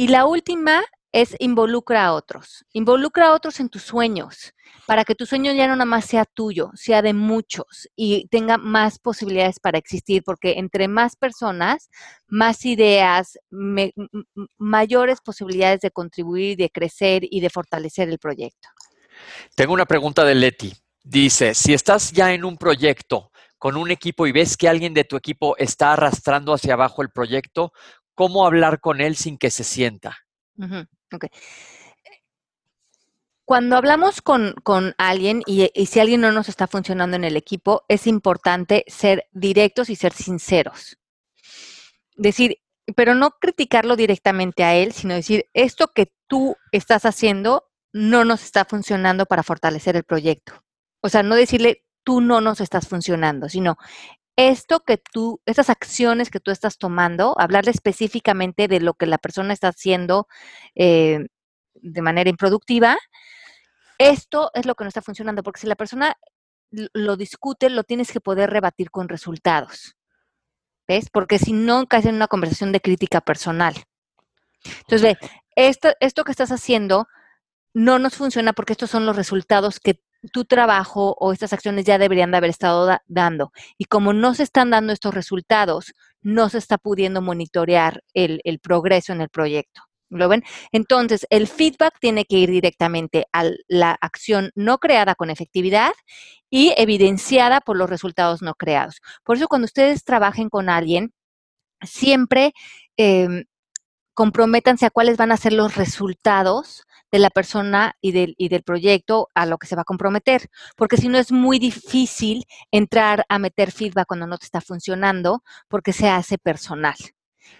Y 0.00 0.06
la 0.06 0.26
última 0.26 0.84
es 1.10 1.34
involucra 1.40 2.06
a 2.06 2.12
otros. 2.12 2.64
Involucra 2.72 3.26
a 3.26 3.32
otros 3.32 3.58
en 3.58 3.68
tus 3.68 3.82
sueños 3.82 4.54
para 4.86 5.04
que 5.04 5.16
tu 5.16 5.26
sueño 5.26 5.52
ya 5.52 5.66
no 5.66 5.74
nada 5.74 5.86
más 5.86 6.04
sea 6.04 6.24
tuyo, 6.24 6.70
sea 6.74 7.02
de 7.02 7.14
muchos 7.14 7.88
y 7.96 8.28
tenga 8.28 8.58
más 8.58 9.00
posibilidades 9.00 9.58
para 9.58 9.76
existir, 9.76 10.22
porque 10.22 10.52
entre 10.58 10.86
más 10.86 11.16
personas, 11.16 11.90
más 12.28 12.64
ideas, 12.64 13.40
mayores 14.56 15.20
posibilidades 15.20 15.80
de 15.80 15.90
contribuir, 15.90 16.56
de 16.56 16.70
crecer 16.70 17.22
y 17.28 17.40
de 17.40 17.50
fortalecer 17.50 18.08
el 18.08 18.20
proyecto. 18.20 18.68
Tengo 19.56 19.72
una 19.72 19.84
pregunta 19.84 20.24
de 20.24 20.36
Leti. 20.36 20.72
Dice, 21.02 21.54
si 21.54 21.74
estás 21.74 22.12
ya 22.12 22.32
en 22.32 22.44
un 22.44 22.56
proyecto 22.56 23.32
con 23.58 23.76
un 23.76 23.90
equipo 23.90 24.26
y 24.26 24.32
ves 24.32 24.56
que 24.56 24.68
alguien 24.68 24.94
de 24.94 25.04
tu 25.04 25.16
equipo 25.16 25.56
está 25.56 25.92
arrastrando 25.92 26.54
hacia 26.54 26.74
abajo 26.74 27.02
el 27.02 27.10
proyecto, 27.10 27.72
¿cómo 28.18 28.44
hablar 28.44 28.80
con 28.80 29.00
él 29.00 29.14
sin 29.14 29.38
que 29.38 29.48
se 29.48 29.62
sienta? 29.62 30.18
Cuando 33.44 33.76
hablamos 33.76 34.20
con, 34.20 34.56
alguien 34.98 35.42
y, 35.46 35.70
si 35.86 36.00
alguien 36.00 36.20
no 36.20 36.32
nos 36.32 36.48
está 36.48 36.66
funcionando 36.66 37.16
en 37.16 37.22
el 37.22 37.36
equipo, 37.36 37.84
es 37.86 38.08
importante 38.08 38.84
ser 38.88 39.28
directos 39.30 39.88
y 39.88 39.94
ser 39.94 40.12
sinceros. 40.12 40.98
Decir, 42.16 42.58
pero 42.96 43.14
no 43.14 43.30
criticarlo 43.40 43.94
directamente 43.94 44.64
a 44.64 44.74
él, 44.74 44.92
sino 44.92 45.14
decir, 45.14 45.46
esto 45.54 45.92
que 45.94 46.12
tú 46.26 46.56
estás 46.72 47.04
haciendo 47.04 47.70
no 47.92 48.24
nos 48.24 48.42
está 48.42 48.64
funcionando 48.64 49.26
para 49.26 49.44
fortalecer 49.44 49.94
el 49.94 50.02
proyecto. 50.02 50.64
O 51.02 51.08
sea, 51.08 51.22
no 51.22 51.36
decirle, 51.36 51.84
tú 52.02 52.20
no 52.20 52.40
nos 52.40 52.60
estás 52.60 52.88
funcionando, 52.88 53.48
sino 53.48 53.78
esto 54.38 54.84
que 54.84 54.98
tú, 54.98 55.40
estas 55.46 55.68
acciones 55.68 56.30
que 56.30 56.38
tú 56.38 56.52
estás 56.52 56.78
tomando, 56.78 57.34
hablarle 57.40 57.72
específicamente 57.72 58.68
de 58.68 58.78
lo 58.78 58.94
que 58.94 59.06
la 59.06 59.18
persona 59.18 59.52
está 59.52 59.68
haciendo 59.68 60.28
eh, 60.76 61.26
de 61.74 62.02
manera 62.02 62.30
improductiva, 62.30 62.96
esto 63.98 64.52
es 64.54 64.64
lo 64.64 64.76
que 64.76 64.84
no 64.84 64.88
está 64.88 65.02
funcionando, 65.02 65.42
porque 65.42 65.62
si 65.62 65.66
la 65.66 65.74
persona 65.74 66.14
lo 66.70 67.16
discute, 67.16 67.68
lo 67.68 67.82
tienes 67.82 68.12
que 68.12 68.20
poder 68.20 68.50
rebatir 68.50 68.92
con 68.92 69.08
resultados. 69.08 69.96
¿Ves? 70.86 71.10
Porque 71.10 71.40
si 71.40 71.52
no, 71.52 71.86
caes 71.88 72.06
en 72.06 72.14
una 72.14 72.28
conversación 72.28 72.70
de 72.70 72.80
crítica 72.80 73.20
personal. 73.20 73.74
Entonces, 74.64 75.02
ve, 75.02 75.18
esto, 75.56 75.88
esto 75.98 76.22
que 76.22 76.30
estás 76.30 76.52
haciendo 76.52 77.08
no 77.74 77.98
nos 77.98 78.14
funciona 78.14 78.52
porque 78.52 78.74
estos 78.74 78.90
son 78.90 79.04
los 79.04 79.16
resultados 79.16 79.80
que 79.80 80.00
tu 80.32 80.44
trabajo 80.44 81.16
o 81.18 81.32
estas 81.32 81.52
acciones 81.52 81.84
ya 81.84 81.98
deberían 81.98 82.30
de 82.30 82.38
haber 82.38 82.50
estado 82.50 82.98
dando. 83.06 83.52
Y 83.76 83.84
como 83.84 84.12
no 84.12 84.34
se 84.34 84.42
están 84.42 84.70
dando 84.70 84.92
estos 84.92 85.14
resultados, 85.14 85.94
no 86.22 86.48
se 86.48 86.58
está 86.58 86.78
pudiendo 86.78 87.22
monitorear 87.22 88.02
el, 88.14 88.40
progreso 88.62 89.12
en 89.12 89.20
el 89.20 89.28
proyecto. 89.28 89.82
¿Lo 90.10 90.28
ven? 90.28 90.42
Entonces, 90.72 91.26
el 91.30 91.46
feedback 91.46 91.98
tiene 92.00 92.24
que 92.24 92.38
ir 92.38 92.50
directamente 92.50 93.26
a 93.32 93.44
la 93.68 93.92
acción 94.00 94.50
no 94.54 94.78
creada 94.78 95.14
con 95.14 95.30
efectividad 95.30 95.92
y 96.50 96.72
evidenciada 96.78 97.60
por 97.60 97.76
los 97.76 97.90
resultados 97.90 98.40
no 98.40 98.54
creados. 98.54 99.00
Por 99.22 99.36
eso, 99.36 99.48
cuando 99.48 99.66
ustedes 99.66 100.04
trabajen 100.04 100.48
con 100.48 100.70
alguien, 100.70 101.12
siempre 101.82 102.52
eh, 102.96 103.44
comprométanse 104.14 104.86
a 104.86 104.90
cuáles 104.90 105.18
van 105.18 105.30
a 105.30 105.36
ser 105.36 105.52
los 105.52 105.76
resultados 105.76 106.84
de 107.10 107.18
la 107.18 107.30
persona 107.30 107.94
y 108.00 108.12
del, 108.12 108.34
y 108.38 108.48
del 108.48 108.62
proyecto 108.62 109.28
a 109.34 109.46
lo 109.46 109.58
que 109.58 109.66
se 109.66 109.76
va 109.76 109.82
a 109.82 109.84
comprometer, 109.84 110.48
porque 110.76 110.96
si 110.96 111.08
no 111.08 111.18
es 111.18 111.32
muy 111.32 111.58
difícil 111.58 112.44
entrar 112.70 113.24
a 113.28 113.38
meter 113.38 113.72
feedback 113.72 114.06
cuando 114.06 114.26
no 114.26 114.38
te 114.38 114.44
está 114.44 114.60
funcionando, 114.60 115.42
porque 115.68 115.92
se 115.92 116.08
hace 116.08 116.38
personal. 116.38 116.96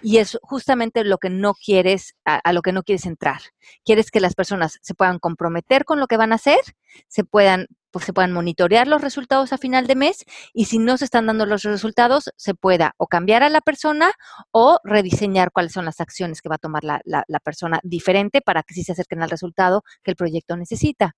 Y 0.03 0.19
es 0.19 0.39
justamente 0.43 1.05
lo 1.05 1.19
que 1.19 1.31
no 1.31 1.55
quieres, 1.55 2.15
a, 2.25 2.53
lo 2.53 2.63
que 2.63 2.73
no 2.73 2.83
quieres 2.83 3.07
entrar. 3.07 3.41
Quieres 3.85 4.11
que 4.11 4.21
las 4.21 4.35
personas 4.35 4.79
se 4.83 4.95
puedan 4.95 5.19
comprometer 5.19 5.85
con 5.85 6.01
lo 6.01 6.07
que 6.07 6.17
van 6.17 6.33
a 6.33 6.37
hacer, 6.37 6.61
se 7.09 7.25
puedan, 7.25 7.67
pues, 7.91 8.05
se 8.05 8.13
puedan 8.13 8.33
monitorear 8.33 8.87
los 8.87 9.03
resultados 9.03 9.53
a 9.53 9.59
final 9.59 9.87
de 9.87 9.97
mes 9.97 10.25
y 10.53 10.67
si 10.67 10.79
no 10.79 10.97
se 10.97 11.05
están 11.05 11.27
dando 11.27 11.47
los 11.47 11.63
resultados, 11.63 12.31
se 12.37 12.55
pueda 12.55 12.95
o 12.97 13.07
cambiar 13.07 13.43
a 13.43 13.49
la 13.49 13.61
persona 13.61 14.13
o 14.51 14.79
rediseñar 14.85 15.51
cuáles 15.53 15.73
son 15.73 15.85
las 15.85 16.01
acciones 16.01 16.41
que 16.41 16.49
va 16.49 16.57
a 16.57 16.59
tomar 16.59 16.85
la, 16.85 17.01
la 17.05 17.41
persona 17.41 17.81
diferente 17.83 18.41
para 18.41 18.63
que 18.63 18.75
sí 18.75 18.85
se 18.85 18.93
acerquen 18.93 19.23
al 19.23 19.31
resultado 19.31 19.83
que 20.03 20.13
el 20.13 20.17
proyecto 20.17 20.57
necesita. 20.57 21.17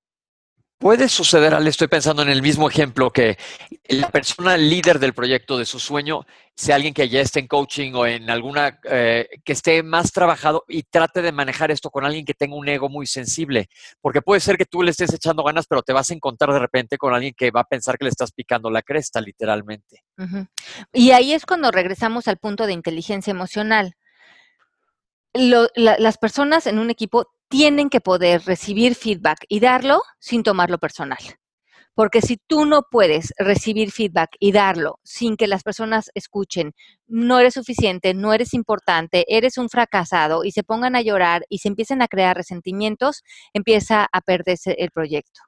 Puede 0.80 1.10
suceder, 1.10 1.52
Ale, 1.52 1.68
estoy 1.68 1.88
pensando 1.88 2.22
en 2.22 2.30
el 2.30 2.40
mismo 2.40 2.66
ejemplo, 2.66 3.10
que 3.10 3.36
la 3.88 4.08
persona 4.08 4.56
líder 4.56 4.98
del 4.98 5.12
proyecto 5.12 5.58
de 5.58 5.66
su 5.66 5.78
sueño 5.78 6.24
sea 6.56 6.76
alguien 6.76 6.94
que 6.94 7.06
ya 7.10 7.20
esté 7.20 7.40
en 7.40 7.48
coaching 7.48 7.92
o 7.92 8.06
en 8.06 8.30
alguna, 8.30 8.80
eh, 8.84 9.28
que 9.44 9.52
esté 9.52 9.82
más 9.82 10.10
trabajado 10.10 10.64
y 10.68 10.84
trate 10.84 11.20
de 11.20 11.32
manejar 11.32 11.70
esto 11.70 11.90
con 11.90 12.06
alguien 12.06 12.24
que 12.24 12.32
tenga 12.32 12.56
un 12.56 12.66
ego 12.66 12.88
muy 12.88 13.06
sensible, 13.06 13.68
porque 14.00 14.22
puede 14.22 14.40
ser 14.40 14.56
que 14.56 14.64
tú 14.64 14.82
le 14.82 14.92
estés 14.92 15.12
echando 15.12 15.44
ganas, 15.44 15.66
pero 15.66 15.82
te 15.82 15.92
vas 15.92 16.10
a 16.10 16.14
encontrar 16.14 16.50
de 16.54 16.60
repente 16.60 16.96
con 16.96 17.12
alguien 17.12 17.34
que 17.36 17.50
va 17.50 17.60
a 17.60 17.64
pensar 17.64 17.98
que 17.98 18.06
le 18.06 18.10
estás 18.10 18.32
picando 18.32 18.70
la 18.70 18.80
cresta, 18.80 19.20
literalmente. 19.20 20.02
Y 20.94 21.10
ahí 21.10 21.34
es 21.34 21.44
cuando 21.44 21.70
regresamos 21.70 22.26
al 22.26 22.38
punto 22.38 22.66
de 22.66 22.72
inteligencia 22.72 23.32
emocional. 23.32 23.96
las 25.34 26.16
personas 26.16 26.66
en 26.66 26.78
un 26.78 26.88
equipo 26.88 27.26
tienen 27.50 27.90
que 27.90 28.00
poder 28.00 28.42
recibir 28.46 28.94
feedback 28.94 29.40
y 29.48 29.58
darlo 29.58 30.02
sin 30.20 30.44
tomarlo 30.44 30.78
personal. 30.78 31.18
Porque 31.94 32.22
si 32.22 32.36
tú 32.36 32.64
no 32.64 32.84
puedes 32.88 33.32
recibir 33.38 33.90
feedback 33.90 34.30
y 34.38 34.52
darlo 34.52 35.00
sin 35.02 35.36
que 35.36 35.48
las 35.48 35.64
personas 35.64 36.10
escuchen, 36.14 36.72
no 37.08 37.40
eres 37.40 37.54
suficiente, 37.54 38.14
no 38.14 38.32
eres 38.32 38.54
importante, 38.54 39.24
eres 39.28 39.58
un 39.58 39.68
fracasado 39.68 40.44
y 40.44 40.52
se 40.52 40.62
pongan 40.62 40.94
a 40.94 41.02
llorar 41.02 41.44
y 41.48 41.58
se 41.58 41.68
empiecen 41.68 42.02
a 42.02 42.08
crear 42.08 42.36
resentimientos, 42.36 43.24
empieza 43.52 44.06
a 44.12 44.20
perderse 44.20 44.76
el 44.78 44.92
proyecto. 44.92 45.40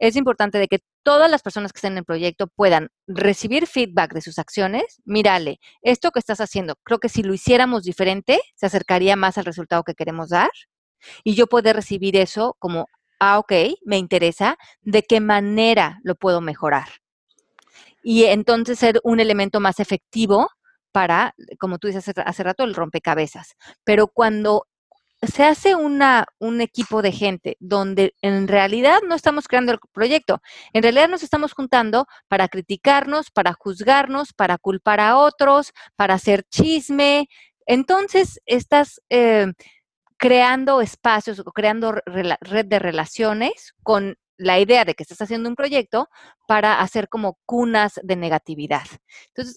Es 0.00 0.16
importante 0.16 0.58
de 0.58 0.66
que 0.66 0.80
todas 1.04 1.30
las 1.30 1.42
personas 1.42 1.72
que 1.72 1.78
estén 1.78 1.92
en 1.92 1.98
el 1.98 2.04
proyecto 2.04 2.48
puedan 2.48 2.88
recibir 3.06 3.68
feedback 3.68 4.14
de 4.14 4.22
sus 4.22 4.40
acciones. 4.40 5.00
Mírale, 5.04 5.60
esto 5.82 6.10
que 6.10 6.18
estás 6.18 6.40
haciendo, 6.40 6.74
creo 6.82 6.98
que 6.98 7.08
si 7.08 7.22
lo 7.22 7.34
hiciéramos 7.34 7.84
diferente, 7.84 8.40
se 8.56 8.66
acercaría 8.66 9.14
más 9.14 9.38
al 9.38 9.44
resultado 9.44 9.84
que 9.84 9.94
queremos 9.94 10.30
dar 10.30 10.50
y 11.24 11.34
yo 11.34 11.46
poder 11.46 11.76
recibir 11.76 12.16
eso 12.16 12.56
como, 12.58 12.88
ah, 13.18 13.38
ok, 13.38 13.52
me 13.84 13.98
interesa, 13.98 14.56
¿de 14.82 15.02
qué 15.02 15.20
manera 15.20 16.00
lo 16.02 16.14
puedo 16.14 16.40
mejorar? 16.40 16.88
Y 18.02 18.24
entonces 18.24 18.78
ser 18.78 19.00
un 19.04 19.20
elemento 19.20 19.60
más 19.60 19.78
efectivo 19.80 20.48
para, 20.92 21.34
como 21.58 21.78
tú 21.78 21.88
dices 21.88 22.10
hace, 22.24 22.42
rato, 22.42 22.64
el 22.64 22.74
rompecabezas. 22.74 23.54
Pero 23.84 24.08
cuando 24.08 24.66
se 25.22 25.44
hace 25.44 25.74
una, 25.74 26.26
un 26.38 26.62
equipo 26.62 27.02
de 27.02 27.12
gente 27.12 27.56
donde 27.60 28.14
en 28.22 28.48
realidad 28.48 29.00
no 29.06 29.14
estamos 29.14 29.48
creando 29.48 29.72
el 29.72 29.78
proyecto, 29.92 30.40
en 30.72 30.82
realidad 30.82 31.08
nos 31.08 31.22
estamos 31.22 31.52
juntando 31.52 32.06
para 32.26 32.48
criticarnos, 32.48 33.30
para 33.30 33.52
juzgarnos, 33.52 34.32
para 34.32 34.56
culpar 34.56 35.00
a 35.00 35.18
otros, 35.18 35.72
para 35.94 36.14
hacer 36.14 36.44
chisme. 36.44 37.28
Entonces, 37.66 38.40
estás 38.46 39.00
eh, 39.10 39.52
creando 40.20 40.82
espacios 40.82 41.38
o 41.38 41.44
creando 41.44 41.92
red 42.04 42.66
de 42.66 42.78
relaciones 42.78 43.72
con 43.82 44.18
la 44.36 44.60
idea 44.60 44.84
de 44.84 44.94
que 44.94 45.02
estás 45.02 45.22
haciendo 45.22 45.48
un 45.48 45.54
proyecto 45.54 46.08
para 46.46 46.80
hacer 46.80 47.08
como 47.08 47.38
cunas 47.46 47.98
de 48.02 48.16
negatividad. 48.16 48.84
Entonces, 49.28 49.56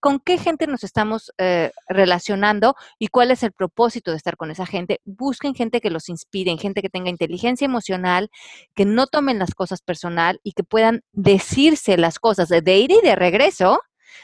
¿con 0.00 0.18
qué 0.20 0.38
gente 0.38 0.66
nos 0.66 0.82
estamos 0.82 1.30
eh, 1.36 1.72
relacionando 1.88 2.74
y 2.98 3.08
cuál 3.08 3.30
es 3.30 3.42
el 3.42 3.52
propósito 3.52 4.10
de 4.10 4.16
estar 4.16 4.38
con 4.38 4.50
esa 4.50 4.64
gente? 4.64 5.00
Busquen 5.04 5.54
gente 5.54 5.82
que 5.82 5.90
los 5.90 6.08
inspire, 6.08 6.56
gente 6.56 6.80
que 6.80 6.88
tenga 6.88 7.10
inteligencia 7.10 7.66
emocional, 7.66 8.30
que 8.74 8.86
no 8.86 9.08
tomen 9.08 9.38
las 9.38 9.54
cosas 9.54 9.82
personal 9.82 10.40
y 10.42 10.52
que 10.52 10.64
puedan 10.64 11.02
decirse 11.12 11.98
las 11.98 12.18
cosas 12.18 12.48
de 12.48 12.78
ir 12.78 12.90
y 12.92 13.02
de 13.02 13.14
regreso 13.14 13.80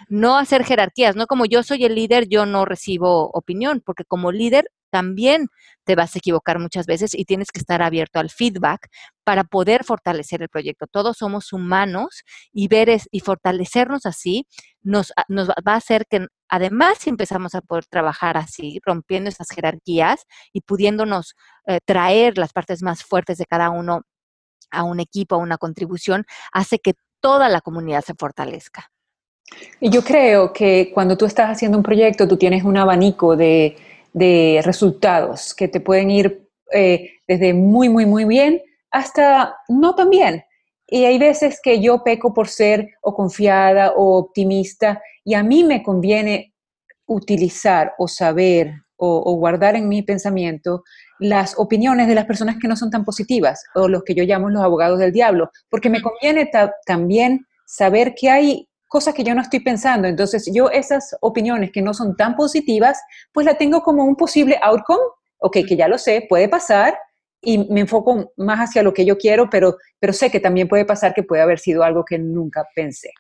no 0.09 0.39
hacer 0.39 0.65
jerarquías, 0.65 1.15
no 1.15 1.27
como 1.27 1.45
yo 1.45 1.63
soy 1.63 1.85
el 1.85 1.95
líder, 1.95 2.27
yo 2.29 2.47
no 2.47 2.65
recibo 2.65 3.31
opinión, 3.33 3.83
porque 3.85 4.05
como 4.05 4.33
líder 4.33 4.71
también 4.95 5.49
te 5.83 5.97
vas 5.97 6.15
a 6.15 6.21
equivocar 6.21 6.61
muchas 6.61 6.87
veces 6.87 7.15
y 7.15 7.25
tienes 7.25 7.51
que 7.51 7.59
estar 7.59 7.83
abierto 7.83 8.21
al 8.21 8.31
feedback 8.31 8.87
para 9.25 9.43
poder 9.43 9.83
fortalecer 9.83 10.41
el 10.41 10.49
proyecto. 10.49 10.87
Todos 10.87 11.17
somos 11.17 11.53
humanos 11.53 12.23
y 12.53 12.69
ver 12.69 12.97
y 13.11 13.19
fortalecernos 13.19 14.07
así 14.07 14.47
nos, 14.83 15.13
nos 15.27 15.49
va 15.49 15.73
a 15.73 15.77
hacer 15.77 16.07
que 16.09 16.29
además 16.49 16.99
si 17.01 17.11
empezamos 17.11 17.57
a 17.57 17.61
poder 17.61 17.87
trabajar 17.87 18.37
así, 18.37 18.79
rompiendo 18.87 19.31
esas 19.31 19.49
jerarquías 19.53 20.27
y 20.53 20.61
pudiéndonos 20.61 21.35
eh, 21.67 21.81
traer 21.85 22.39
las 22.39 22.53
partes 22.53 22.81
más 22.85 23.03
fuertes 23.03 23.39
de 23.39 23.47
cada 23.47 23.71
uno 23.71 24.03
a 24.71 24.85
un 24.85 25.01
equipo, 25.01 25.35
a 25.35 25.39
una 25.39 25.59
contribución, 25.59 26.25
hace 26.53 26.79
que 26.79 26.93
toda 27.21 27.49
la 27.49 27.61
comunidad 27.61 28.05
se 28.05 28.15
fortalezca. 28.15 28.93
Y 29.81 29.91
yo 29.91 30.05
creo 30.05 30.53
que 30.53 30.93
cuando 30.95 31.17
tú 31.17 31.27
estás 31.27 31.51
haciendo 31.51 31.79
un 31.79 31.85
proyecto, 31.85 32.29
tú 32.29 32.37
tienes 32.37 32.63
un 32.63 32.77
abanico 32.77 33.37
de, 33.37 33.77
de 34.15 34.63
resultados 34.65 35.55
que 35.55 35.69
te 35.69 35.81
pueden 35.81 36.11
ir 36.11 36.49
eh, 36.73 37.11
desde 37.29 37.53
muy, 37.53 37.91
muy, 37.91 38.07
muy 38.07 38.25
bien 38.25 38.63
hasta 38.91 39.57
no 39.69 39.95
tan 39.95 40.09
bien. 40.09 40.45
Y 40.87 41.05
hay 41.05 41.19
veces 41.19 41.61
que 41.63 41.81
yo 41.81 42.05
peco 42.05 42.33
por 42.33 42.49
ser 42.49 42.91
o 43.03 43.15
confiada 43.15 43.93
o 43.93 44.17
optimista 44.17 45.03
y 45.25 45.35
a 45.35 45.43
mí 45.43 45.65
me 45.65 45.83
conviene 45.83 46.55
utilizar 47.07 47.93
o 47.99 48.09
saber 48.09 48.73
o, 48.97 49.35
guardar 49.35 49.77
en 49.77 49.89
mi 49.89 50.03
pensamiento 50.03 50.85
las 51.19 51.59
opiniones 51.59 52.07
de 52.09 52.15
las 52.15 52.25
personas 52.25 52.57
que 52.61 52.69
no 52.69 52.77
son 52.77 52.91
tan 52.91 53.05
positivas 53.05 53.63
o 53.75 53.89
los 53.89 54.03
que 54.05 54.15
yo 54.15 54.25
llamo 54.25 54.49
los 54.49 54.63
abogados 54.63 54.99
del 54.99 55.13
diablo, 55.13 55.51
porque 55.69 55.91
me 55.91 56.01
conviene 56.01 56.51
también 56.87 57.47
saber 57.67 58.15
que 58.15 58.31
hay 58.31 58.69
cosas 58.95 59.13
que 59.13 59.25
yo 59.25 59.35
no 59.35 59.43
estoy 59.43 59.59
pensando. 59.59 60.07
Entonces, 60.07 60.49
yo 60.55 60.71
esas 60.71 61.17
opiniones 61.21 61.73
que 61.73 61.83
no 61.83 61.93
son 61.95 62.15
tan 62.15 62.37
positivas, 62.37 63.03
pues 63.33 63.45
la 63.45 63.55
tengo 63.55 63.83
como 63.83 64.05
un 64.05 64.15
posible 64.15 64.57
outcome, 64.63 65.03
ok, 65.39 65.57
que 65.67 65.77
ya 65.77 65.89
lo 65.89 65.99
sé, 65.99 66.25
puede 66.29 66.49
pasar 66.49 66.97
y 67.41 67.59
me 67.73 67.81
enfoco 67.81 68.33
más 68.37 68.61
hacia 68.61 68.85
lo 68.85 68.95
que 68.95 69.05
yo 69.05 69.19
quiero, 69.19 69.51
pero, 69.51 69.79
pero 69.99 70.13
sé 70.13 70.31
que 70.31 70.39
también 70.39 70.69
puede 70.69 70.85
pasar 70.85 71.13
que 71.13 71.25
puede 71.25 71.43
haber 71.43 71.59
sido 71.59 71.83
algo 71.83 72.05
que 72.05 72.21
nunca 72.21 72.63
pensé. 72.77 73.11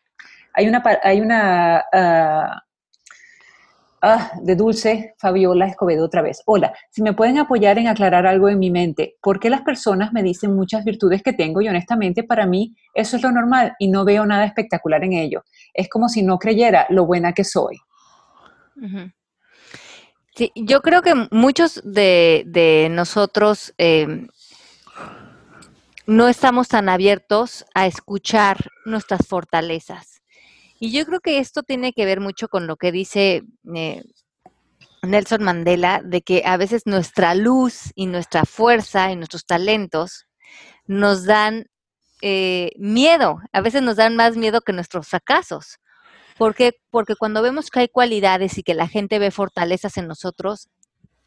Hay 0.53 0.69
una, 0.69 0.81
hay 1.03 1.21
una 1.21 1.83
ah, 4.05 4.33
de 4.43 4.55
Dulce 4.55 5.15
Fabiola 5.19 5.67
Escobedo 5.67 6.05
otra 6.05 6.23
vez. 6.23 6.43
Hola, 6.47 6.75
si 6.91 7.03
me 7.03 7.15
pueden 7.15 7.39
apoyar 7.39 7.79
en 7.79 7.89
aclarar 7.89 8.27
algo 8.27 8.49
en 8.49 8.59
mi 8.59 8.71
mente, 8.71 9.17
¿por 9.23 9.41
qué 9.41 9.49
las 9.49 9.63
personas 9.63 10.13
me 10.13 10.23
dicen 10.23 10.55
muchas 10.55 10.85
virtudes 10.85 11.23
que 11.23 11.33
tengo 11.33 11.63
y 11.63 11.69
honestamente 11.69 12.23
para 12.23 12.47
mí 12.47 12.77
eso 12.95 13.17
es 13.17 13.23
lo 13.23 13.33
normal 13.33 13.73
y 13.79 13.89
no 13.89 14.05
veo 14.05 14.27
nada 14.27 14.45
espectacular 14.45 15.03
en 15.05 15.15
ello? 15.15 15.43
Es 15.73 15.89
como 15.89 16.09
si 16.09 16.23
no 16.23 16.39
creyera 16.39 16.87
lo 16.91 17.07
buena 17.07 17.33
que 17.33 17.45
soy. 17.45 17.79
Sí, 20.35 20.53
yo 20.55 20.83
creo 20.83 21.01
que 21.01 21.15
muchos 21.31 21.81
de, 21.85 22.89
nosotros 22.91 23.73
em, 23.79 24.29
no 26.07 26.29
estamos 26.29 26.69
tan 26.69 26.89
abiertos 26.89 27.65
a 27.75 27.87
escuchar 27.87 28.71
nuestras 28.85 29.27
fortalezas 29.27 30.15
y 30.85 30.91
yo 30.91 31.07
creo 31.07 31.21
que 31.21 31.39
esto 31.39 31.63
tiene 31.63 31.95
que 31.95 32.05
ver 32.05 32.21
mucho 32.21 32.49
con 32.49 32.67
lo 32.67 32.77
que 32.77 32.93
dice 32.93 33.43
eh, 33.75 34.03
Nelson 35.03 35.43
Mandela, 35.43 36.03
de 36.05 36.21
que 36.21 36.43
a 36.45 36.59
veces 36.59 36.83
nuestra 36.85 37.35
luz 37.35 37.91
y 37.95 38.05
nuestra 38.05 38.45
fuerza 38.45 39.11
y 39.11 39.17
nuestros 39.17 39.47
talentos 39.47 40.27
nos 40.87 41.25
dan 41.25 41.65
eh, 42.21 42.73
miedo, 42.77 43.39
a 43.55 43.63
veces 43.63 43.81
nos 43.81 43.97
dan 43.97 44.15
más 44.15 44.37
miedo 44.37 44.61
que 44.61 44.75
nuestros 44.75 45.09
fracasos. 45.09 45.79
¿Por 46.37 46.55
qué? 46.55 46.75
Porque 46.91 47.17
cuando 47.17 47.41
vemos 47.41 47.71
que 47.71 47.81
hay 47.81 47.89
cualidades 47.89 48.59
y 48.59 48.63
que 48.63 48.75
la 48.75 48.87
gente 48.87 49.19
ve 49.19 49.31
fortalezas 49.31 49.97
en 49.97 50.07
nosotros, 50.07 50.69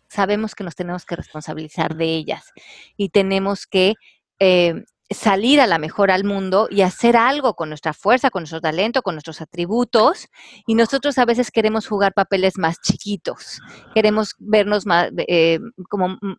sabemos 0.07 0.53
que 0.53 0.65
nos 0.65 0.75
tenemos 0.75 1.03
que 1.03 1.15
responsabilizar 1.15 1.95
de 1.95 2.05
ellas 2.05 2.51
y 2.95 3.09
tenemos 3.09 3.65
que 3.65 3.95
eh, 4.37 4.83
salir 5.09 5.61
a 5.61 5.67
la 5.67 5.79
mejor 5.79 6.11
al 6.11 6.23
mundo 6.23 6.67
y 6.69 6.81
hacer 6.81 7.15
algo 7.15 7.53
con 7.53 7.69
nuestra 7.69 7.93
fuerza, 7.93 8.29
con 8.29 8.41
nuestro 8.41 8.61
talento, 8.61 9.01
con 9.01 9.15
nuestros 9.15 9.41
atributos. 9.41 10.27
Y 10.65 10.75
nosotros 10.75 11.17
a 11.17 11.25
veces 11.25 11.51
queremos 11.51 11.87
jugar 11.87 12.13
papeles 12.13 12.57
más 12.57 12.77
chiquitos, 12.81 13.59
queremos 13.93 14.35
vernos 14.39 14.85
más 14.85 15.09
eh, 15.27 15.59
como 15.89 16.09
mm, 16.09 16.35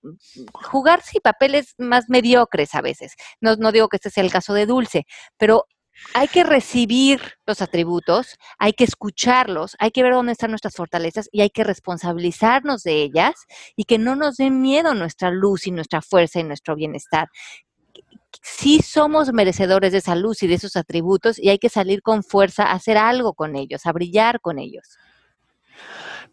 jugar, 0.52 1.02
sí, 1.02 1.20
papeles 1.20 1.74
más 1.78 2.06
mediocres 2.08 2.74
a 2.74 2.82
veces. 2.82 3.14
No, 3.40 3.56
no 3.56 3.72
digo 3.72 3.88
que 3.88 3.96
este 3.96 4.10
sea 4.10 4.24
el 4.24 4.32
caso 4.32 4.54
de 4.54 4.66
Dulce, 4.66 5.06
pero 5.38 5.64
hay 6.14 6.28
que 6.28 6.44
recibir 6.44 7.20
los 7.46 7.60
atributos, 7.60 8.36
hay 8.58 8.72
que 8.72 8.84
escucharlos, 8.84 9.76
hay 9.78 9.90
que 9.90 10.02
ver 10.02 10.12
dónde 10.12 10.32
están 10.32 10.50
nuestras 10.50 10.74
fortalezas 10.74 11.28
y 11.32 11.40
hay 11.40 11.50
que 11.50 11.64
responsabilizarnos 11.64 12.82
de 12.82 13.02
ellas 13.02 13.34
y 13.76 13.84
que 13.84 13.98
no 13.98 14.14
nos 14.14 14.36
den 14.36 14.60
miedo 14.60 14.94
nuestra 14.94 15.30
luz 15.30 15.66
y 15.66 15.70
nuestra 15.70 16.00
fuerza 16.00 16.40
y 16.40 16.44
nuestro 16.44 16.76
bienestar 16.76 17.28
sí 18.42 18.80
somos 18.80 19.32
merecedores 19.32 19.92
de 19.92 19.98
esa 19.98 20.14
luz 20.14 20.42
y 20.42 20.46
de 20.46 20.54
esos 20.54 20.76
atributos 20.76 21.38
y 21.38 21.48
hay 21.48 21.58
que 21.58 21.68
salir 21.68 22.02
con 22.02 22.22
fuerza 22.22 22.64
a 22.64 22.72
hacer 22.72 22.96
algo 22.98 23.34
con 23.34 23.56
ellos, 23.56 23.86
a 23.86 23.92
brillar 23.92 24.40
con 24.40 24.58
ellos. 24.58 24.98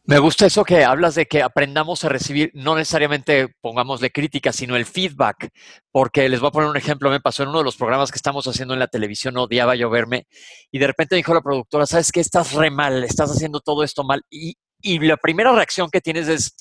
Me 0.08 0.20
gusta 0.20 0.46
eso 0.46 0.64
que 0.64 0.84
hablas 0.84 1.16
de 1.16 1.26
que 1.26 1.42
aprendamos 1.42 2.04
a 2.04 2.10
recibir, 2.10 2.52
no 2.54 2.76
necesariamente 2.76 3.56
pongámosle 3.60 4.12
crítica, 4.12 4.54
sino 4.54 4.76
el 4.76 4.86
feedback, 4.86 5.50
porque 5.92 6.30
les 6.30 6.40
voy 6.40 6.50
a 6.50 6.52
poner 6.52 6.70
un 6.70 6.78
ejemplo, 6.78 7.10
me 7.10 7.20
pasó 7.20 7.42
en 7.42 7.50
uno 7.50 7.60
de 7.60 7.64
los 7.64 7.76
programas 7.76 8.12
que 8.12 8.18
estamos 8.18 8.46
haciendo 8.46 8.76
en 8.76 8.82
la 8.82 8.88
televisión, 8.88 9.36
odiaba 9.36 9.76
yo 9.76 9.90
verme, 9.90 10.28
y 10.72 10.78
de 10.78 10.86
repente 10.86 11.16
dijo 11.16 11.34
la 11.34 11.42
productora, 11.42 11.88
¿sabes 11.88 12.12
qué? 12.12 12.20
Estás 12.20 12.54
re 12.54 12.70
mal, 12.70 13.04
estás 13.04 13.32
haciendo 13.32 13.62
todo 13.62 13.84
esto 13.84 14.04
mal, 14.04 14.22
y, 14.30 14.56
y 14.80 15.00
la 15.00 15.18
primera 15.18 15.52
reacción 15.52 15.90
que 15.90 16.02
tienes 16.02 16.28
es, 16.28 16.56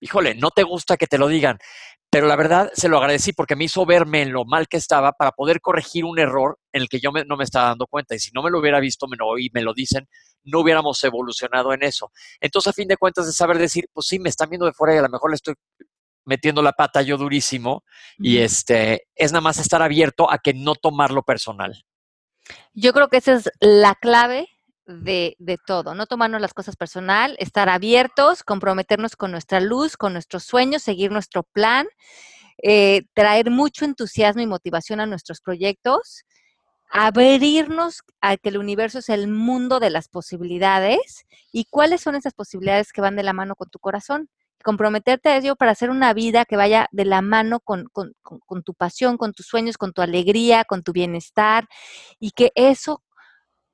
híjole, 0.00 0.34
no 0.34 0.50
te 0.50 0.62
gusta 0.62 0.98
que 0.98 1.06
te 1.06 1.16
lo 1.16 1.28
digan, 1.28 1.56
pero 2.14 2.28
la 2.28 2.36
verdad 2.36 2.70
se 2.74 2.88
lo 2.88 2.98
agradecí 2.98 3.32
porque 3.32 3.56
me 3.56 3.64
hizo 3.64 3.84
verme 3.84 4.22
en 4.22 4.32
lo 4.32 4.44
mal 4.44 4.68
que 4.68 4.76
estaba 4.76 5.14
para 5.14 5.32
poder 5.32 5.60
corregir 5.60 6.04
un 6.04 6.20
error 6.20 6.60
en 6.72 6.82
el 6.82 6.88
que 6.88 7.00
yo 7.00 7.10
no 7.10 7.36
me 7.36 7.42
estaba 7.42 7.70
dando 7.70 7.88
cuenta. 7.88 8.14
Y 8.14 8.20
si 8.20 8.30
no 8.32 8.40
me 8.40 8.52
lo 8.52 8.60
hubiera 8.60 8.78
visto 8.78 9.08
me 9.08 9.16
lo, 9.16 9.36
y 9.36 9.50
me 9.52 9.62
lo 9.62 9.74
dicen, 9.74 10.08
no 10.44 10.60
hubiéramos 10.60 11.02
evolucionado 11.02 11.72
en 11.72 11.82
eso. 11.82 12.12
Entonces, 12.40 12.70
a 12.70 12.72
fin 12.72 12.86
de 12.86 12.96
cuentas, 12.98 13.26
de 13.26 13.32
saber 13.32 13.58
decir, 13.58 13.86
pues 13.92 14.06
sí, 14.06 14.20
me 14.20 14.28
están 14.28 14.48
viendo 14.48 14.64
de 14.64 14.72
fuera 14.72 14.94
y 14.94 14.98
a 14.98 15.02
lo 15.02 15.08
mejor 15.08 15.32
le 15.32 15.34
estoy 15.34 15.54
metiendo 16.24 16.62
la 16.62 16.70
pata 16.70 17.02
yo 17.02 17.16
durísimo. 17.16 17.82
Y 18.16 18.38
este 18.38 19.08
es 19.16 19.32
nada 19.32 19.40
más 19.40 19.58
estar 19.58 19.82
abierto 19.82 20.30
a 20.30 20.38
que 20.38 20.54
no 20.54 20.76
tomarlo 20.76 21.24
personal. 21.24 21.84
Yo 22.74 22.92
creo 22.92 23.08
que 23.08 23.16
esa 23.16 23.32
es 23.32 23.50
la 23.58 23.96
clave 23.96 24.53
de, 24.86 25.36
de, 25.38 25.58
todo, 25.58 25.94
no 25.94 26.06
tomarnos 26.06 26.40
las 26.40 26.54
cosas 26.54 26.76
personal, 26.76 27.36
estar 27.38 27.68
abiertos, 27.68 28.42
comprometernos 28.42 29.16
con 29.16 29.30
nuestra 29.30 29.60
luz, 29.60 29.96
con 29.96 30.12
nuestros 30.12 30.44
sueños, 30.44 30.82
seguir 30.82 31.10
nuestro 31.10 31.42
plan, 31.42 31.86
eh, 32.62 33.02
traer 33.14 33.50
mucho 33.50 33.84
entusiasmo 33.84 34.42
y 34.42 34.46
motivación 34.46 35.00
a 35.00 35.06
nuestros 35.06 35.40
proyectos, 35.40 36.24
abrirnos 36.90 38.02
a 38.20 38.36
que 38.36 38.50
el 38.50 38.58
universo 38.58 39.00
es 39.00 39.08
el 39.08 39.26
mundo 39.26 39.80
de 39.80 39.90
las 39.90 40.08
posibilidades 40.08 41.26
y 41.50 41.64
cuáles 41.64 42.02
son 42.02 42.14
esas 42.14 42.34
posibilidades 42.34 42.92
que 42.92 43.00
van 43.00 43.16
de 43.16 43.24
la 43.24 43.32
mano 43.32 43.56
con 43.56 43.68
tu 43.70 43.78
corazón. 43.78 44.28
Comprometerte 44.62 45.28
a 45.28 45.36
ello 45.36 45.56
para 45.56 45.72
hacer 45.72 45.90
una 45.90 46.14
vida 46.14 46.44
que 46.44 46.56
vaya 46.56 46.88
de 46.92 47.04
la 47.04 47.20
mano 47.20 47.60
con, 47.60 47.86
con, 47.92 48.14
con 48.22 48.62
tu 48.62 48.74
pasión, 48.74 49.18
con 49.18 49.32
tus 49.32 49.46
sueños, 49.46 49.76
con 49.76 49.92
tu 49.92 50.00
alegría, 50.00 50.64
con 50.64 50.82
tu 50.82 50.92
bienestar 50.92 51.68
y 52.18 52.30
que 52.30 52.52
eso 52.54 53.02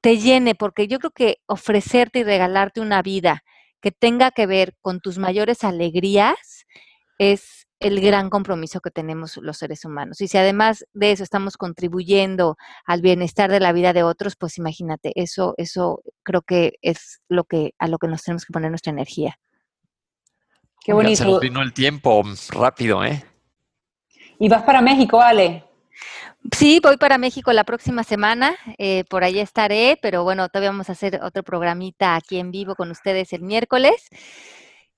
te 0.00 0.18
llene, 0.18 0.54
porque 0.54 0.88
yo 0.88 0.98
creo 0.98 1.10
que 1.10 1.38
ofrecerte 1.46 2.20
y 2.20 2.24
regalarte 2.24 2.80
una 2.80 3.02
vida 3.02 3.42
que 3.80 3.90
tenga 3.90 4.30
que 4.30 4.46
ver 4.46 4.74
con 4.80 5.00
tus 5.00 5.18
mayores 5.18 5.64
alegrías 5.64 6.66
es 7.18 7.66
el 7.80 8.00
gran 8.00 8.28
compromiso 8.28 8.80
que 8.80 8.90
tenemos 8.90 9.38
los 9.38 9.56
seres 9.56 9.84
humanos. 9.86 10.20
Y 10.20 10.28
si 10.28 10.36
además 10.36 10.84
de 10.92 11.12
eso 11.12 11.22
estamos 11.22 11.56
contribuyendo 11.56 12.56
al 12.84 13.00
bienestar 13.00 13.50
de 13.50 13.60
la 13.60 13.72
vida 13.72 13.94
de 13.94 14.02
otros, 14.02 14.36
pues 14.36 14.58
imagínate, 14.58 15.12
eso, 15.14 15.54
eso 15.56 16.02
creo 16.22 16.42
que 16.42 16.74
es 16.82 17.22
lo 17.28 17.44
que, 17.44 17.72
a 17.78 17.88
lo 17.88 17.98
que 17.98 18.08
nos 18.08 18.22
tenemos 18.22 18.44
que 18.44 18.52
poner 18.52 18.70
nuestra 18.70 18.92
energía. 18.92 19.38
Qué 20.84 20.92
bonito. 20.92 21.16
se 21.16 21.24
nos 21.24 21.40
vino 21.40 21.62
el 21.62 21.72
tiempo 21.72 22.22
rápido, 22.50 23.02
¿eh? 23.04 23.24
¿Y 24.38 24.48
vas 24.48 24.62
para 24.62 24.80
México, 24.80 25.20
Ale? 25.20 25.64
Sí, 26.56 26.80
voy 26.82 26.96
para 26.96 27.18
México 27.18 27.52
la 27.52 27.64
próxima 27.64 28.02
semana, 28.02 28.56
eh, 28.78 29.04
por 29.08 29.24
ahí 29.24 29.38
estaré, 29.38 29.98
pero 30.00 30.24
bueno, 30.24 30.48
todavía 30.48 30.70
vamos 30.70 30.88
a 30.88 30.92
hacer 30.92 31.20
otro 31.22 31.42
programita 31.42 32.16
aquí 32.16 32.38
en 32.38 32.50
vivo 32.50 32.74
con 32.74 32.90
ustedes 32.90 33.32
el 33.32 33.42
miércoles. 33.42 34.08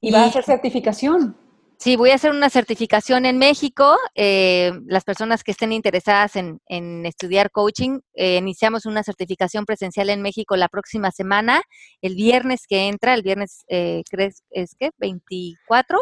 ¿Y, 0.01 0.13
vas 0.13 0.23
a 0.23 0.27
hacer 0.27 0.45
certificación? 0.45 1.37
Sí, 1.79 1.97
voy 1.97 2.11
a 2.11 2.15
hacer 2.15 2.31
una 2.31 2.49
certificación 2.49 3.27
en 3.27 3.39
México. 3.39 3.97
Eh, 4.15 4.73
las 4.87 5.03
personas 5.03 5.43
que 5.43 5.51
estén 5.51 5.73
interesadas 5.73 6.37
en, 6.37 6.61
estudiar 7.05 7.51
coaching, 7.51 7.99
eh, 8.15 8.37
iniciamos 8.37 8.87
una 8.87 9.03
certificación 9.03 9.65
presencial 9.67 10.11
en 10.11 10.23
México 10.23 10.57
la 10.57 10.69
próxima 10.69 11.11
semana, 11.11 11.63
el 12.01 12.15
viernes 12.15 12.67
que 12.69 12.87
entra, 12.87 13.15
el 13.15 13.23
viernes, 13.23 13.65
¿crees? 13.69 14.45
¿Es 14.51 14.77
que? 14.77 14.91
¿24? 15.01 15.99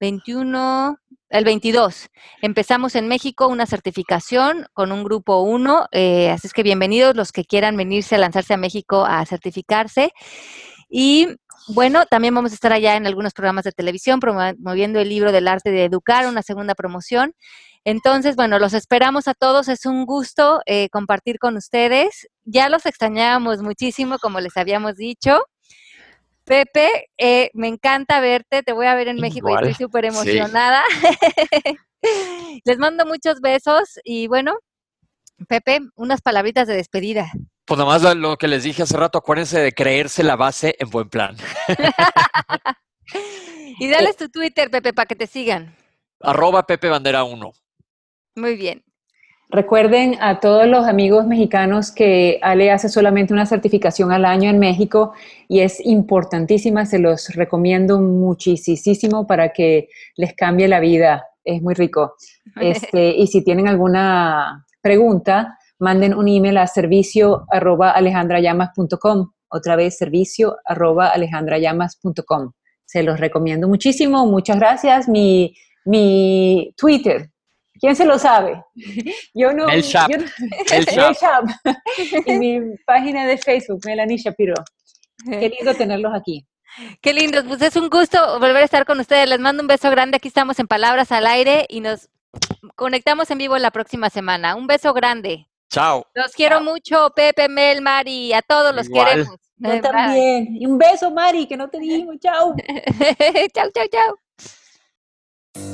21, 0.00 0.98
el 1.30 1.44
22. 1.44 2.08
Empezamos 2.42 2.94
en 2.94 3.08
México 3.08 3.48
una 3.48 3.66
certificación 3.66 4.66
con 4.72 4.92
un 4.92 5.04
grupo 5.04 5.40
1, 5.40 5.88
eh, 5.92 6.30
así 6.30 6.46
es 6.46 6.52
que 6.52 6.62
bienvenidos 6.62 7.16
los 7.16 7.32
que 7.32 7.44
quieran 7.44 7.76
venirse 7.76 8.14
a 8.14 8.18
lanzarse 8.18 8.54
a 8.54 8.58
México 8.58 9.04
a 9.04 9.24
certificarse. 9.26 10.12
Y 10.88 11.28
bueno, 11.68 12.04
también 12.06 12.34
vamos 12.34 12.52
a 12.52 12.54
estar 12.54 12.72
allá 12.72 12.96
en 12.96 13.06
algunos 13.06 13.32
programas 13.32 13.64
de 13.64 13.72
televisión 13.72 14.20
promoviendo 14.20 15.00
el 15.00 15.08
libro 15.08 15.32
del 15.32 15.48
arte 15.48 15.70
de 15.70 15.84
educar, 15.84 16.26
una 16.26 16.42
segunda 16.42 16.74
promoción. 16.74 17.34
Entonces, 17.84 18.36
bueno, 18.36 18.58
los 18.58 18.74
esperamos 18.74 19.28
a 19.28 19.34
todos. 19.34 19.68
Es 19.68 19.86
un 19.86 20.06
gusto 20.06 20.60
eh, 20.66 20.88
compartir 20.90 21.38
con 21.38 21.56
ustedes. 21.56 22.28
Ya 22.44 22.68
los 22.68 22.86
extrañábamos 22.86 23.62
muchísimo, 23.62 24.18
como 24.18 24.40
les 24.40 24.56
habíamos 24.56 24.96
dicho. 24.96 25.40
Pepe, 26.44 27.08
eh, 27.16 27.50
me 27.54 27.68
encanta 27.68 28.20
verte, 28.20 28.62
te 28.62 28.72
voy 28.72 28.86
a 28.86 28.94
ver 28.94 29.08
en 29.08 29.16
México 29.16 29.48
y 29.50 29.54
estoy 29.54 29.74
súper 29.74 30.04
emocionada. 30.04 30.82
Les 32.64 32.78
mando 32.78 33.06
muchos 33.06 33.40
besos 33.40 33.98
y 34.04 34.26
bueno, 34.26 34.58
Pepe, 35.48 35.80
unas 35.96 36.20
palabritas 36.20 36.68
de 36.68 36.74
despedida. 36.74 37.32
Pues 37.64 37.78
nada 37.78 37.90
más 37.90 38.16
lo 38.16 38.36
que 38.36 38.46
les 38.46 38.62
dije 38.62 38.82
hace 38.82 38.96
rato, 38.96 39.18
acuérdense 39.18 39.58
de 39.58 39.72
creerse 39.72 40.22
la 40.22 40.36
base 40.36 40.76
en 40.78 40.90
buen 40.90 41.08
plan. 41.08 41.34
y 43.78 43.88
dales 43.88 44.16
tu 44.16 44.28
Twitter, 44.28 44.70
Pepe, 44.70 44.92
para 44.92 45.06
que 45.06 45.16
te 45.16 45.26
sigan. 45.26 45.74
Arroba 46.20 46.66
Pepe 46.66 46.90
Bandera 46.90 47.24
1. 47.24 47.52
Muy 48.36 48.56
bien. 48.56 48.84
Recuerden 49.54 50.16
a 50.20 50.40
todos 50.40 50.66
los 50.66 50.84
amigos 50.84 51.28
mexicanos 51.28 51.92
que 51.92 52.40
Ale 52.42 52.72
hace 52.72 52.88
solamente 52.88 53.32
una 53.32 53.46
certificación 53.46 54.10
al 54.10 54.24
año 54.24 54.50
en 54.50 54.58
México 54.58 55.12
y 55.46 55.60
es 55.60 55.78
importantísima, 55.86 56.86
se 56.86 56.98
los 56.98 57.28
recomiendo 57.28 58.00
muchísimo 58.00 59.28
para 59.28 59.52
que 59.52 59.90
les 60.16 60.34
cambie 60.34 60.66
la 60.66 60.80
vida, 60.80 61.28
es 61.44 61.62
muy 61.62 61.74
rico. 61.74 62.16
Este, 62.60 63.10
y 63.10 63.28
si 63.28 63.44
tienen 63.44 63.68
alguna 63.68 64.66
pregunta, 64.82 65.56
manden 65.78 66.14
un 66.14 66.26
email 66.26 66.58
a 66.58 66.66
servicio 66.66 67.46
arroba 67.48 67.92
alejandrayamas.com, 67.92 69.30
otra 69.48 69.76
vez 69.76 69.96
servicio 69.96 70.56
arroba 70.64 71.10
alejandrayamas.com. 71.10 72.50
Se 72.84 73.04
los 73.04 73.20
recomiendo 73.20 73.68
muchísimo, 73.68 74.26
muchas 74.26 74.58
gracias. 74.58 75.08
Mi, 75.08 75.54
mi 75.84 76.74
Twitter, 76.76 77.30
¿Quién 77.84 77.96
se 77.96 78.06
lo 78.06 78.18
sabe? 78.18 78.64
Yo 79.34 79.52
no. 79.52 79.68
El 79.68 79.82
Shop. 79.82 80.08
el, 80.10 80.84
Shop. 80.86 81.44
y 82.24 82.32
mi 82.32 82.60
página 82.86 83.26
de 83.26 83.36
Facebook, 83.36 83.82
Melanie 83.84 84.16
Shapiro. 84.16 84.54
Qué 85.28 85.50
lindo 85.50 85.74
tenerlos 85.74 86.14
aquí. 86.14 86.46
Qué 87.02 87.12
lindo, 87.12 87.44
pues 87.44 87.60
es 87.60 87.76
un 87.76 87.90
gusto 87.90 88.40
volver 88.40 88.56
a 88.56 88.64
estar 88.64 88.86
con 88.86 89.00
ustedes. 89.00 89.28
Les 89.28 89.38
mando 89.38 89.60
un 89.60 89.66
beso 89.66 89.90
grande. 89.90 90.16
Aquí 90.16 90.28
estamos 90.28 90.58
en 90.60 90.66
Palabras 90.66 91.12
al 91.12 91.26
Aire 91.26 91.66
y 91.68 91.80
nos 91.80 92.08
conectamos 92.74 93.30
en 93.30 93.36
vivo 93.36 93.58
la 93.58 93.70
próxima 93.70 94.08
semana. 94.08 94.54
Un 94.56 94.66
beso 94.66 94.94
grande. 94.94 95.46
Chao. 95.68 96.06
Los 96.14 96.32
quiero 96.32 96.62
mucho, 96.62 97.12
Pepe, 97.14 97.50
Mel, 97.50 97.82
Mari, 97.82 98.32
a 98.32 98.40
todos 98.40 98.74
los 98.74 98.88
queremos. 98.88 99.36
Yo 99.58 99.80
también. 99.82 100.56
Y 100.56 100.64
un 100.64 100.78
beso, 100.78 101.10
Mari, 101.10 101.46
que 101.46 101.58
no 101.58 101.68
te 101.68 101.78
dijimos. 101.78 102.16
Chao. 102.22 102.54
chao, 103.52 103.70
chao, 103.74 103.86
chao. 103.92 104.23